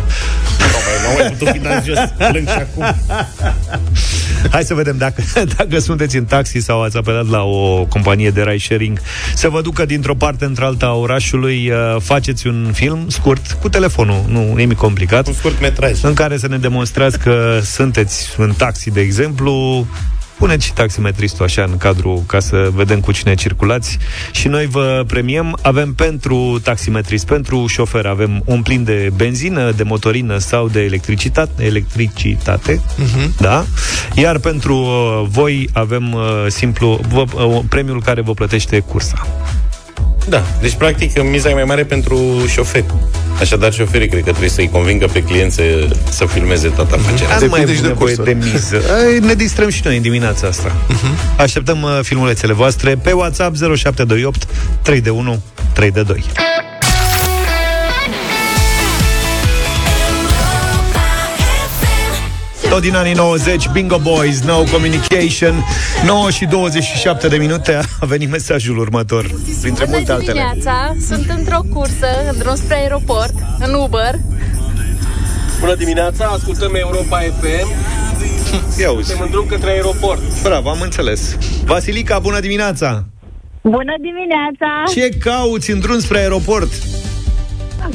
Nu 0.60 0.66
mai, 0.86 1.16
nu 1.16 1.18
mai 1.18 1.32
putut 1.32 1.48
fi 1.48 1.60
dat 1.60 1.86
jos. 1.86 1.98
Plâng 2.30 2.48
și 2.48 2.58
acum. 2.58 2.96
Hai 4.52 4.64
să 4.64 4.74
vedem 4.74 4.98
dacă, 4.98 5.24
dacă 5.58 5.80
sunteți 5.80 6.18
în 6.18 6.26
taxi 6.26 6.60
sau 6.60 6.84
ați 6.84 6.98
apelat 6.98 7.28
la 7.28 7.44
o 7.44 7.86
companie 7.86 8.30
de 8.30 8.42
ride 8.42 8.58
sharing 8.58 9.00
să 9.36 9.50
vă 9.50 9.62
ducă 9.62 9.86
dintr-o 9.86 10.16
parte 10.16 10.46
într-alta 10.46 10.86
a 10.86 10.94
orașului, 10.94 11.70
uh, 11.70 12.02
faceți 12.02 12.48
un 12.48 12.72
film 12.74 13.10
scurt 13.10 13.58
cu 13.62 13.70
telefonul, 13.70 14.24
nu 14.28 14.40
e 14.40 14.54
nimic 14.56 14.78
complicat. 14.78 15.28
Un 15.28 15.34
scurt 15.34 15.62
metraj. 15.62 16.04
În 16.04 16.14
care 16.14 16.38
să 16.38 16.48
ne 16.48 16.58
demonstrați 16.58 17.20
că 17.20 17.60
sunteți 17.64 18.34
în 18.38 18.54
taxi, 18.54 18.92
de 18.92 19.02
exemplu, 19.02 19.88
puneți 20.40 20.66
și 20.66 20.74
taximetristul 20.74 21.46
așa 21.46 21.64
în 21.64 21.78
cadru 21.78 22.24
ca 22.28 22.40
să 22.40 22.70
vedem 22.74 23.00
cu 23.00 23.12
cine 23.12 23.34
circulați 23.36 23.98
și 24.32 24.48
noi 24.48 24.66
vă 24.66 25.04
premiem. 25.08 25.58
Avem 25.62 25.94
pentru 25.94 26.60
taximetrist, 26.64 27.26
pentru 27.26 27.68
șofer, 27.68 28.06
avem 28.06 28.42
un 28.46 28.62
plin 28.62 28.84
de 28.84 29.10
benzină, 29.16 29.72
de 29.72 29.84
motorină 29.84 30.38
sau 30.38 30.68
de 30.68 30.82
electricitate, 30.82 31.64
electricitate 31.64 32.82
Mhm. 32.98 33.34
da? 33.40 33.66
Iar 34.16 34.38
pentru 34.38 34.76
uh, 34.76 35.28
voi 35.30 35.70
avem 35.74 36.14
uh, 36.14 36.22
simplu 36.48 37.00
vă, 37.10 37.24
uh, 37.34 37.60
premiul 37.70 38.02
care 38.02 38.22
vă 38.22 38.34
plătește 38.34 38.80
cursa. 38.80 39.28
Da, 40.30 40.44
deci 40.62 40.74
practic 40.74 41.22
miza 41.24 41.50
e 41.50 41.54
mai 41.54 41.64
mare 41.64 41.84
pentru 41.84 42.46
șoferi. 42.48 42.86
Așadar, 43.40 43.74
șoferii 43.74 44.08
cred 44.08 44.24
că 44.24 44.30
trebuie 44.30 44.50
să-i 44.50 44.70
convingă 44.70 45.08
pe 45.08 45.24
clienți 45.24 45.56
să, 45.56 45.88
să 46.10 46.26
filmeze 46.26 46.68
toată 46.68 46.96
afacerea. 46.96 47.36
Am 47.36 47.48
mai 47.50 47.62
avut 47.62 47.76
nevoie 47.76 48.16
de 48.24 48.38
miză. 48.52 48.82
Ai, 48.98 49.20
Ne 49.20 49.34
distrăm 49.34 49.70
și 49.70 49.82
noi 49.84 49.96
în 49.96 50.02
dimineața 50.02 50.48
asta. 50.48 50.76
Așteptăm 51.38 51.82
uh, 51.82 52.00
filmulețele 52.02 52.54
voastre 52.54 52.96
pe 52.96 53.12
WhatsApp 53.12 53.56
0728 53.56 54.48
3 54.82 55.02
de 55.02 55.10
1 55.10 55.42
3 55.74 55.92
de 55.92 56.02
2. 56.02 56.24
Tot 62.70 62.82
din 62.82 62.96
anii 62.96 63.14
90, 63.14 63.70
Bingo 63.70 63.98
Boys, 63.98 64.42
No 64.42 64.64
Communication 64.72 65.64
9 66.06 66.30
și 66.30 66.46
27 66.46 67.28
de 67.28 67.38
minute 67.38 67.80
a 68.00 68.06
venit 68.06 68.30
mesajul 68.30 68.78
următor 68.78 69.26
Printre 69.62 69.86
Bună 69.86 69.98
multe 69.98 70.12
altele 70.12 70.32
dimineața, 70.32 70.96
sunt 71.08 71.30
într-o 71.38 71.60
cursă, 71.74 72.08
în 72.32 72.38
drum 72.38 72.56
spre 72.56 72.76
aeroport, 72.76 73.34
în 73.60 73.74
Uber. 73.74 74.16
Bună 75.60 75.76
dimineața, 75.76 76.26
ascultăm 76.26 76.76
Europa 76.76 77.20
FM. 77.20 77.68
Ia 78.80 78.92
uzi. 78.92 79.08
Suntem 79.08 79.26
în 79.26 79.32
drum 79.32 79.46
către 79.46 79.70
aeroport. 79.70 80.22
Bravo, 80.44 80.70
am 80.70 80.82
înțeles 80.82 81.38
Vasilica, 81.66 82.20
bună 82.20 82.40
dimineața 82.40 83.06
Bună 83.62 83.96
dimineața! 84.02 84.84
Ce 84.94 85.18
cauți 85.18 85.72
în 85.72 85.80
drum 85.80 86.00
spre 86.00 86.18
aeroport? 86.18 86.99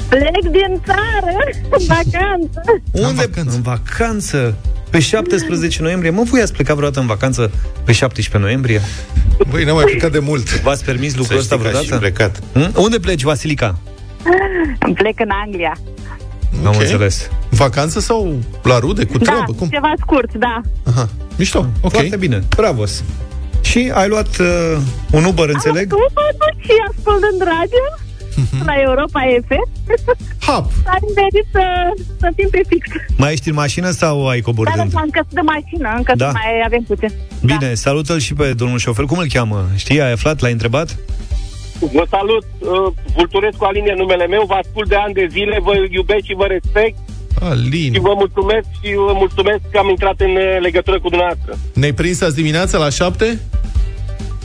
Plec 0.08 0.50
din 0.50 0.80
țară, 0.86 1.36
în 1.70 1.86
vacanță. 1.86 2.82
Unde? 2.92 3.30
În 3.40 3.62
vacanță. 3.62 4.56
Pe 4.90 5.00
17 5.00 5.82
noiembrie. 5.82 6.10
Mă, 6.10 6.22
voi 6.22 6.40
ați 6.40 6.52
plecat 6.52 6.76
vreodată 6.76 7.00
în 7.00 7.06
vacanță 7.06 7.50
pe 7.84 7.92
17 7.92 8.38
noiembrie? 8.38 8.80
Băi, 9.50 9.64
n-am 9.64 9.74
mai 9.74 9.84
plecat 9.84 10.12
de 10.12 10.18
mult. 10.18 10.60
V-ați 10.60 10.84
permis 10.84 11.16
lucrul 11.16 11.38
ăsta 11.38 11.56
știi 11.56 11.70
că 11.70 11.76
aș 11.76 11.84
vreodată? 11.84 12.04
fi 12.06 12.10
plecat. 12.12 12.42
Hm? 12.72 12.82
Unde 12.82 12.98
pleci, 12.98 13.22
Vasilica? 13.22 13.78
Plec 14.94 15.20
în 15.20 15.28
Anglia. 15.44 15.76
Am 16.64 16.74
înțeles. 16.78 17.28
Vacanță 17.50 18.00
sau 18.00 18.38
la 18.62 18.78
rude, 18.78 19.04
cu 19.04 19.18
treabă? 19.18 19.44
da, 19.52 19.58
Cum? 19.58 19.68
ceva 19.68 19.92
scurt, 20.00 20.34
da. 20.34 20.60
Aha. 20.86 21.08
Mișto, 21.36 21.66
ok. 21.80 21.92
Foarte 21.92 22.16
bine. 22.16 22.42
Bravos. 22.56 23.02
Și 23.60 23.90
ai 23.94 24.08
luat 24.08 24.36
uh, 24.40 24.76
un 25.10 25.24
Uber, 25.24 25.48
înțeleg? 25.48 25.92
Am 25.92 25.98
făcut 26.12 26.54
și 26.62 26.72
ascultând 26.88 27.40
radio 27.40 27.84
la 28.64 28.74
Europa 28.88 29.20
FM. 29.46 29.68
Hap! 30.38 30.64
Am 30.86 31.04
venit 31.14 31.46
să, 31.52 31.62
să 32.20 32.28
fim 32.36 32.48
pe 32.50 32.60
fix. 32.68 32.86
Mai 33.16 33.32
ești 33.32 33.48
în 33.48 33.54
mașină 33.54 33.90
sau 33.90 34.28
ai 34.28 34.40
Dar 34.40 34.44
coborât? 34.44 34.74
da, 34.74 34.82
încă 34.82 35.20
sunt 35.28 35.34
de 35.34 35.40
mașină, 35.40 35.94
încă 35.96 36.12
Da. 36.16 36.24
da. 36.24 36.30
mai 36.32 36.62
avem 36.64 36.82
puțin. 36.82 37.10
Bine, 37.44 37.74
salută-l 37.74 38.18
și 38.18 38.34
pe 38.34 38.52
domnul 38.52 38.78
șofer. 38.78 39.04
Cum 39.04 39.18
îl 39.18 39.26
cheamă? 39.32 39.68
Știi, 39.76 40.00
ai 40.00 40.12
aflat? 40.12 40.40
L-ai 40.40 40.52
întrebat? 40.52 40.96
Vă 41.92 42.06
salut, 42.10 42.44
uh, 42.58 42.92
Vulturescu 43.16 43.64
Alin 43.64 43.84
e 43.86 43.94
numele 43.96 44.26
meu, 44.26 44.44
vă 44.46 44.54
ascult 44.64 44.88
de 44.88 44.94
ani 44.94 45.14
de 45.14 45.26
zile, 45.30 45.58
vă 45.62 45.72
iubesc 45.90 46.24
și 46.24 46.34
vă 46.34 46.44
respect 46.48 46.98
Alin. 47.40 47.92
și 47.92 48.00
vă 48.00 48.12
mulțumesc 48.16 48.66
și 48.82 48.94
vă 48.94 49.12
mulțumesc 49.14 49.60
că 49.70 49.78
am 49.78 49.88
intrat 49.88 50.14
în 50.20 50.30
uh, 50.30 50.56
legătură 50.60 51.00
cu 51.00 51.08
dumneavoastră. 51.08 51.58
Ne-ai 51.74 51.92
prins 51.92 52.20
azi 52.20 52.34
dimineața 52.34 52.78
la 52.78 52.88
șapte? 52.90 53.40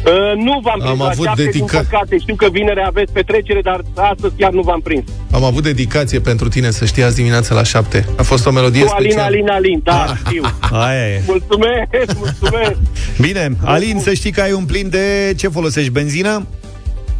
Uh, 0.05 0.11
nu 0.35 0.59
v-am 0.63 0.79
prins 0.79 0.89
Am 0.91 0.97
la 0.97 1.05
avut 1.09 1.25
șapte, 1.25 1.41
dedica- 1.43 1.51
din 1.51 1.65
păcate. 1.89 2.17
Știu 2.17 2.35
că 2.35 2.49
vineri 2.51 2.83
aveți 2.85 3.11
petrecere, 3.13 3.61
dar 3.61 3.81
astăzi 3.95 4.33
chiar 4.37 4.51
nu 4.51 4.61
v-am 4.61 4.79
prins. 4.81 5.03
Am 5.31 5.43
avut 5.43 5.63
dedicație 5.63 6.19
pentru 6.19 6.47
tine, 6.47 6.71
să 6.71 6.85
știi, 6.85 7.03
azi 7.03 7.15
dimineața 7.15 7.55
la 7.55 7.63
șapte. 7.63 8.05
A 8.17 8.23
fost 8.23 8.45
o 8.45 8.51
melodie 8.51 8.83
Cu 8.83 8.91
Alin, 8.95 9.09
specială. 9.11 9.35
Alin, 9.35 9.49
Alin, 9.49 9.81
da, 9.83 10.03
Ah. 10.03 10.17
știu. 10.25 10.41
Aia 10.85 11.07
e. 11.07 11.21
Mulțumesc, 11.27 12.17
mulțumesc. 12.17 12.77
Bine, 13.27 13.49
Alin, 13.63 13.99
să 13.99 14.13
știi 14.13 14.31
că 14.31 14.41
ai 14.41 14.51
un 14.51 14.65
plin 14.65 14.89
de... 14.89 15.33
Ce 15.37 15.47
folosești? 15.47 15.89
Benzină? 15.91 16.45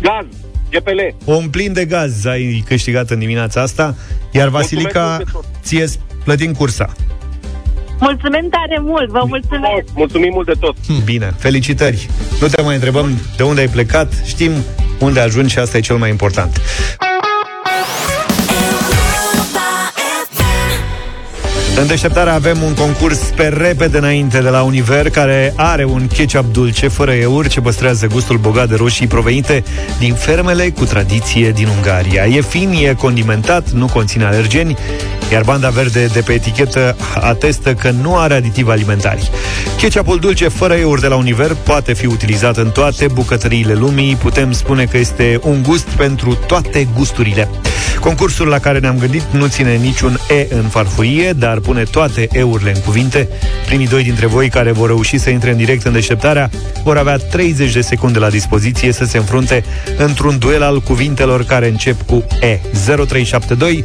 Gaz, 0.02 0.26
GPL. 0.72 1.32
Un 1.32 1.50
plin 1.50 1.74
de 1.74 1.86
gaz 1.86 2.26
ai 2.26 2.64
câștigat 2.68 3.10
în 3.10 3.20
dimineața 3.20 3.62
asta, 3.62 3.96
iar 4.32 4.48
Vasilica 4.48 5.00
Mulțumesc 5.06 5.34
mult 5.34 5.46
de 5.52 5.58
ție 5.64 5.86
plătim 6.24 6.54
cursa. 6.54 6.94
Mulțumim 8.00 8.50
tare 8.50 8.80
mult, 8.82 9.10
vă 9.10 9.24
mulțumesc. 9.28 9.86
Mulțumim 9.94 10.30
mult 10.34 10.46
de 10.46 10.54
tot. 10.60 10.76
Bine, 11.04 11.34
felicitări. 11.38 12.10
Nu 12.42 12.48
te 12.48 12.62
mai 12.62 12.74
întrebăm 12.74 13.10
de 13.38 13.44
unde 13.44 13.62
ai 13.62 13.68
plecat, 13.68 14.14
știm 14.26 14.52
unde 15.00 15.20
ajungi 15.20 15.52
și 15.54 15.60
asta 15.60 15.78
e 15.78 15.82
cel 15.82 15.96
mai 15.96 16.10
important. 16.10 16.62
În 21.80 21.88
deșteptarea 21.88 22.34
avem 22.34 22.62
un 22.62 22.74
concurs 22.74 23.18
pe 23.18 23.48
repede 23.48 23.98
înainte 23.98 24.42
de 24.42 24.50
la 24.50 24.62
Univer 24.62 25.10
care 25.10 25.54
are 25.56 25.86
un 25.86 26.08
ketchup 26.08 26.54
dulce 26.54 26.88
fără 26.88 27.12
euri 27.12 27.50
ce 27.50 27.62
păstrează 27.62 28.08
gustul 28.08 28.38
bogat 28.38 28.70
de 28.70 28.76
roșii 28.76 29.08
provenite 29.08 29.64
din 30.00 30.14
fermele 30.14 30.70
cu 30.70 30.86
tradiție 30.86 31.52
din 31.52 31.68
Ungaria. 31.68 32.26
E 32.26 32.42
fin, 32.42 32.72
e 32.72 32.94
condimentat, 32.94 33.70
nu 33.70 33.86
conține 33.86 34.26
alergeni, 34.26 34.78
iar 35.32 35.44
banda 35.44 35.70
verde 35.70 36.06
de 36.06 36.22
pe 36.22 36.34
etichetă 36.34 36.96
atestă 37.22 37.74
că 37.74 37.90
nu 37.90 38.18
are 38.18 38.34
aditivi 38.34 38.70
alimentari. 38.70 39.30
Ketchupul 39.78 40.20
dulce 40.20 40.48
fără 40.48 40.74
euri 40.74 41.02
de 41.02 41.08
la 41.08 41.16
Univer 41.16 41.56
poate 41.64 41.94
fi 41.94 42.06
utilizat 42.06 42.58
în 42.58 42.70
toate 42.70 43.08
bucătăriile 43.08 43.74
lumii. 43.74 44.16
Putem 44.16 44.52
spune 44.52 44.86
că 44.86 44.98
este 44.98 45.40
un 45.44 45.64
gust 45.64 45.88
pentru 45.88 46.38
toate 46.48 46.88
gusturile. 46.96 47.50
Concursul 48.00 48.48
la 48.48 48.60
care 48.60 48.80
ne-am 48.80 48.98
gândit 48.98 49.24
nu 49.32 49.48
ține 49.48 49.76
niciun 49.76 50.20
E 50.30 50.56
în 50.56 50.64
farfurie, 50.64 51.32
dar 51.32 51.60
pune 51.60 51.84
toate 51.84 52.28
eurile 52.32 52.72
în 52.76 52.82
cuvinte. 52.82 53.30
Primii 53.66 53.88
doi 53.88 54.04
dintre 54.04 54.26
voi 54.26 54.50
care 54.50 54.72
vor 54.72 54.88
reuși 54.88 55.18
să 55.18 55.30
intre 55.30 55.52
în 55.52 55.58
direct 55.58 55.86
în 55.86 55.92
deșteptarea 55.92 56.50
vor 56.84 56.98
avea 56.98 57.18
30 57.18 57.74
de 57.74 57.82
secunde 57.82 58.20
la 58.20 58.30
dispoziție 58.30 58.92
să 58.92 59.06
se 59.06 59.18
înfrunte 59.18 59.64
într-un 59.98 60.38
duel 60.38 60.64
al 60.64 60.82
cuvintelor 60.82 61.44
care 61.44 61.68
încep 61.68 62.02
cu 62.02 62.26
E. 62.42 62.60
0372 62.72 63.84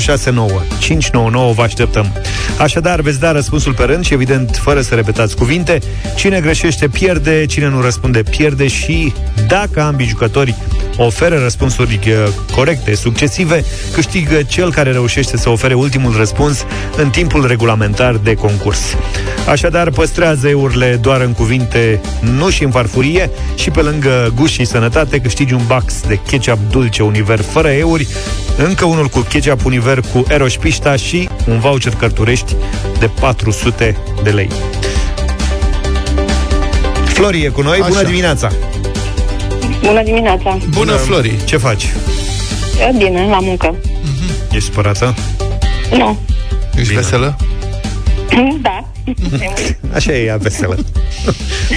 069 0.00 0.48
599 0.78 1.52
vă 1.52 1.62
așteptăm. 1.62 2.12
Așadar, 2.58 3.00
veți 3.00 3.20
da 3.20 3.32
răspunsul 3.32 3.74
pe 3.74 3.84
rând 3.84 4.04
și, 4.04 4.12
evident, 4.12 4.56
fără 4.56 4.80
să 4.80 4.94
repetați 4.94 5.36
cuvinte. 5.36 5.78
Cine 6.16 6.40
greșește 6.40 6.88
pierde, 6.88 7.46
cine 7.46 7.68
nu 7.68 7.80
răspunde 7.80 8.22
pierde 8.22 8.66
și, 8.66 9.12
dacă 9.46 9.82
ambii 9.82 10.06
jucători 10.06 10.54
ofere 10.96 11.38
răspunsuri 11.38 11.98
uh, 12.06 12.28
corecte, 12.54 12.94
succesive, 13.18 13.64
câștigă 13.92 14.42
cel 14.42 14.72
care 14.72 14.90
reușește 14.90 15.36
să 15.36 15.48
ofere 15.48 15.74
ultimul 15.74 16.16
răspuns 16.16 16.64
în 16.96 17.10
timpul 17.10 17.46
regulamentar 17.46 18.14
de 18.14 18.34
concurs. 18.34 18.80
Așadar, 19.48 19.90
păstrează 19.90 20.48
eurile 20.48 20.98
doar 21.00 21.20
în 21.20 21.32
cuvinte, 21.32 22.00
nu 22.20 22.50
și 22.50 22.64
în 22.64 22.70
farfurie 22.70 23.30
și 23.54 23.70
pe 23.70 23.80
lângă 23.80 24.32
gust 24.34 24.52
și 24.52 24.64
sănătate 24.64 25.18
câștigi 25.18 25.54
un 25.54 25.62
box 25.66 26.00
de 26.06 26.18
ketchup 26.26 26.58
dulce 26.70 27.02
Univer 27.02 27.40
fără 27.40 27.68
euri, 27.68 28.08
încă 28.56 28.84
unul 28.84 29.06
cu 29.06 29.20
ketchup 29.20 29.64
Univer 29.64 30.00
cu 30.12 30.24
Eroș 30.28 30.54
Pișta 30.54 30.96
și 30.96 31.28
un 31.48 31.58
voucher 31.58 31.94
cărturești 31.94 32.56
de 32.98 33.10
400 33.20 33.96
de 34.22 34.30
lei. 34.30 34.48
Flori 37.04 37.42
e 37.44 37.48
cu 37.48 37.60
noi, 37.60 37.78
bună 37.78 37.98
Așa. 37.98 38.08
dimineața! 38.08 38.52
Bună 39.82 40.02
dimineața! 40.02 40.58
Bună, 40.70 40.92
Flori! 40.92 41.44
Ce 41.44 41.56
faci? 41.56 41.86
E 42.80 42.92
Bine, 42.96 43.26
la 43.30 43.38
muncă. 43.40 43.74
Ești 44.52 44.64
supărată? 44.68 45.14
Nu. 45.96 46.18
Ești 46.74 46.88
Bine. 46.88 47.00
veselă? 47.00 47.36
Da. 48.62 48.84
Așa 49.94 50.12
e 50.12 50.24
ea 50.24 50.36
veselă. 50.36 50.76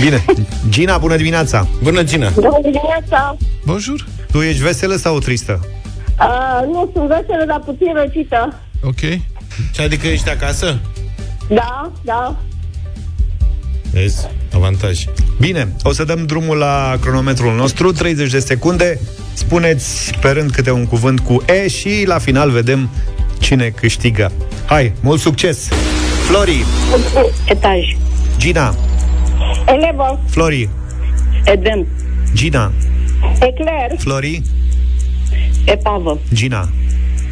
Bine. 0.01 0.25
Gina, 0.69 0.97
bună 0.97 1.15
dimineața! 1.15 1.67
Bună, 1.83 2.03
Gina! 2.03 2.29
Bună 2.29 2.59
dimineața! 2.61 3.37
Bonjour! 3.65 4.05
Tu 4.31 4.41
ești 4.41 4.61
veselă 4.61 4.95
sau 4.95 5.19
tristă? 5.19 5.59
Uh, 6.19 6.67
nu, 6.67 6.89
sunt 6.93 7.07
veselă, 7.07 7.43
dar 7.47 7.61
puțin 7.65 7.93
răcită. 7.93 8.59
Ok. 8.83 8.99
Ce 9.73 9.81
adică 9.81 10.07
ești 10.07 10.29
acasă? 10.29 10.79
Da, 11.49 11.91
da. 12.01 12.35
Vezi? 13.91 14.27
Avantaj. 14.53 15.05
Bine, 15.39 15.67
o 15.83 15.91
să 15.91 16.03
dăm 16.03 16.25
drumul 16.25 16.57
la 16.57 16.97
cronometrul 17.01 17.55
nostru, 17.55 17.91
30 17.91 18.31
de 18.31 18.39
secunde. 18.39 18.99
Spuneți 19.33 20.13
pe 20.21 20.29
rând 20.29 20.51
câte 20.51 20.71
un 20.71 20.85
cuvânt 20.85 21.19
cu 21.19 21.43
E 21.45 21.67
și 21.67 22.03
la 22.05 22.17
final 22.17 22.51
vedem 22.51 22.89
cine 23.39 23.67
câștigă. 23.69 24.31
Hai, 24.65 24.93
mult 25.01 25.19
succes! 25.19 25.69
Flori, 26.27 26.65
Etaj. 27.45 27.95
Gina, 28.37 28.75
Elevă, 29.65 30.19
Flori, 30.29 30.69
Edem. 31.43 31.87
Gina, 32.33 32.71
ecler, 33.39 33.97
Flori, 33.97 34.41
Epavă. 35.65 36.19
Gina, 36.33 36.69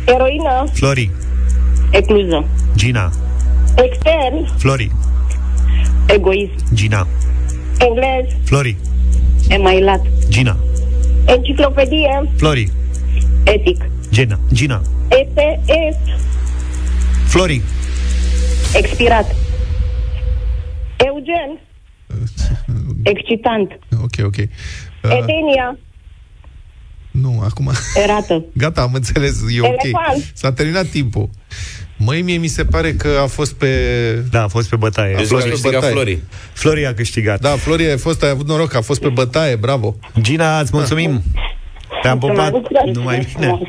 eroină, 0.06 0.66
Flori, 0.74 1.12
Ecluză. 1.92 2.46
Gina, 2.76 3.12
extern, 3.76 4.58
Flori, 4.58 4.92
Egoism. 6.10 6.52
Gina, 6.74 7.08
englez, 7.80 8.28
Flori, 8.46 8.76
Emailat. 9.50 10.02
Gina, 10.30 10.58
enciclopedie, 11.28 12.10
Flori, 12.38 12.70
Etic. 13.46 13.78
Gina, 14.12 14.40
Gina, 14.52 14.82
este, 15.10 15.60
est, 15.68 16.00
Flori, 17.26 17.62
Expirat. 18.74 19.36
eugen, 21.06 21.60
Excitant. 23.04 23.80
Ok, 24.04 24.26
ok. 24.26 24.38
Uh, 24.38 25.12
edenia, 25.12 25.78
nu, 27.12 27.42
acum... 27.44 27.70
Erată. 27.96 28.46
Gata, 28.64 28.82
am 28.82 28.94
înțeles, 28.94 29.42
e 29.56 29.62
ok. 29.62 29.84
Elefant. 29.84 30.32
S-a 30.34 30.52
terminat 30.54 30.88
timpul. 30.88 31.30
Măi, 32.06 32.22
mie 32.22 32.38
mi 32.38 32.48
se 32.48 32.66
pare 32.66 32.94
că 32.94 33.08
a 33.24 33.26
fost 33.26 33.54
pe... 33.54 33.68
Da, 34.32 34.44
a 34.44 34.48
fost 34.48 34.70
pe 34.70 34.76
bătaie. 34.76 35.14
A 35.14 35.18
Deci 35.18 35.28
fost 35.28 35.42
a 35.42 35.44
pe 35.44 35.50
câștigat 35.50 35.74
bătaie. 35.74 35.94
Flori. 35.94 36.20
Flori 36.54 36.86
a 36.86 36.94
câștigat. 36.94 37.40
Da, 37.40 37.50
Flori, 37.50 37.90
ai 37.90 37.98
fost, 37.98 38.24
ai 38.24 38.30
avut 38.30 38.48
noroc, 38.48 38.76
a 38.76 38.82
fost 38.82 39.02
pe 39.02 39.10
bătaie, 39.10 39.56
bravo. 39.56 39.96
Gina, 40.22 40.60
îți 40.60 40.70
mulțumim! 40.74 41.22
Te-am 42.02 42.18
pupat, 42.18 42.54
numai 42.94 43.28
bine! 43.36 43.60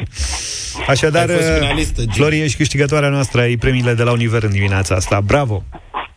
Așadar, 0.88 1.28
Ai 1.28 1.34
fost 1.36 1.58
finalistă, 1.58 2.00
Gina. 2.00 2.12
Flori, 2.12 2.40
ești 2.40 2.56
câștigătoarea 2.56 3.08
noastră 3.08 3.40
ai 3.40 3.56
premiile 3.56 3.94
de 3.94 4.02
la 4.02 4.12
Univer 4.12 4.42
în 4.42 4.50
dimineața 4.50 4.94
asta. 4.94 5.20
Bravo! 5.20 5.62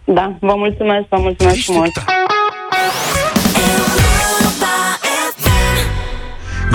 Da, 0.06 0.38
vă 0.40 0.54
mulțumesc, 0.56 1.08
vă 1.10 1.18
mulțumesc 1.20 1.64
frumos. 1.64 1.90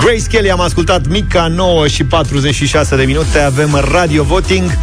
Grace 0.09 0.27
Kelly, 0.27 0.51
am 0.51 0.59
ascultat 0.59 1.07
Mica 1.07 1.47
9 1.47 1.87
și 1.87 2.03
46 2.03 2.95
de 2.95 3.03
minute. 3.03 3.39
Avem 3.39 3.81
Radio 3.91 4.23
Voting. 4.23 4.77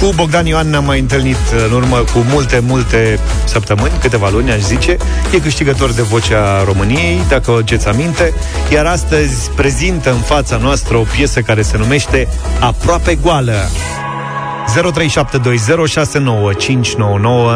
Cu 0.00 0.12
Bogdan 0.14 0.46
Ioan 0.46 0.70
ne-am 0.70 0.84
mai 0.84 1.00
întâlnit 1.00 1.36
În 1.66 1.72
urmă 1.72 1.96
cu 1.96 2.24
multe, 2.30 2.58
multe 2.66 3.18
săptămâni 3.44 3.92
Câteva 4.00 4.28
luni, 4.28 4.50
aș 4.50 4.60
zice. 4.60 4.96
E 5.34 5.38
câștigător 5.38 5.92
de 5.92 6.02
Vocea 6.02 6.64
României 6.64 7.20
Dacă 7.28 7.50
o 7.50 7.54
aduceți 7.54 7.88
aminte. 7.88 8.34
Iar 8.72 8.86
astăzi 8.86 9.50
prezintă 9.50 10.10
în 10.10 10.20
fața 10.20 10.56
noastră 10.56 10.96
O 10.96 11.02
piesă 11.16 11.40
care 11.40 11.62
se 11.62 11.76
numește 11.76 12.28
Aproape 12.60 13.14
Goală. 13.14 13.68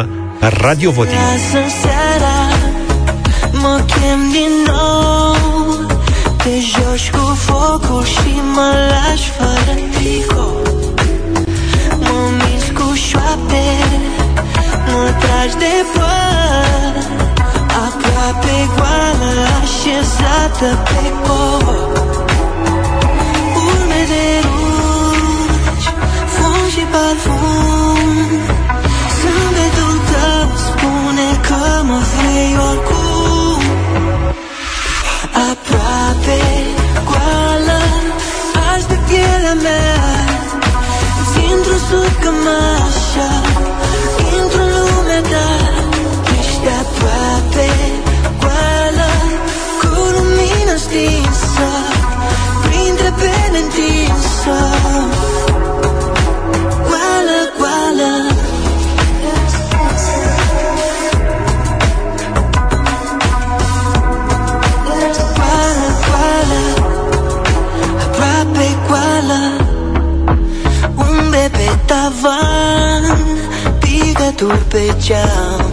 0372069599 0.01 0.05
Radio 0.39 0.91
Voting 0.91 1.19
joci 6.95 7.11
cu 7.11 7.35
focul 7.35 8.03
și 8.03 8.41
mă 8.53 8.73
lași 8.89 9.29
fără 9.29 9.73
tricou. 9.91 10.61
Mă 11.99 12.29
minți 12.37 12.71
cu 12.71 12.93
șoapte 12.93 13.63
Mă 14.87 15.13
tragi 15.19 15.55
de 15.57 15.75
păr 15.93 16.93
Aproape 17.85 18.55
goală 18.75 19.33
Așezată 19.61 20.83
pe 20.83 21.11
covor 21.23 22.04
pe 74.69 74.83
geam 74.99 75.64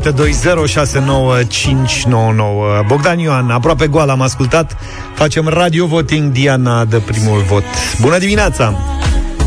Bogdan 2.86 3.18
Ioan, 3.18 3.50
aproape 3.50 3.86
goal 3.86 4.08
am 4.08 4.20
ascultat 4.20 4.76
Facem 5.14 5.48
radio 5.48 5.86
voting 5.86 6.32
Diana 6.32 6.84
de 6.84 6.96
primul 6.96 7.44
vot 7.48 7.64
Bună 8.00 8.18
dimineața! 8.18 8.74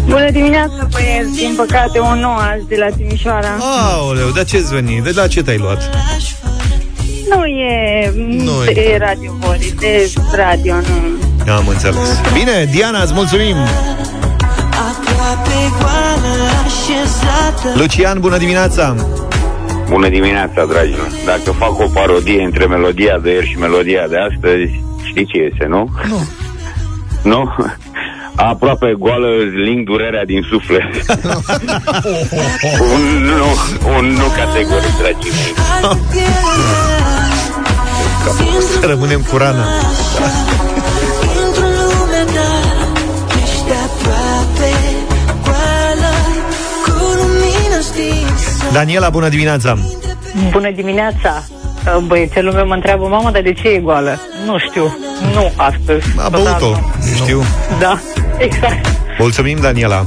Bună 0.05 0.31
dimineața, 0.31 0.87
băieți! 0.91 1.35
Din 1.35 1.53
păcate, 1.55 1.99
un 1.99 2.19
nou 2.19 2.35
azi 2.35 2.67
de 2.67 2.75
la 2.79 2.95
Timișoara. 2.95 3.57
Aoleu, 3.93 4.29
de 4.29 4.43
ce-ți 4.43 4.73
veni? 4.73 5.01
De 5.03 5.11
la 5.15 5.27
ce 5.27 5.43
te-ai 5.43 5.57
luat? 5.57 5.89
Nu 7.29 7.45
e 7.45 8.13
Nu 8.43 8.63
e. 8.69 8.73
de 8.73 8.97
radio 8.99 9.33
Vori, 9.39 9.73
de 9.79 10.11
radio, 10.35 10.75
nu. 10.75 11.51
Am 11.53 11.67
înțeles 11.67 12.19
Bine, 12.33 12.69
Diana, 12.71 13.01
îți 13.01 13.13
mulțumim 13.13 13.55
Aproape 14.89 15.53
goală 15.79 16.33
așezată 16.65 17.79
Lucian, 17.79 18.19
bună 18.19 18.37
dimineața 18.37 18.95
Bună 19.89 20.09
dimineața, 20.09 20.65
dragilor! 20.65 21.07
Dacă 21.25 21.51
fac 21.51 21.79
o 21.79 21.85
parodie 21.93 22.43
între 22.43 22.65
melodia 22.65 23.19
de 23.19 23.31
ieri 23.31 23.47
și 23.47 23.57
melodia 23.57 24.07
de 24.07 24.17
astăzi, 24.17 24.81
știi 25.03 25.25
ce 25.25 25.37
este, 25.37 25.65
nu? 25.65 25.89
Nu. 26.07 26.27
Nu? 27.23 27.55
Aproape 28.35 28.95
goală, 28.97 29.27
ling 29.65 29.85
durerea 29.85 30.25
din 30.25 30.41
suflet. 30.49 30.83
un 32.93 33.23
nu, 33.23 33.49
un 33.97 34.05
nu 34.05 34.25
categoric, 34.35 34.97
dragii 34.99 35.31
mei. 35.31 35.53
Să 38.79 38.85
rămânem 38.87 39.21
cu 39.31 39.37
rana 39.37 39.65
Daniela, 48.75 49.09
bună 49.09 49.29
dimineața 49.29 49.77
Bună 50.51 50.71
dimineața! 50.71 51.43
Băiețelul 52.05 52.53
meu 52.53 52.67
mă 52.67 52.73
întreabă, 52.73 53.07
mamă, 53.07 53.31
dar 53.31 53.41
de 53.41 53.53
ce 53.53 53.67
e 53.67 53.79
goală? 53.79 54.19
Nu 54.45 54.57
știu, 54.57 54.97
nu 55.33 55.51
astăzi. 55.55 56.05
A 56.17 56.29
Total 56.29 56.57
băut-o, 56.59 56.79
nu. 57.09 57.15
știu 57.15 57.41
Da, 57.79 57.99
exact. 58.37 58.85
Mulțumim, 59.19 59.57
Daniela 59.61 60.05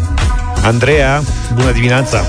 Andreea, 0.65 1.21
bună 1.55 1.71
dimineața 1.73 2.21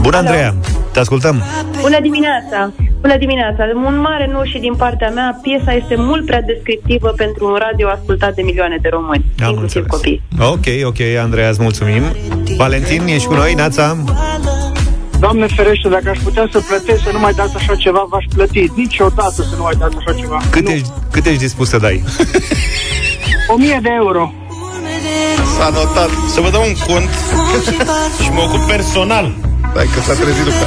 Bună, 0.00 0.16
Andreea, 0.16 0.54
te 0.92 0.98
ascultăm 0.98 1.42
Bună 1.80 2.00
dimineața! 2.00 2.72
Bună 3.00 3.16
dimineața! 3.18 3.64
Un 3.84 4.00
mare 4.00 4.28
nu 4.32 4.44
și 4.44 4.58
din 4.58 4.74
partea 4.74 5.10
mea, 5.10 5.38
piesa 5.42 5.72
este 5.72 5.94
mult 5.98 6.26
prea 6.26 6.42
descriptivă 6.42 7.08
pentru 7.16 7.46
un 7.46 7.58
radio 7.68 7.88
ascultat 7.88 8.34
de 8.34 8.42
milioane 8.42 8.78
de 8.82 8.88
români, 8.88 9.24
Am 9.42 9.50
inclusiv 9.50 9.82
înțeles. 9.82 9.86
copii. 9.86 10.22
Ok, 10.40 10.86
ok, 10.86 11.22
Andreea, 11.22 11.48
îți 11.48 11.62
mulțumim 11.62 12.02
Valentin, 12.56 13.06
ești 13.06 13.26
cu 13.26 13.34
noi, 13.34 13.54
Nața? 13.54 13.96
Doamne 15.20 15.46
ferește, 15.56 15.88
dacă 15.88 16.08
aș 16.08 16.18
putea 16.18 16.48
să 16.52 16.60
plătesc 16.68 17.02
să 17.02 17.10
nu 17.12 17.18
mai 17.18 17.32
dați 17.32 17.56
așa 17.56 17.74
ceva, 17.74 18.06
v-aș 18.08 18.24
plăti. 18.34 18.70
Niciodată 18.74 19.42
să 19.50 19.54
nu 19.56 19.62
mai 19.62 19.74
dați 19.78 19.96
așa 19.98 20.12
ceva. 20.12 20.40
Cât, 20.50 20.68
ești, 20.68 20.88
cât 21.10 21.26
ești 21.26 21.38
dispus 21.38 21.68
să 21.68 21.78
dai? 21.78 22.04
1000 23.46 23.78
de 23.82 23.88
euro. 23.96 24.32
S-a 25.58 25.68
notat. 25.68 26.10
Să 26.34 26.40
vă 26.40 26.50
dau 26.50 26.62
un 26.62 26.74
cont 26.86 27.08
și 28.22 28.30
mă 28.32 28.40
ocup 28.40 28.66
personal. 28.66 29.32
Dai 29.74 29.88
că 29.94 30.00
s-a 30.00 30.12
trezit 30.12 30.44
Luca. 30.44 30.66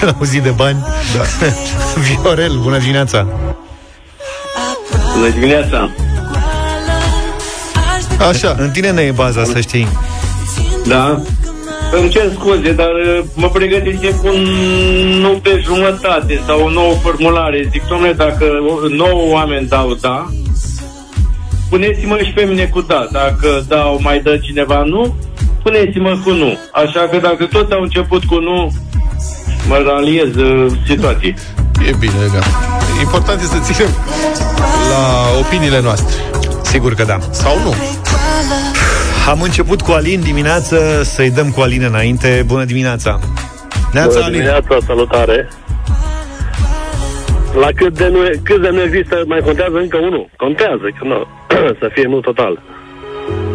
La 0.00 0.16
o 0.20 0.24
zi 0.24 0.40
de 0.40 0.50
bani? 0.50 0.78
Da. 1.16 1.22
Viorel, 2.22 2.58
bună 2.62 2.78
dimineața! 2.78 3.26
Bună 5.14 5.28
dimineața! 5.28 5.90
Așa. 8.28 8.54
În 8.58 8.70
tine 8.70 8.90
ne 8.90 9.02
e 9.02 9.10
baza, 9.10 9.44
să 9.44 9.60
știi. 9.60 9.88
Da? 10.86 11.22
Îmi 11.92 12.08
cer 12.08 12.30
scuze, 12.32 12.72
dar 12.72 12.92
uh, 12.92 13.24
mă 13.34 13.48
pregătisem 13.48 14.16
cu 14.16 14.26
un 14.26 14.42
nu 15.20 15.28
pe 15.28 15.60
jumătate 15.64 16.40
sau 16.46 16.60
o 16.64 16.70
nouă 16.70 16.92
formulare. 16.94 17.68
Zic, 17.70 17.82
domnule, 17.88 18.12
dacă 18.12 18.44
o- 18.68 18.88
nouă 18.96 19.22
oameni 19.32 19.66
dau 19.66 19.94
da, 20.00 20.26
puneți-mă 21.70 22.18
și 22.24 22.32
pe 22.32 22.42
mine 22.44 22.64
cu 22.64 22.80
da. 22.80 23.08
Dacă 23.12 23.64
dau 23.68 23.98
mai 24.02 24.20
dă 24.20 24.36
cineva 24.36 24.82
nu, 24.84 25.14
puneți-mă 25.62 26.18
cu 26.24 26.30
nu. 26.30 26.58
Așa 26.72 27.08
că 27.10 27.16
dacă 27.16 27.44
toți 27.44 27.72
au 27.72 27.82
început 27.82 28.24
cu 28.24 28.38
nu, 28.38 28.72
mă 29.68 29.82
raliez 29.86 30.34
uh, 30.34 30.72
situații. 30.86 31.34
E 31.88 31.94
bine, 31.98 32.12
gata. 32.32 32.46
Important 33.00 33.40
este 33.40 33.54
să 33.56 33.72
ținem 33.72 33.90
la 34.90 35.38
opiniile 35.38 35.80
noastre. 35.80 36.14
Sigur 36.62 36.94
că 36.94 37.04
da. 37.04 37.18
Sau 37.30 37.58
nu. 37.64 37.74
Am 39.28 39.42
început 39.42 39.80
cu 39.82 39.90
Alin 39.90 40.20
dimineață, 40.20 41.02
să-i 41.02 41.30
dăm 41.30 41.50
cu 41.50 41.60
Alin 41.60 41.82
înainte. 41.82 42.44
Bună 42.46 42.64
dimineața! 42.64 43.20
Neața, 43.92 44.08
Bună 44.08 44.24
Alin! 44.24 44.32
dimineața, 44.32 44.76
salutare! 44.86 45.48
La 47.60 47.68
cât 47.74 47.96
de 47.96 48.08
nu, 48.08 48.18
cât 48.42 48.62
de 48.62 48.68
nu 48.68 48.82
există, 48.82 49.22
mai 49.26 49.40
contează 49.44 49.76
încă 49.76 49.96
unul. 49.96 50.30
Contează, 50.36 50.84
că 50.98 51.04
nu, 51.04 51.26
să 51.80 51.90
fie 51.94 52.06
nu 52.08 52.20
total. 52.20 52.62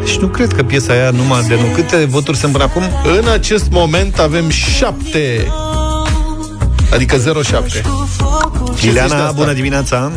Și 0.05 0.17
nu 0.21 0.27
cred 0.27 0.51
că 0.51 0.63
piesa 0.63 0.93
aia 0.93 1.09
numai 1.09 1.41
de 1.47 1.55
nu. 1.55 1.73
Câte 1.75 2.05
voturi 2.05 2.37
sunt 2.37 2.51
până 2.51 2.63
acum? 2.63 2.83
În 3.19 3.27
acest 3.33 3.71
moment 3.71 4.19
avem 4.19 4.49
7 4.49 5.47
Adică 6.93 7.17
07 7.43 7.81
Ileana, 8.83 9.31
bună 9.31 9.53
dimineața! 9.53 10.11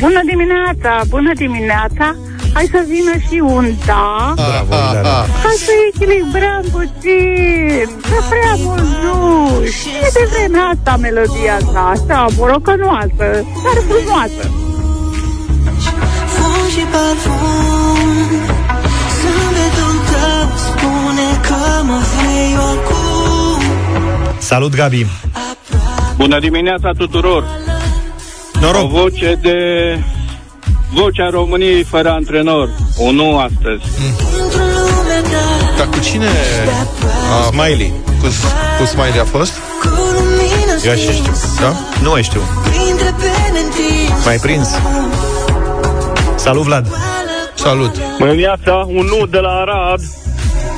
Bună 0.00 0.20
dimineața, 0.26 1.00
bună 1.08 1.32
dimineața. 1.34 2.16
Hai 2.54 2.68
să 2.70 2.84
vină 2.88 3.12
și 3.28 3.38
un 3.54 3.74
da. 3.86 4.32
Bravo, 4.34 4.74
Ileana! 4.74 5.18
Hai 5.44 5.56
să 5.66 5.72
echilibrăm 5.92 6.62
puțin. 6.72 7.88
Să 8.10 8.18
prea 8.28 8.54
mult 8.56 8.88
nu. 9.02 9.62
E 10.06 10.08
de 10.12 10.28
vremea 10.32 10.64
asta 10.74 10.96
melodia 10.96 11.54
asta. 11.54 11.80
Așa, 11.94 12.26
borocănoasă, 12.36 13.26
dar 13.64 13.76
frumoasă. 13.88 14.44
Fum 16.34 16.68
și 16.74 16.84
parfum 16.92 17.98
Zâmbetul 19.18 19.96
tău 20.10 20.48
spune 20.66 21.28
că 21.46 21.82
mă 21.84 21.98
vrei 22.16 22.56
oricum 22.68 23.62
Salut, 24.38 24.74
Gabi! 24.74 25.06
Bună 26.16 26.38
dimineața 26.38 26.90
tuturor! 26.98 27.44
Noroc! 28.60 28.82
O 28.82 28.86
voce 28.86 29.38
de... 29.42 29.58
Vocea 30.92 31.28
României 31.30 31.82
fără 31.82 32.10
antrenor. 32.10 32.70
O 32.96 33.10
nu 33.12 33.38
astăzi. 33.38 33.82
Dar 35.76 35.88
cu 35.88 35.98
cine 35.98 36.26
a, 37.38 37.50
Smiley 37.50 37.92
cu, 38.20 38.26
cu 38.78 38.84
Smiley 38.84 39.20
a 39.20 39.24
fost? 39.24 39.52
Eu 40.84 40.90
așa 40.92 41.12
știu. 41.12 41.32
Da? 41.60 41.72
Nu 42.02 42.10
mai 42.10 42.22
știu. 42.22 42.40
Printre 42.62 43.14
pene 43.18 43.58
întinse 43.64 44.22
Mai 44.24 44.36
prins. 44.36 44.68
Salut, 46.34 46.62
Vlad! 46.62 46.86
Salut! 47.54 47.96
Bună 48.18 48.30
dimineața, 48.30 48.72
un 48.86 49.04
nu 49.04 49.26
de 49.26 49.38
la 49.38 49.48
Arad. 49.48 50.00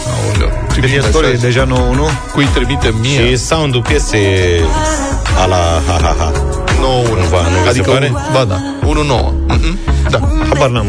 Aoleu. 0.06 0.50
Deci 0.80 0.92
e 0.92 1.00
scorul 1.00 1.30
e 1.30 1.36
deja 1.36 1.66
9-1. 1.66 1.68
Cui 2.32 2.44
trimite 2.54 2.94
mie? 3.00 3.28
Și 3.28 3.36
sound-ul 3.36 3.82
piesei 3.82 4.24
e 4.24 4.60
a 5.42 5.46
la 5.46 5.82
ha-ha-ha. 5.86 6.61
9-1 6.82 7.08
Cumva, 7.08 7.40
nu 7.40 7.56
vi 7.56 7.62
se 7.62 7.68
Adică 7.68 7.90
pare? 7.90 8.12
un, 8.14 8.18
Ba 8.32 8.44
da, 8.44 8.58
1-9 8.86 9.32
mm-mm. 9.48 9.76
Da 10.10 10.18
Habar 10.48 10.68
n-am. 10.70 10.86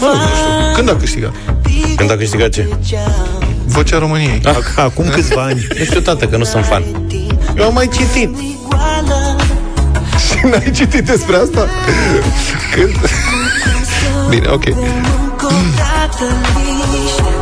Bă, 0.00 0.06
nu 0.06 0.28
știu. 0.36 0.74
Când 0.74 0.90
a 0.90 0.96
câștigat? 0.96 1.32
Când 1.96 2.10
a 2.10 2.16
câștigat 2.16 2.48
ce? 2.48 2.68
Vocea 3.64 3.98
României 3.98 4.40
Ac- 4.46 4.74
Acum 4.76 5.08
câțiva 5.14 5.42
ani. 5.42 5.66
Nu 5.78 5.84
știu, 5.84 6.00
tată, 6.00 6.24
că 6.26 6.36
nu 6.36 6.44
sunt 6.44 6.64
fan. 6.64 6.82
Eu 7.58 7.64
am 7.66 7.72
mai 7.74 7.88
citit. 7.88 8.36
Și 10.26 10.46
n-ai 10.50 10.70
citit 10.74 11.04
despre 11.04 11.36
asta? 11.36 11.66
Când? 12.74 12.96
Bine, 14.28 14.46
ok 14.48 14.64
Încordată 14.66 16.26
liniște 16.54 17.32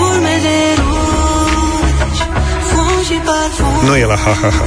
Urme 0.00 0.34
de 0.44 0.56
rugi 0.80 2.22
Fum 2.68 3.02
și 3.04 3.20
parfum 3.24 3.88
Nu 3.88 3.96
e 3.96 4.04
la 4.04 4.14
ha-ha-ha. 4.14 4.64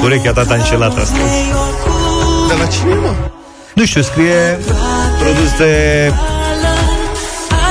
Zâmbetul 0.00 0.08
tău 0.08 0.08
spune 0.08 0.14
Urechea 0.14 0.32
ta 0.32 0.44
ta 0.44 0.54
înșelată 0.54 1.00
asta. 1.00 1.16
vrei 1.16 1.52
oricum 1.66 2.48
De 2.48 2.54
la 2.58 2.66
cine, 2.66 2.94
mă? 2.94 3.14
Nu 3.74 3.84
știu, 3.84 4.02
scrie 4.02 4.58
produs 5.18 5.50
de... 5.58 6.12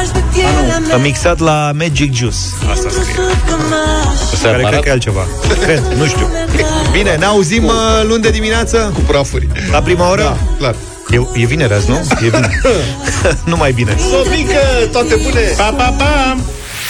Aș 0.01 0.07
pe 0.07 0.23
pielea 0.33 0.79
mea 0.87 0.95
A 0.95 0.97
mixat 0.97 1.39
la 1.39 1.71
Magic 1.77 2.13
Juice. 2.13 2.37
Asta 2.71 2.89
scrie. 2.89 3.15
că 3.47 3.55
m-aș 3.69 4.41
Care 4.41 4.63
cred 4.63 4.79
că 4.79 4.89
e 4.89 4.91
altceva. 4.91 5.27
Cred, 5.61 5.83
nu 5.97 6.05
știu. 6.05 6.27
Bine, 6.97 7.15
ne 7.15 7.25
auzim 7.25 7.65
uh, 7.65 7.73
luni 8.07 8.21
de 8.21 8.29
dimineață 8.29 8.91
Cu 8.93 8.99
prafuri 8.99 9.47
la 9.71 9.81
prima 9.81 10.09
oră. 10.09 10.21
Da, 10.21 10.37
clar 10.57 10.75
E, 11.09 11.41
e 11.41 11.45
vineri 11.45 11.73
azi, 11.73 11.89
nu? 11.89 11.95
E 12.25 12.29
vineri. 12.29 12.61
nu 13.51 13.55
mai 13.57 13.71
bine. 13.71 13.95
Sofică, 14.11 14.59
toate 14.91 15.15
bune 15.23 15.41
Pa, 15.57 15.73
pa, 15.77 15.95
pa! 15.97 16.37